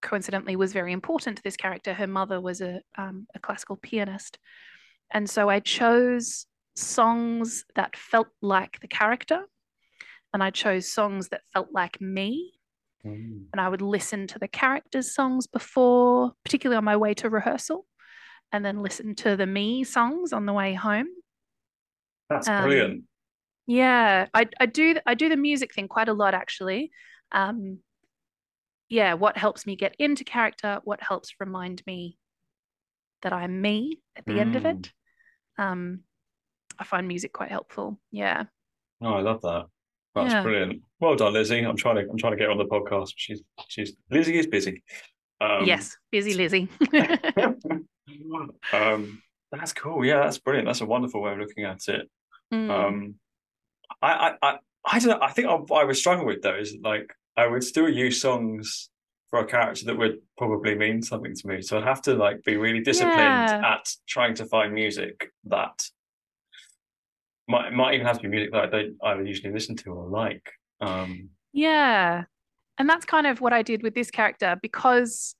[0.00, 1.94] coincidentally, was very important to this character.
[1.94, 4.38] Her mother was a, um, a classical pianist.
[5.12, 9.44] And so I chose songs that felt like the character.
[10.32, 12.54] And I chose songs that felt like me.
[13.04, 13.46] Mm.
[13.52, 17.86] And I would listen to the characters' songs before, particularly on my way to rehearsal,
[18.52, 21.08] and then listen to the me songs on the way home.
[22.30, 23.04] That's Um, brilliant.
[23.66, 26.90] Yeah, I I do I do the music thing quite a lot actually.
[27.30, 27.78] Um,
[28.88, 32.18] yeah, what helps me get into character, what helps remind me
[33.22, 34.70] that I'm me at the end of Mm.
[34.78, 34.92] it.
[35.58, 36.04] Um,
[36.78, 38.00] I find music quite helpful.
[38.10, 38.44] Yeah.
[39.00, 39.66] Oh, I love that.
[40.14, 40.42] That's Yeah.
[40.42, 40.82] brilliant.
[41.00, 41.60] Well done, Lizzie.
[41.60, 43.12] I'm trying to I'm trying to get her on the podcast.
[43.16, 44.82] She's she's Lizzie is busy.
[45.40, 46.68] Um, yes, busy Lizzie.
[48.72, 50.04] um, that's cool.
[50.04, 50.66] Yeah, that's brilliant.
[50.68, 52.08] That's a wonderful way of looking at it.
[52.52, 52.70] Mm.
[52.70, 53.14] Um,
[54.00, 55.18] I, I, I, I don't know.
[55.26, 58.88] I think I, I would struggle with though is like I would still use songs
[59.30, 61.62] for a character that would probably mean something to me.
[61.62, 63.74] So I'd have to like be really disciplined Yeah.
[63.76, 65.82] at trying to find music that
[67.48, 70.08] might might even have to be music that I don't either usually listen to or
[70.08, 70.50] like.
[70.80, 72.24] Um, Yeah.
[72.78, 75.34] And that's kind of what I did with this character because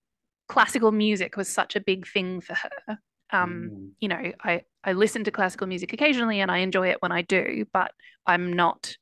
[0.49, 2.99] classical music was such a big thing for her.
[3.33, 7.01] Um, mm, you know, I I listen to classical music occasionally and I enjoy it
[7.01, 7.93] when I do, but
[8.27, 8.97] I'm not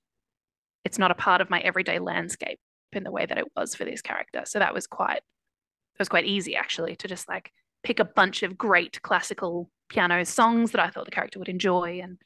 [0.85, 2.59] it's not a part of my everyday landscape
[2.93, 4.43] in the way that it was for this character.
[4.45, 7.53] So that was quite it was quite easy actually to just like
[7.83, 12.01] pick a bunch of great classical piano songs that I thought the character would enjoy
[12.03, 12.19] and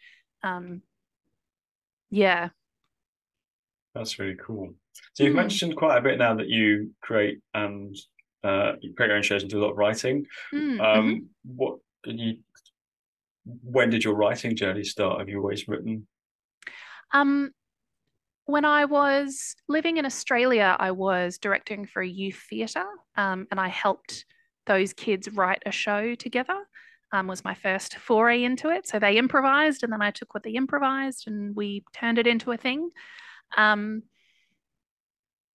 [0.44, 0.82] um
[2.10, 2.50] yeah.
[3.94, 4.74] that's really cool.
[5.14, 5.38] So you've Hmm.
[5.38, 7.96] mentioned quite a bit now that you create and
[8.44, 10.26] uh, you create your own shows and do a lot of writing.
[10.52, 11.26] Mm, Um, mhm.
[11.44, 12.38] what can you?
[13.44, 15.18] When did your writing journey start?
[15.18, 16.06] Have you always written?
[17.12, 17.52] Um,
[18.46, 23.58] when I was living in Australia, I was directing for a youth theatre, um, and
[23.60, 24.24] I helped
[24.66, 26.58] those kids write a show together.
[27.14, 28.88] Um, was my first foray into it.
[28.88, 32.50] So they improvised, and then I took what they improvised and we turned it into
[32.50, 32.90] a thing.
[33.56, 34.02] Um,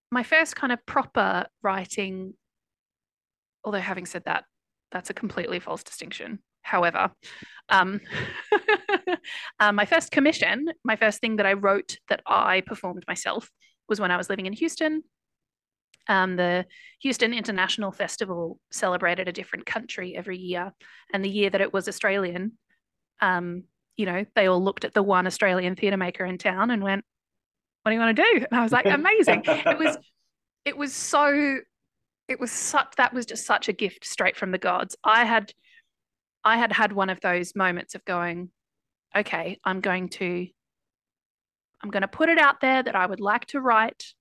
[0.10, 2.34] my first kind of proper writing,
[3.66, 4.46] although having said that,
[4.94, 6.40] that's a completely false distinction.
[6.62, 7.12] However,
[7.68, 8.00] um,
[9.60, 13.50] uh, my first commission, my first thing that I wrote that I performed myself
[13.90, 15.04] was when I was living in Houston.
[16.10, 16.66] Um, the
[17.02, 20.74] Houston International Festival celebrated a different country every year,
[21.14, 22.58] and the year that it was Australian,
[23.22, 23.66] um,
[23.96, 27.06] you know, they all looked at the one Australian theatre maker in town and went,
[27.84, 29.98] "What do you want to do?" And I was like, "Amazing!" it was,
[30.66, 31.60] it was so,
[32.28, 34.96] it was such that was just such a gift straight from the gods.
[35.04, 35.54] I had,
[36.44, 38.50] I had had one of those moments of going,
[39.16, 40.48] "Okay, I'm going to,
[41.84, 44.16] I'm going to put it out there that I would like to write."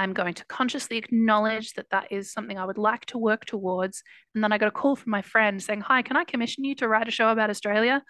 [0.00, 4.02] I'm going to consciously acknowledge that that is something I would like to work towards.
[4.34, 6.74] And then I got a call from my friend saying, Hi, can I commission you
[6.76, 8.02] to write a show about Australia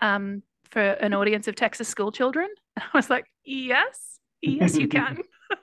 [0.00, 0.42] um,
[0.72, 2.48] for an audience of Texas school children?
[2.76, 4.18] And I was like, Yes.
[4.42, 5.18] yes, you can.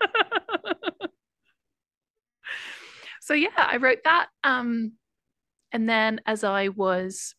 [3.22, 4.30] so yeah, I wrote that.
[4.42, 4.94] Um,
[5.74, 7.36] and then as I was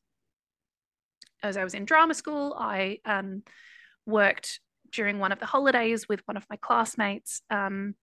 [1.42, 3.42] as I was in drama school, I um,
[4.04, 4.60] worked
[4.92, 7.94] during one of the holidays with one of my classmates um,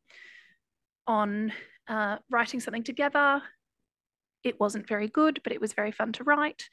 [1.07, 1.53] on
[1.87, 3.41] uh, writing something together.
[4.43, 6.63] It wasn't very good, but it was very fun to write.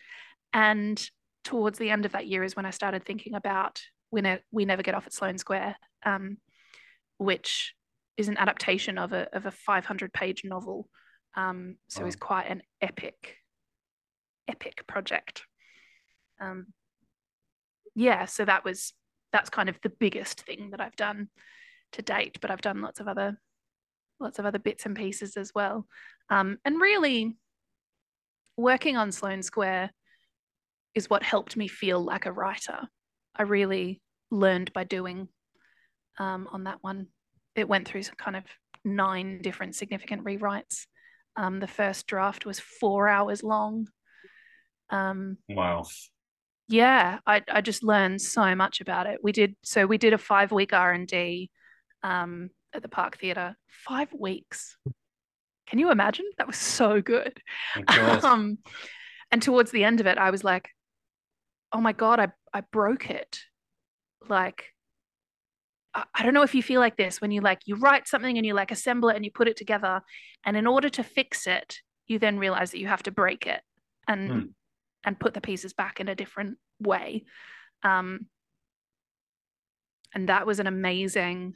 [0.53, 1.03] And
[1.45, 3.81] towards the end of that year is when I started thinking about
[4.11, 6.39] We, ne- we Never Get Off at Sloane Square, um,
[7.19, 7.75] which
[8.17, 10.89] is an adaptation of a, of a 500 page novel.
[11.37, 12.07] Um, so Wow.
[12.07, 13.37] it's quite an epic,
[14.49, 15.43] epic project.
[16.41, 16.67] Um,
[17.95, 18.93] yeah, so that was
[19.33, 21.29] that's kind of the biggest thing that I've done
[21.93, 23.39] to date, but I've done lots of other
[24.21, 25.87] lots of other bits and pieces as well.
[26.31, 27.37] Um, and really
[28.57, 29.91] working on Sloane Square
[30.95, 32.89] is what helped me feel like a writer.
[33.37, 34.01] I really
[34.31, 35.29] learned by doing
[36.19, 37.07] um, on that one.
[37.55, 38.45] It went through kind of
[38.85, 40.87] nine different significant rewrites.
[41.37, 43.87] Um, the first draft was four hours long.
[44.91, 45.85] Um, Wow.
[46.69, 49.21] yeah, I I just learned so much about it.
[49.23, 51.51] We did so we did a five week R and D
[52.03, 53.57] um, at the Park Theatre.
[53.69, 54.77] Five weeks.
[55.69, 56.25] Can you imagine?
[56.39, 57.41] That was so good.
[57.89, 58.59] Um,
[59.31, 60.71] and towards the end of it, I was like,
[61.73, 63.41] "Oh my god, I I broke it."
[64.27, 64.65] Like,
[65.95, 68.39] I, I don't know if you feel like this when you like you write something
[68.39, 70.01] and you like assemble it and you put it together,
[70.47, 71.77] and in order to fix it,
[72.07, 73.61] you then realize that you have to break it
[74.07, 74.47] and Hmm.
[75.05, 77.25] and put the pieces back in a different way.
[77.83, 78.29] Um,
[80.15, 81.55] and that was an amazing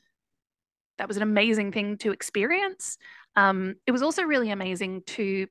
[1.02, 2.96] that was an amazing thing to experience.
[3.34, 5.48] Um, it was also really amazing to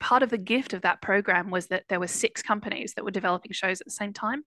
[0.00, 3.10] part of the gift of that program was that there were six companies that were
[3.10, 4.44] developing shows at the same time.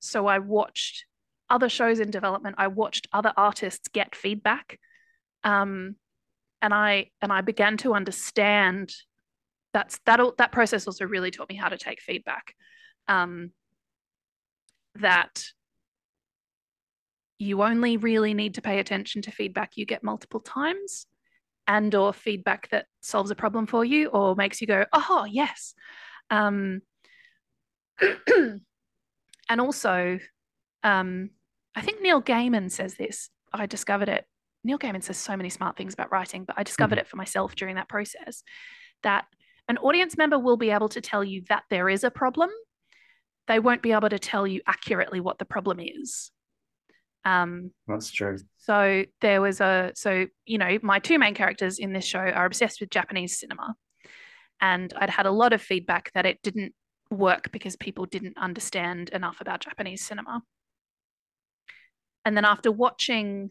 [0.00, 1.06] So I watched
[1.48, 2.56] other shows in development.
[2.58, 4.80] I watched other artists get feedback,
[5.44, 5.94] um,
[6.60, 8.92] and I and I began to understand
[9.72, 12.56] that's that all that process also really taught me how to take feedback.
[13.06, 13.52] Um,
[14.96, 15.44] that
[17.42, 21.06] you only really need to pay attention to feedback you get multiple times
[21.66, 25.74] and or feedback that solves a problem for you or makes you go oh yes.
[26.30, 26.82] Um,
[28.00, 30.18] and also
[30.82, 31.30] um,
[31.76, 33.28] i think neil gaiman says this.
[33.52, 34.24] I discovered it.
[34.64, 37.54] Neil gaiman says so many smart things about writing but i discovered it for myself
[37.54, 38.42] during that process
[39.02, 39.26] that
[39.68, 42.50] an audience member will be able to tell you that there is a problem.
[43.46, 46.30] They won't be able to tell you accurately what the problem is
[47.24, 48.38] um, That's true.
[48.58, 52.46] so there was a so you know my two main characters in this show are
[52.46, 53.74] obsessed with Japanese cinema,
[54.60, 56.74] and I'd had a lot of feedback that it didn't
[57.10, 60.42] work because people didn't understand enough about Japanese cinema.
[62.24, 63.50] And then after watching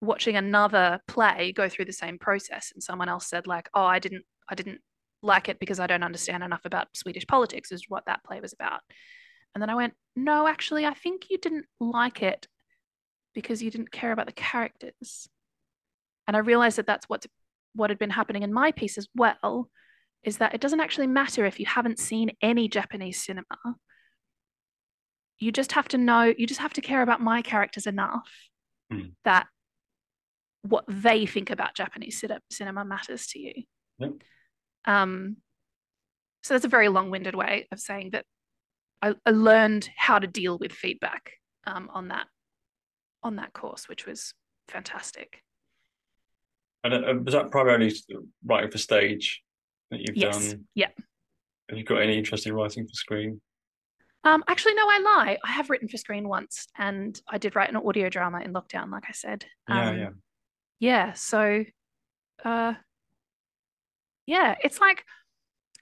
[0.00, 3.98] watching another play go through the same process, and someone else said like, "Oh, I
[3.98, 4.80] didn't I didn't
[5.22, 8.52] like it because I don't understand enough about Swedish politics," is what that play was
[8.52, 8.80] about.
[9.54, 12.46] And then I went, no, actually, I think you didn't like it
[13.34, 15.28] because you didn't care about the characters.
[16.26, 17.26] And I realized that that's what's
[17.74, 19.70] what had been happening in my piece as well,
[20.24, 23.44] is that it doesn't actually matter if you haven't seen any Japanese cinema.
[25.38, 28.28] You just have to know, you just have to care about my characters enough
[28.90, 29.08] Hmm.
[29.24, 29.46] that
[30.62, 33.52] what they think about Japanese cinema matters to you.
[33.98, 34.12] Yep.
[34.86, 35.36] Um,
[36.42, 38.24] so that's a very long-winded way of saying that
[39.02, 41.32] I, I learned how to deal with feedback
[41.66, 42.26] um, on that
[43.22, 44.32] on that course, which was
[44.68, 45.42] fantastic.
[46.84, 47.92] And uh, was that primarily
[48.44, 49.42] writing for stage
[49.90, 50.64] that you've Yes, done?
[50.74, 50.88] yeah.
[51.68, 53.40] Have you got any interest in writing for screen?
[54.24, 55.38] Um, actually, no, I lie.
[55.44, 58.90] I have written for screen once, and I did write an audio drama in lockdown,
[58.90, 59.44] like I said.
[59.68, 60.08] Yeah, Um, yeah.
[60.80, 61.12] yeah.
[61.14, 61.64] So,
[62.44, 62.74] uh,
[64.26, 65.04] yeah, it's like,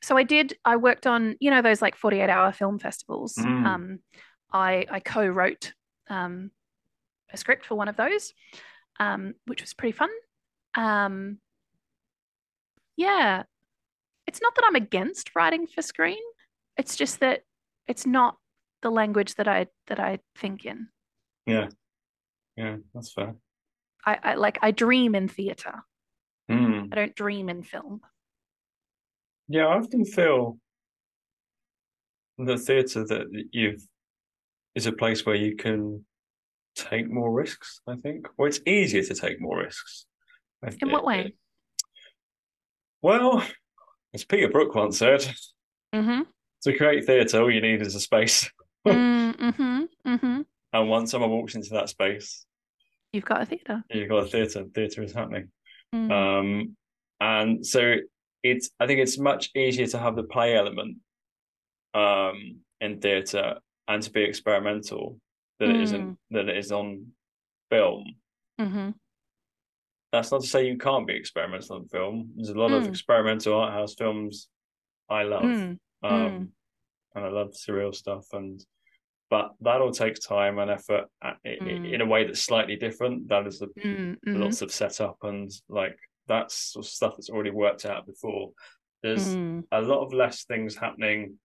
[0.06, 0.56] so I did.
[0.64, 3.34] I worked on, you know, those like forty-eight hour film festivals.
[3.34, 3.66] Mm.
[3.66, 3.98] Um,
[4.52, 5.72] I I co-wrote
[6.08, 6.52] um,
[7.32, 8.32] a script for one of those,
[9.00, 10.10] um, which was pretty fun.
[10.76, 11.38] Um,
[12.96, 13.42] yeah,
[14.28, 16.22] it's not that I'm against writing for screen.
[16.76, 17.40] It's just that
[17.88, 18.36] it's not
[18.82, 20.86] the language that I that I think in.
[21.46, 21.68] Yeah.
[22.56, 23.34] Yeah, that's fair.
[24.06, 25.82] I, I like I dream in theatre.
[26.48, 26.92] Mm.
[26.92, 28.02] I don't dream in film.
[29.48, 30.58] Yeah, I often feel
[32.38, 33.82] the theatre that you've
[34.74, 36.04] is a place where you can
[36.74, 38.26] take more risks, I think.
[38.36, 40.06] Or it's easier to take more risks.
[40.80, 41.34] In what way?
[43.02, 43.42] well,
[44.14, 45.26] as Peter Brook once said,
[45.94, 46.22] Mm-hmm.
[46.62, 48.50] to create theatre, all you need is a space.
[48.86, 49.84] mm-hmm.
[50.06, 50.40] Mm-hmm.
[50.72, 52.44] And once someone walks into that space,
[53.12, 53.82] you've got a theatre.
[53.90, 54.64] you've got a theatre.
[54.74, 55.50] Theatre is happening.
[55.94, 56.10] Mm.
[56.10, 56.76] Um,
[57.20, 57.94] and so
[58.50, 60.98] it's I think it's much easier to have the play element
[61.94, 63.58] um, in theatre
[63.88, 65.18] and to be experimental
[65.58, 66.16] than it is in, Mm.
[66.30, 67.12] than it is on
[67.70, 68.04] film.
[68.58, 68.90] hmm
[70.12, 72.32] That's not to say you can't be experimental on film.
[72.36, 72.88] There's a lot of Mm.
[72.88, 74.48] experimental art house films
[75.08, 75.42] I love.
[75.44, 75.78] Mm.
[76.02, 76.52] Um,
[77.14, 78.64] and I love surreal stuff and
[79.28, 81.92] but that all takes time and effort uh, i- i- Mm.
[81.94, 83.26] in a way that's slightly different.
[83.28, 84.20] That is the Mm.
[84.20, 85.98] mhm, lots of setup and like
[86.28, 88.50] that's sort of stuff that's already worked out before.
[89.02, 89.64] There's mm.
[89.72, 91.38] a lot of less things happening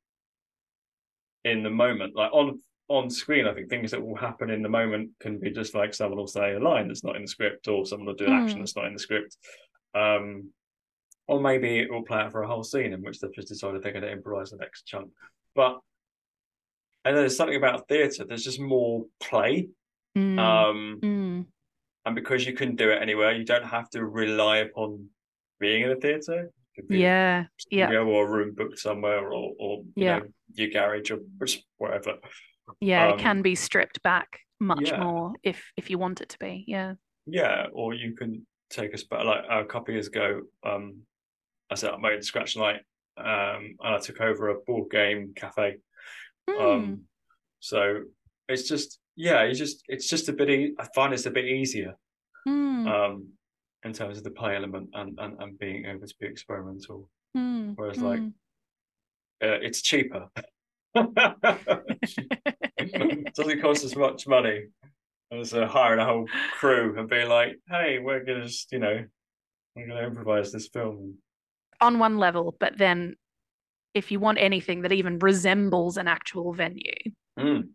[1.43, 2.15] in the moment.
[2.15, 5.51] Like on on screen, I think things that will happen in the moment can be
[5.51, 8.15] just like someone will say a line that's not in the script, or someone will
[8.15, 8.61] do an action Mm.
[8.61, 9.37] that's not in the script.
[9.93, 10.49] Um,
[11.27, 13.81] or maybe it will play out for a whole scene in which they've just decided
[13.81, 15.11] they're going to improvise the next chunk.
[15.55, 15.79] But
[17.05, 18.25] and there's something about theatre.
[18.25, 19.69] There's just more play,
[20.17, 20.39] Mm.
[20.39, 21.45] um, Mm.
[22.05, 25.07] And because you can do it anywhere, you don't have to rely upon
[25.59, 26.45] being in a theatre.
[26.45, 27.45] It could be Yeah.
[27.69, 27.97] Yeah.
[27.99, 30.19] or a room booked somewhere or or you Yeah.
[30.19, 31.19] know your garage or
[31.77, 32.17] whatever.
[32.79, 33.09] Yeah.
[33.09, 35.03] Um, it can be stripped back much yeah.
[35.03, 36.63] more if if you want it to be.
[36.67, 36.95] Yeah.
[37.27, 40.41] Yeah, or you can take a spot like a couple of years ago.
[40.63, 41.01] Um,
[41.69, 42.81] I set up my own scratch night,
[43.17, 45.77] um, and I took over a board game cafe.
[46.49, 46.61] Mm.
[46.61, 47.01] Um,
[47.59, 48.03] so
[48.49, 50.49] it's just yeah, it's just it's just a bit.
[50.49, 51.95] E- I find it's a bit easier
[52.47, 52.87] Mm.
[52.89, 53.27] um,
[53.83, 57.09] in terms of the play element and, and and being able to be experimental.
[57.37, 57.73] Mm.
[57.75, 58.33] whereas, like, Mm.
[59.43, 60.27] Uh, it's cheaper.
[62.77, 64.65] it doesn't cost as much money
[65.31, 66.27] as uh, hiring a whole
[66.59, 69.03] crew and being like, "Hey, we're gonna just, you know,
[69.75, 71.15] we're gonna improvise this film."
[71.79, 73.15] on one level, but then
[73.95, 76.93] if you want anything that even resembles an actual venue
[77.39, 77.69] Mm.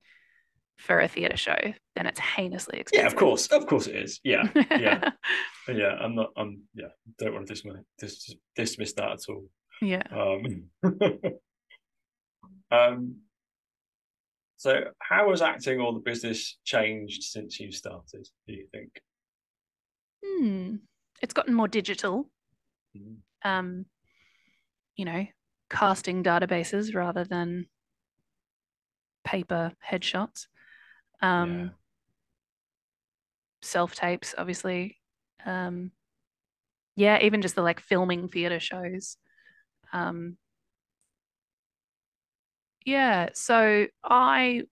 [0.79, 1.57] For a theatre show,
[1.95, 3.05] then it's heinously expensive.
[3.05, 4.21] Yeah, of course, of course it is.
[4.23, 5.11] Yeah, yeah,
[5.69, 5.97] yeah.
[6.01, 6.31] I'm not.
[6.37, 6.63] I'm.
[6.75, 6.89] Yeah,
[7.19, 9.45] don't want to dismiss dis, dismiss that at all.
[9.81, 10.03] yeah.
[10.11, 10.65] Um,
[12.71, 13.17] um.
[14.59, 18.27] So, how has acting or the business changed since you started?
[18.47, 19.01] Do you think?
[20.25, 20.77] Hmm.
[21.23, 22.31] It's gotten more digital.
[22.97, 23.17] Mm.
[23.45, 23.87] Um,
[24.97, 25.27] you know,
[25.71, 27.67] casting databases rather than
[29.25, 30.47] paper headshots.
[31.21, 31.69] Um, Yeah.
[33.63, 34.99] self tapes, obviously.
[35.45, 35.93] Um,
[36.97, 39.17] yeah, even just the like filming theatre shows.
[39.93, 40.39] Um,
[42.85, 44.63] yeah, so I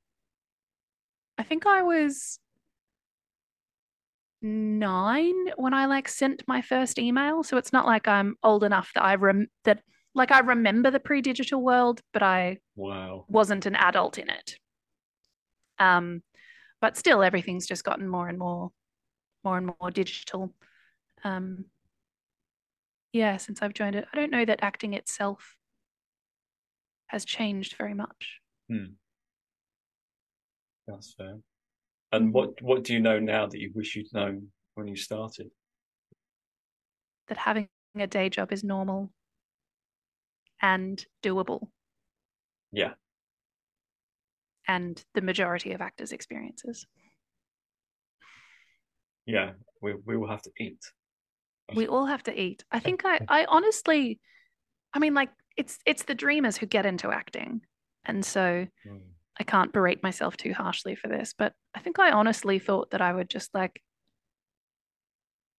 [1.39, 2.39] I think I was
[4.43, 7.43] nine when I like sent my first email.
[7.43, 9.83] So it's not like I'm old enough that I rem that
[10.15, 13.27] like I remember the pre-digital world, but I Wow.
[13.29, 14.59] wasn't an adult in it.
[15.79, 16.23] Um,
[16.81, 18.73] but still, everything's just gotten more and more,
[19.45, 20.55] more and more digital.
[21.25, 21.67] Um,
[23.13, 25.57] yeah, since I've joined it, I don't know that acting itself
[27.07, 28.41] has changed very much.
[30.87, 31.41] That's fair.
[32.13, 32.33] And Mhm.
[32.33, 35.51] what what do you know now that you wish you'd known when you started?
[37.27, 39.13] That having a day job is normal
[40.61, 41.71] and doable,
[42.73, 42.95] Yeah.
[44.67, 46.87] And the majority of actors' experiences.
[49.27, 49.53] Yeah.
[49.81, 50.81] We we will have to eat.
[51.75, 52.65] We all have to eat.
[52.71, 54.21] I think I, I honestly,
[54.93, 57.63] I mean, like it's it's the dreamers who get into acting,
[58.05, 59.01] and so Mm.
[59.39, 63.01] I can't berate myself too harshly for this, but I think I honestly thought that
[63.01, 63.83] I would just like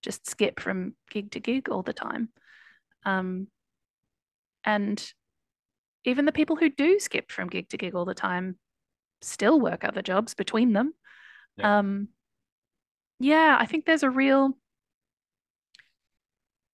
[0.02, 2.30] just skip from gig to gig all the time.
[3.06, 3.48] Um,
[4.64, 5.04] and
[6.06, 8.58] even the people who do skip from gig to gig all the time
[9.26, 10.94] still work other jobs between them.
[11.58, 11.80] Yeah.
[11.80, 12.10] Um,
[13.20, 14.58] yeah, I think there's a real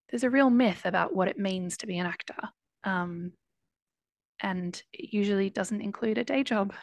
[0.09, 2.49] there's a real myth about what it means to be an actor.
[2.83, 3.31] Um,
[4.41, 6.73] and it usually doesn't include a day job,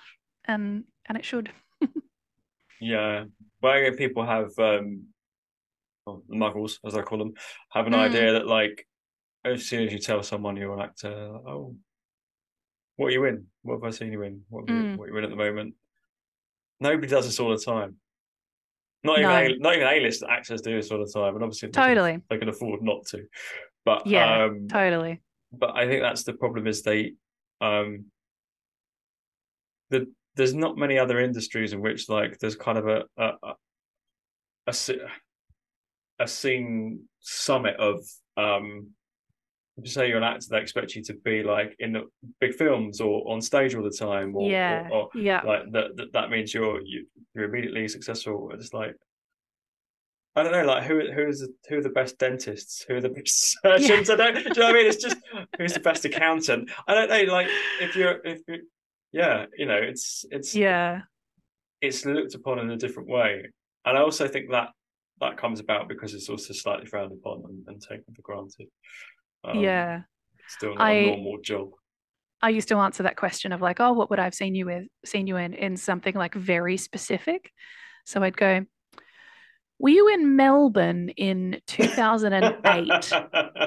[0.44, 1.50] and and it should.
[2.80, 3.24] Yeah.
[3.60, 5.06] But I people have um
[6.06, 7.34] well, muggles, as I call them,
[7.70, 7.98] have an Mm.
[7.98, 8.86] idea that like
[9.44, 11.76] as soon as you tell someone you're an actor, oh
[12.98, 13.46] what are you in?
[13.62, 14.42] What have I seen you in?
[14.48, 14.96] What, are you- Mm.
[14.96, 15.74] what are you in at the moment?
[16.80, 17.96] Nobody does this all the time.
[19.04, 19.36] Not even No.
[19.36, 22.22] A, not even A-list actors do this all the time, and obviously they can- Totally.
[22.28, 23.24] they can afford not to.
[23.84, 25.22] But Yeah, um, Totally.
[25.52, 27.14] but I think that's the problem is they
[27.60, 28.10] um
[29.90, 33.54] the there's not many other industries in which like there's kind of a a a,
[34.66, 34.72] a,
[36.20, 38.04] a scene summit of
[38.36, 38.90] um
[39.82, 42.02] you say you're an actor they expect you to be like in the
[42.40, 44.88] big films or on stage all the time or, yeah.
[44.90, 45.40] or, or yeah.
[45.44, 48.94] like that, that that means you're you, you're immediately successful it's like
[50.38, 52.84] I don't know, like who who's the, who are the best dentists?
[52.86, 54.08] Who are the best surgeons?
[54.08, 54.34] I don't.
[54.34, 54.86] Do you know what I mean?
[54.86, 55.16] It's just
[55.58, 56.70] who's the best accountant?
[56.86, 57.32] I don't know.
[57.32, 57.48] Like
[57.80, 58.62] if you're if you,
[59.10, 61.00] yeah, you know, it's it's Yeah.
[61.80, 63.46] it's looked upon in a different way,
[63.84, 64.68] and I also think that
[65.20, 68.68] that comes about because it's also slightly frowned upon and, and taken for granted.
[69.44, 70.00] Um, yeah.
[70.48, 71.70] still not I- a normal job.
[72.40, 74.66] I used to answer that question of like, oh, what would I have seen you
[74.66, 77.50] with seen you in in something like very specific.
[78.04, 78.64] So I'd go,
[79.80, 83.12] Were you in Melbourne in 2008?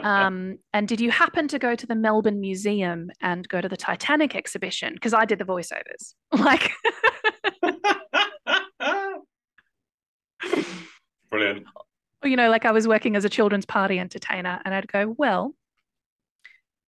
[0.05, 3.75] Um, and did you happen to go to the Melbourne Museum and go to the
[3.77, 4.93] Titanic exhibition?
[4.93, 6.13] Because I did the voiceovers.
[6.33, 6.71] Like,
[11.29, 11.65] Brilliant.
[12.23, 15.53] you know, like I was working as a children's party entertainer, and I'd go, Well,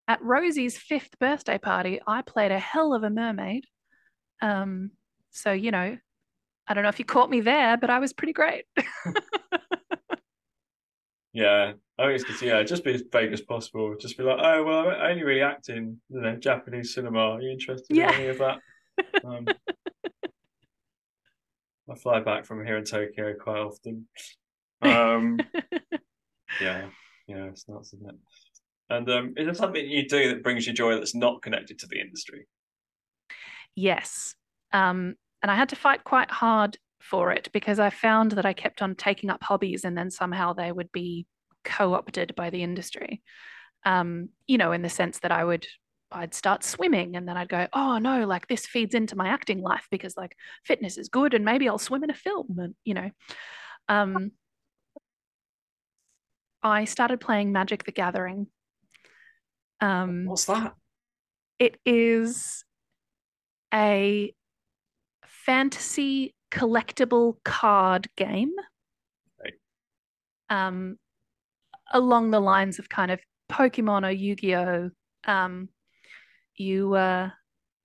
[0.07, 3.65] at Rosie's fifth birthday party, I played a hell of a mermaid.
[4.41, 4.91] Um,
[5.31, 5.97] so, you know,
[6.67, 8.65] I don't know if you caught me there, but I was pretty great.
[11.35, 12.37] Yeah, I think it's good.
[12.37, 13.95] to- Yeah, just be as vague as possible.
[13.99, 17.17] Just be like, oh well, I only really act in you know Japanese cinema.
[17.19, 18.09] Are you interested Yeah.
[18.13, 18.59] in any of that?
[19.25, 19.47] Um,
[21.89, 24.07] I fly back from here in Tokyo quite often.
[24.83, 25.39] Um,
[26.61, 26.89] yeah,
[27.27, 28.15] yeah, it's nuts, isn't it?
[28.89, 31.87] And um, is there something you do that brings you joy that's not connected to
[31.87, 32.47] the industry?
[33.75, 34.35] Yes.
[34.71, 38.53] Um, and I had to fight quite hard for it because I found that I
[38.53, 41.25] kept on taking up hobbies and then somehow they would be
[41.63, 43.21] co-opted by the industry.
[43.85, 45.65] Um, you know, in the sense that I would
[46.13, 49.61] I'd start swimming and then I'd go, oh no, like this feeds into my acting
[49.61, 52.93] life because like fitness is good and maybe I'll swim in a film and you
[52.93, 53.09] know.
[53.89, 54.31] Um,
[56.61, 58.47] I started playing Magic the Gathering.
[59.83, 60.75] Um, What's that?
[61.59, 62.63] it is
[63.73, 64.33] a
[65.25, 68.53] fantasy collectible card game.
[69.41, 69.53] Right.
[70.49, 70.97] Um,
[71.91, 73.19] along the lines of kind of
[73.51, 74.91] Pokemon or Yu-Gi-Oh.
[75.25, 75.69] Um,
[76.55, 77.29] you uh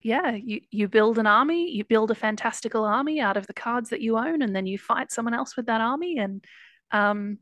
[0.02, 3.90] yeah, you you build an army, you build a fantastical army out of the cards
[3.90, 6.44] that you own, and then you fight someone else with that army, and
[6.92, 7.38] um,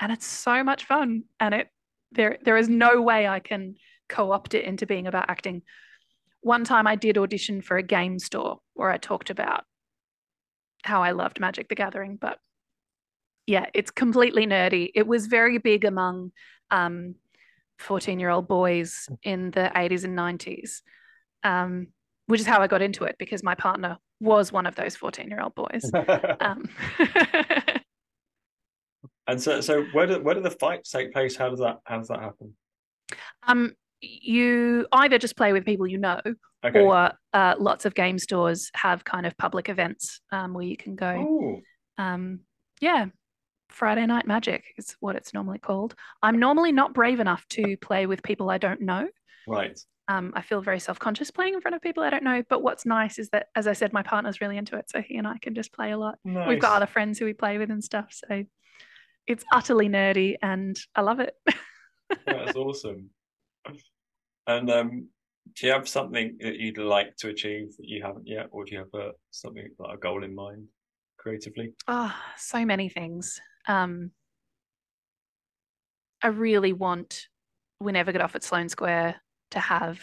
[0.00, 1.24] and it's so much fun.
[1.40, 1.68] And it
[2.12, 3.74] there there is no way I can
[4.08, 5.62] co-opt it into being about acting.
[6.40, 9.64] One time I did audition for a game store where I talked about
[10.84, 12.38] how I loved Magic the Gathering, but
[13.46, 14.90] yeah, it's completely nerdy.
[14.94, 16.32] It was very big among
[16.70, 17.14] um
[17.78, 20.80] 14 year old boys in the 80s and 90s,
[21.44, 21.88] um,
[22.26, 25.28] which is how I got into it because my partner was one of those 14
[25.28, 25.90] year old boys.
[26.40, 26.68] Um,
[29.26, 31.36] and so, so where do where do the fights take place?
[31.36, 32.54] How does that how does that happen?
[33.46, 33.72] um,
[34.22, 36.20] you either just play with people you know,
[36.64, 36.80] Okay.
[36.80, 40.96] or uh, lots of game stores have kind of public events um, where you can
[40.96, 41.62] go.
[41.98, 42.40] oh, Um,
[42.80, 43.06] yeah,
[43.68, 45.94] Friday Night Magic is what it's normally called.
[46.22, 49.08] I'm normally not brave enough to play with people I don't know.
[49.46, 49.78] right.
[50.08, 52.42] Um, I feel very self conscious playing in front of people I don't know.
[52.48, 54.88] But what's nice is that, as I said, my partner's really into it.
[54.88, 56.16] So he and I can just play a lot.
[56.24, 56.48] Nice.
[56.48, 58.06] We've got other friends who we play with and stuff.
[58.10, 58.44] So
[59.26, 61.34] it's utterly nerdy and I love it.
[62.26, 63.10] That's awesome.
[64.46, 65.08] And um,
[65.54, 68.72] do you have something that you'd like to achieve that you haven't yet, or do
[68.72, 70.68] you have a something like a goal in mind
[71.18, 71.72] creatively?
[71.88, 73.40] Oh, so many things.
[73.66, 74.12] Um,
[76.22, 77.28] I really want,
[77.80, 79.20] we never get off at Sloane Square,
[79.52, 80.00] to have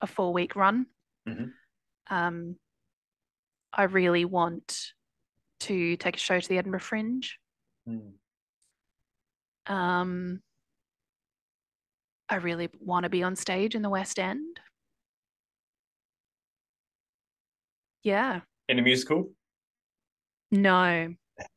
[0.00, 0.86] a four week run.
[1.28, 1.52] Mhm.
[2.08, 2.56] Um,
[3.72, 4.92] I really want
[5.60, 7.38] to take a show to the Edinburgh Fringe.
[9.66, 10.42] Um,
[12.28, 14.58] I really want to be on stage in the West End.
[18.02, 18.40] Yeah.
[18.68, 19.30] In a musical?
[20.50, 21.14] No.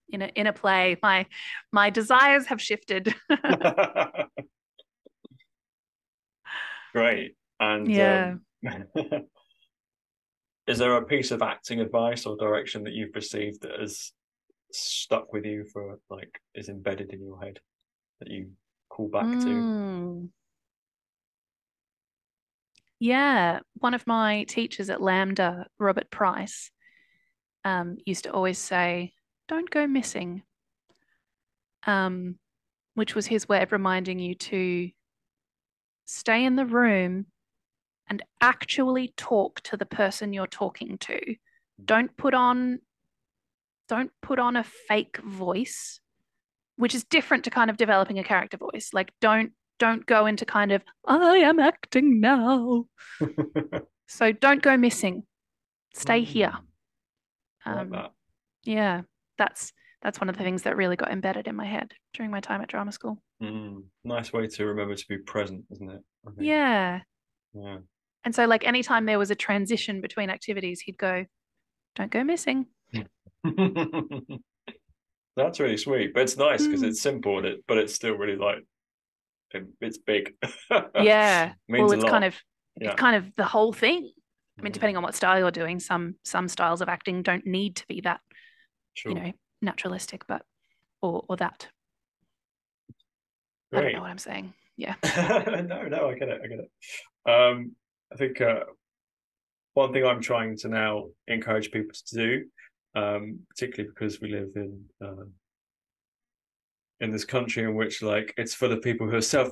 [0.10, 0.98] In a in a play.
[1.02, 1.26] My
[1.72, 3.14] my desires have shifted.
[6.94, 7.36] Great.
[7.60, 8.36] And Yeah.
[8.66, 8.86] um,
[10.68, 14.12] is there a piece of acting advice or direction that you've received that has
[14.72, 17.60] stuck with you for like is embedded in your head
[18.20, 18.52] that you
[18.90, 20.30] call back to?
[23.00, 26.70] Yeah, one of my teachers at LAMDA, Robert Price,
[27.64, 29.14] um, used to always say,
[29.48, 30.44] "Don't go missing,"
[31.88, 32.40] um,
[32.96, 34.92] which was his way of reminding you to
[36.06, 37.28] stay in the room
[38.08, 41.36] and actually talk to the person you're talking to.
[41.84, 42.80] Don't put on,
[43.88, 46.02] don't put on a fake voice,
[46.76, 48.90] which is different to kind of developing a character voice.
[48.94, 52.86] Like, don't don't go into kind of I am acting now.
[54.12, 55.22] So don't go missing.
[55.94, 56.52] Stay here.
[57.64, 58.12] I like Um, that.
[58.64, 59.02] yeah,
[59.38, 62.40] that's that's one of the things that really got embedded in my head during my
[62.40, 63.22] time at drama school.
[63.44, 66.02] Mm, nice way to remember to be present, isn't it?
[66.40, 67.02] Yeah.
[67.54, 67.78] Yeah.
[68.26, 71.26] And so, like, anytime there was a transition between activities, he'd go,
[71.96, 72.66] Don't go missing.
[75.36, 76.88] That's really sweet, but it's nice because Mm.
[76.88, 78.66] it's simple, and it, but it's still really like
[79.82, 80.34] it's big.
[80.96, 81.54] Yeah.
[81.68, 82.36] Means well, it's kind of
[82.80, 82.92] Yeah.
[82.92, 84.12] it's kind of the whole thing.
[84.58, 87.46] I mean, Mm, depending on what style you're doing, some some styles of acting don't
[87.46, 88.20] need to be that,
[88.94, 89.14] sure.
[89.14, 89.32] you know,
[89.62, 90.44] naturalistic, but
[91.02, 91.68] or or that.
[93.74, 94.54] I don't know what I'm saying.
[94.78, 94.96] Yeah.
[95.68, 96.42] no, no, I get it.
[96.44, 97.30] I get it.
[97.30, 97.76] Um,
[98.12, 98.62] I think uh,
[99.76, 102.46] one thing I'm trying to now encourage people to do,
[102.96, 105.26] um, particularly because we live in uh,
[107.02, 109.52] in this country in which like it's full of people who are self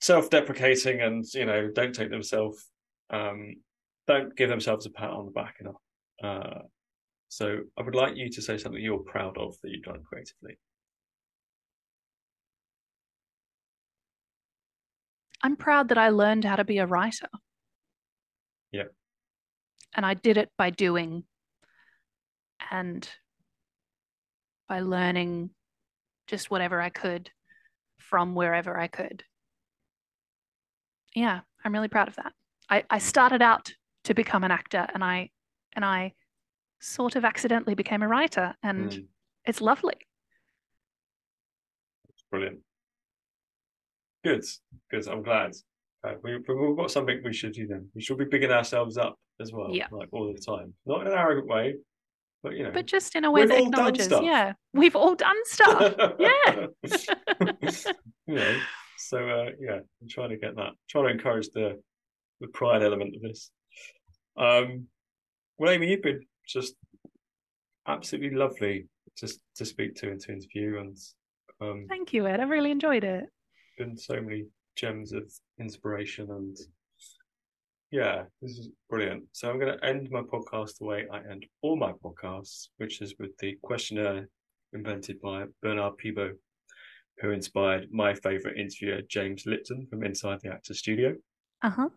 [0.00, 2.70] self deprecating and you know don't take themselves
[3.10, 3.56] um,
[4.06, 5.80] don't give themselves a pat on the back enough.
[6.22, 6.62] Uh,
[7.28, 10.58] so I would like you to say something you're proud of that you've done creatively.
[15.42, 17.28] I'm proud that I learned how to be a writer.
[18.72, 18.84] Yeah.
[19.94, 21.24] And I did it by doing
[22.70, 23.08] and
[24.68, 25.50] by learning
[26.26, 27.30] just whatever I could
[27.98, 29.24] from wherever I could.
[31.14, 32.32] Yeah, I'm really proud of that.
[32.68, 33.72] I, I started out
[34.04, 35.30] to become an actor and I
[35.74, 36.12] and I
[36.80, 39.06] sort of accidentally became a writer and Mm,
[39.44, 39.94] it's lovely.
[42.10, 42.58] It's brilliant.
[44.24, 44.44] Good,
[44.90, 45.08] good.
[45.08, 45.52] I'm glad.
[46.04, 47.88] Uh, we, we've got something we should do then.
[47.94, 49.86] We should be bigging ourselves up as well, Yeah.
[49.90, 50.74] like all the time.
[50.84, 51.74] Not in an arrogant way,
[52.46, 52.70] but you know.
[52.72, 55.94] But just in a way that acknowledges, yeah, we've all done stuff.
[56.20, 56.66] yeah.
[58.26, 58.58] you know,
[58.98, 61.80] so uh, yeah, I'm trying to get that, trying to encourage the
[62.40, 63.50] the pride element of this.
[64.38, 64.86] Um,
[65.58, 66.74] well, Amy, you've been just
[67.88, 68.86] absolutely lovely
[69.18, 70.96] just to speak to and to interview, and
[71.60, 72.38] um, Thank you, Ed.
[72.38, 73.24] I really enjoyed it.
[73.76, 74.46] been so many
[74.76, 75.24] gems of
[75.58, 76.56] inspiration and
[77.90, 79.24] yeah, this is brilliant.
[79.32, 83.00] So I'm going to end my podcast the way I end all my podcasts, which
[83.00, 84.28] is with the questionnaire
[84.72, 86.38] invented by Bernard Pivot,
[87.20, 91.14] who inspired my favorite interviewer, James Lipton from Inside the Actor Studio.
[91.62, 91.88] Uh huh.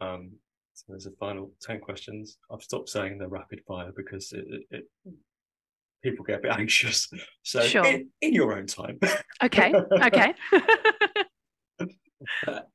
[0.00, 0.32] Um,
[0.74, 2.38] so there's a final 10 questions.
[2.50, 5.14] I've stopped saying they're rapid fire because it, it, it
[6.02, 7.08] people get a bit anxious.
[7.42, 7.84] So Sure.
[7.84, 8.98] in, in your own time.
[9.42, 9.72] Okay.
[9.74, 10.34] Okay.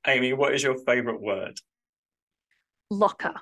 [0.07, 1.59] Amy, what is your favorite word?
[2.89, 3.33] Locker.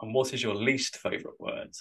[0.00, 1.74] And what is your least favorite word?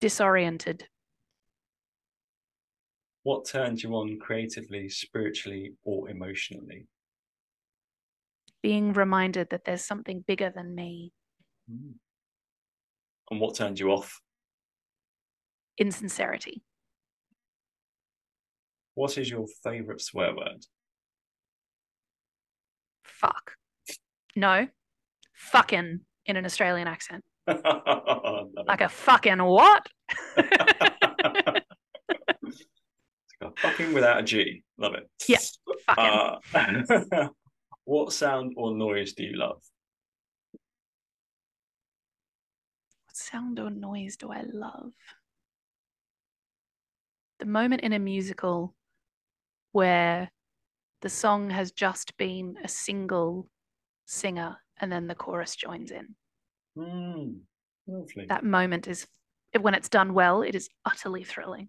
[0.00, 0.86] Disoriented.
[3.22, 6.86] What turns you on creatively, spiritually, or emotionally?
[8.62, 11.12] Being reminded that there's something bigger than me.
[11.70, 11.94] Mm.
[13.30, 14.20] And what turns you off?
[15.76, 16.62] Insincerity.
[18.94, 20.64] What is your favorite swear word?
[23.20, 23.52] Fuck.
[24.34, 24.66] No.
[25.34, 27.24] Fucking in an Australian accent.
[28.66, 29.86] Like a fucking what?
[32.42, 34.62] It's got fucking without a G.
[34.78, 35.08] Love it.
[35.28, 35.38] Yeah,
[35.86, 36.84] fucking.
[36.94, 37.28] Uh,
[37.84, 39.60] what sound or noise do you love?
[43.06, 44.92] What sound or noise do I love?
[47.38, 48.74] The moment in a musical
[49.72, 50.30] where
[51.02, 53.48] the song has just been a single
[54.06, 56.14] singer and then the chorus joins in.
[56.76, 57.40] Mm,
[57.86, 58.26] lovely.
[58.26, 59.06] That moment is,
[59.58, 61.68] when it's done well, it is utterly thrilling.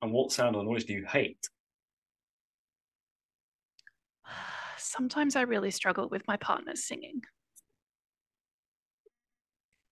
[0.00, 1.48] And what sound or noise do you hate?
[4.78, 7.22] Sometimes I really struggle with my partner's singing.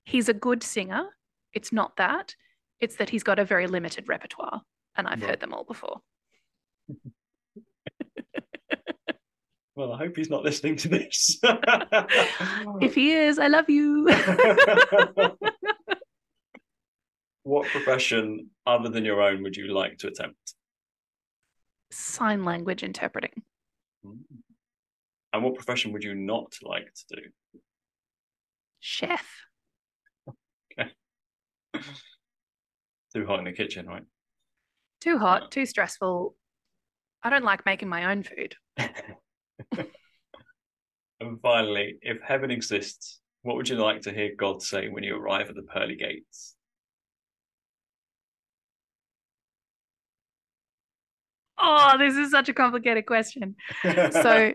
[0.05, 1.05] He's a good singer.
[1.53, 2.35] It's not that.
[2.81, 4.63] It's that he's got a very limited repertoire,
[4.97, 5.31] and I've Right.
[5.31, 6.01] heard them all before.
[9.77, 11.39] Well, I hope he's not listening to this.
[12.81, 14.07] If he is, I love you.
[17.43, 20.55] what profession other than your own would you like to attempt?
[21.91, 23.43] Sign language interpreting.
[24.03, 24.23] Hmm.
[25.33, 27.23] And what profession would you not like to do?
[28.81, 29.27] Chef.
[33.15, 34.05] Too hot in the kitchen, right?
[35.01, 36.35] Too hot, too stressful.
[37.23, 38.55] I don't like making my own food.
[41.21, 45.17] And finally, if heaven exists, what would you like to hear God say when you
[45.17, 46.57] arrive at the pearly gates?
[51.59, 53.55] Oh, this is such a complicated question.
[54.13, 54.55] So,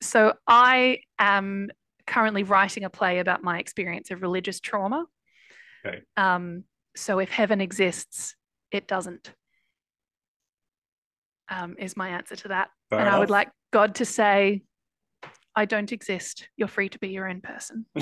[0.00, 1.70] so I am
[2.06, 5.06] currently writing a play about my experience of religious trauma.
[5.84, 6.02] Okay.
[6.16, 6.64] Um,
[6.94, 8.36] so if heaven exists,
[8.70, 9.34] it doesn't.
[11.48, 12.68] Um, is my answer to that.
[12.90, 14.62] Fair and I would like God to say,
[15.56, 16.48] I don't exist.
[16.56, 17.86] You're free to be your own person.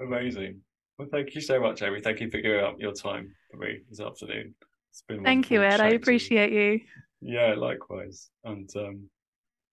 [0.00, 0.60] Amazing.
[0.98, 2.00] Well, thank you so much, Amy.
[2.00, 4.54] Thank you for giving up your time for me this afternoon.
[4.90, 5.80] It's been Thank you, Ed.
[5.80, 6.80] I appreciate you.
[7.20, 8.30] Yeah, likewise.
[8.44, 9.08] And um,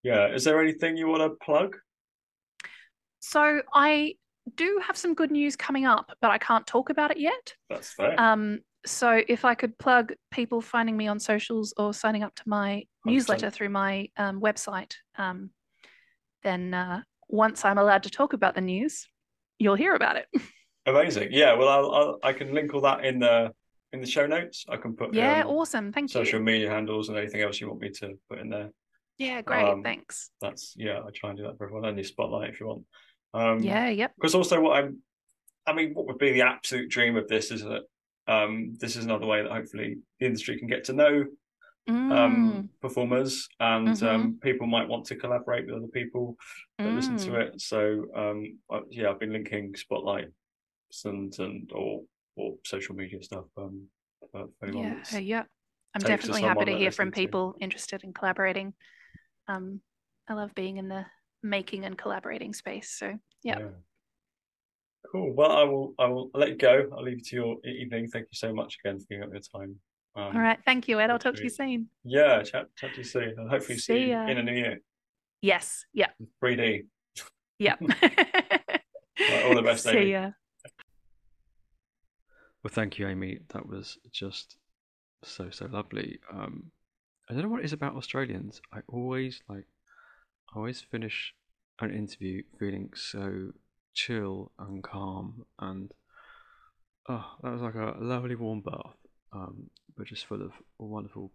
[0.03, 1.75] yeah, is there anything you want to plug?
[3.19, 4.15] So I
[4.55, 7.53] do have some good news coming up, but I can't talk about it yet.
[7.69, 8.19] That's fair.
[8.19, 12.43] Um, so if I could plug people finding me on socials or signing up to
[12.45, 13.11] my 100%.
[13.11, 15.49] newsletter through my um, website, um,
[16.43, 19.07] then uh, once I'm allowed to talk about the news,
[19.57, 20.27] you'll hear about it.
[20.85, 21.29] Amazing.
[21.31, 21.53] Yeah.
[21.53, 23.51] Well, I'll, I'll I can link all that in the
[23.91, 24.65] in the show notes.
[24.69, 25.91] I can put yeah, um, awesome.
[25.91, 26.45] Thank social you.
[26.45, 28.69] media handles and anything else you want me to put in there.
[29.17, 29.65] Yeah, great.
[29.65, 30.31] um, Thanks.
[30.41, 30.99] That's yeah.
[31.05, 31.85] I try and do that for everyone.
[31.85, 32.83] And your spotlight if you want.
[33.33, 34.13] Um, Yeah, yep.
[34.15, 34.99] Because also, what I'm,
[35.67, 37.83] I mean, what would be the absolute dream of this is that
[38.29, 41.25] um, this is another way that hopefully the industry can get to know
[41.89, 44.07] Mm, um, performers and Mhm.
[44.07, 46.37] um, people might want to collaborate with other people
[46.77, 47.41] that listen to mm.
[47.41, 47.59] it.
[47.61, 50.27] So um, I- yeah, I've been linking Spotlight
[51.05, 52.03] and and or
[52.35, 53.45] or social media stuff.
[53.57, 53.87] Um,
[54.31, 55.43] for for anyone Yeah, yeah.
[55.95, 57.27] I'm takes definitely happy to hear from listens to.
[57.27, 58.75] people interested in collaborating.
[59.47, 59.81] Um,
[60.27, 61.05] I love being in the
[61.41, 62.91] making and collaborating space.
[62.91, 63.69] So yeah.
[65.11, 65.33] Cool.
[65.33, 65.93] Well, I will.
[65.97, 66.89] I will let you go.
[66.95, 68.07] I'll leave you to your evening.
[68.07, 69.75] Thank you so much again for giving up your time.
[70.15, 70.59] Um, All right.
[70.65, 71.09] Thank you, Ed.
[71.09, 71.89] I'll talk to you soon.
[72.03, 72.43] Yeah.
[72.43, 72.67] Chat.
[72.75, 74.27] Chat to you soon, and hopefully see, See you ya.
[74.27, 74.79] in a new year.
[75.41, 75.85] Yes.
[75.93, 76.07] Yeah.
[76.43, 76.85] 3D.
[77.59, 77.75] Yeah.
[77.79, 79.99] all the best, Amy.
[79.99, 80.31] See ya.
[82.63, 83.39] Well, thank you, Amy.
[83.53, 84.57] That was just
[85.23, 86.19] so so lovely.
[86.31, 86.71] Um,
[87.29, 88.61] I don't know what it is about Australians.
[88.73, 89.65] I always like,
[90.53, 91.33] I always finish
[91.79, 93.51] an interview feeling so
[93.99, 95.91] chill and calm, and
[97.09, 98.95] oh, that was like a lovely warm bath,
[99.33, 101.31] um, but just full of wonderful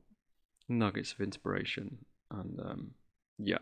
[0.68, 1.98] nuggets of inspiration.
[2.30, 2.90] And um,
[3.38, 3.58] yeah,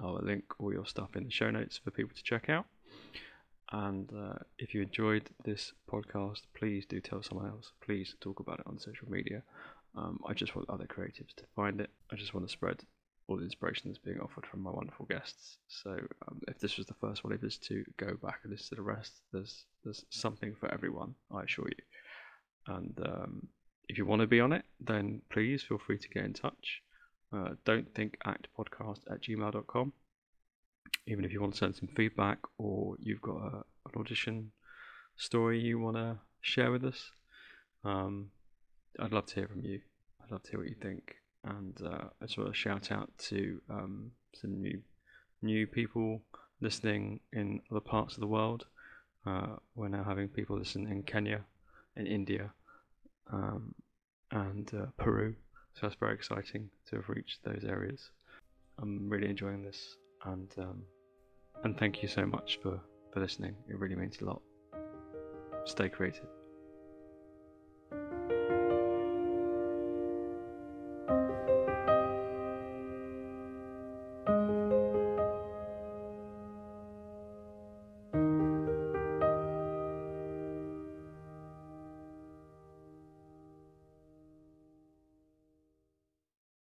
[0.00, 2.66] I'll link all your stuff in the show notes for people to check out.
[3.72, 7.72] And uh, if you enjoyed this podcast, please do tell someone else.
[7.80, 9.42] Please talk about it on social media.
[9.96, 11.90] Um, I just want other creatives to find it.
[12.12, 12.82] I just want to spread
[13.30, 15.58] all the inspiration that's being offered from my wonderful guests.
[15.68, 15.90] So
[16.28, 18.74] um, if this was the first one of us to go back and listen to
[18.76, 21.14] the rest, there's there's something for everyone.
[21.34, 22.74] I assure you.
[22.74, 23.48] And um,
[23.88, 26.82] if you want to be on it, then please feel free to get in touch.
[27.32, 29.92] Uh, don't think act podcast at gmail.com
[31.06, 34.52] even if you want to send some feedback or you've got a, an audition
[35.16, 37.10] story you want to share with us,
[37.84, 38.30] um,
[38.98, 39.80] I'd love to hear from you.
[40.22, 41.16] I'd love to hear what you think.
[41.44, 44.80] And uh, I just want to shout out to um, some new
[45.42, 46.20] new people
[46.60, 48.66] listening in other parts of the world.
[49.26, 51.40] Uh, we're now having people listen in Kenya,
[51.96, 52.52] in India,
[53.32, 53.74] um,
[54.30, 55.34] and uh, Peru.
[55.74, 58.10] So that's very exciting to have reached those areas.
[58.78, 60.82] I'm really enjoying this, and um,
[61.64, 62.80] and thank you so much for
[63.12, 63.54] for listening.
[63.68, 64.42] It really means a lot.
[65.64, 66.26] Stay creative.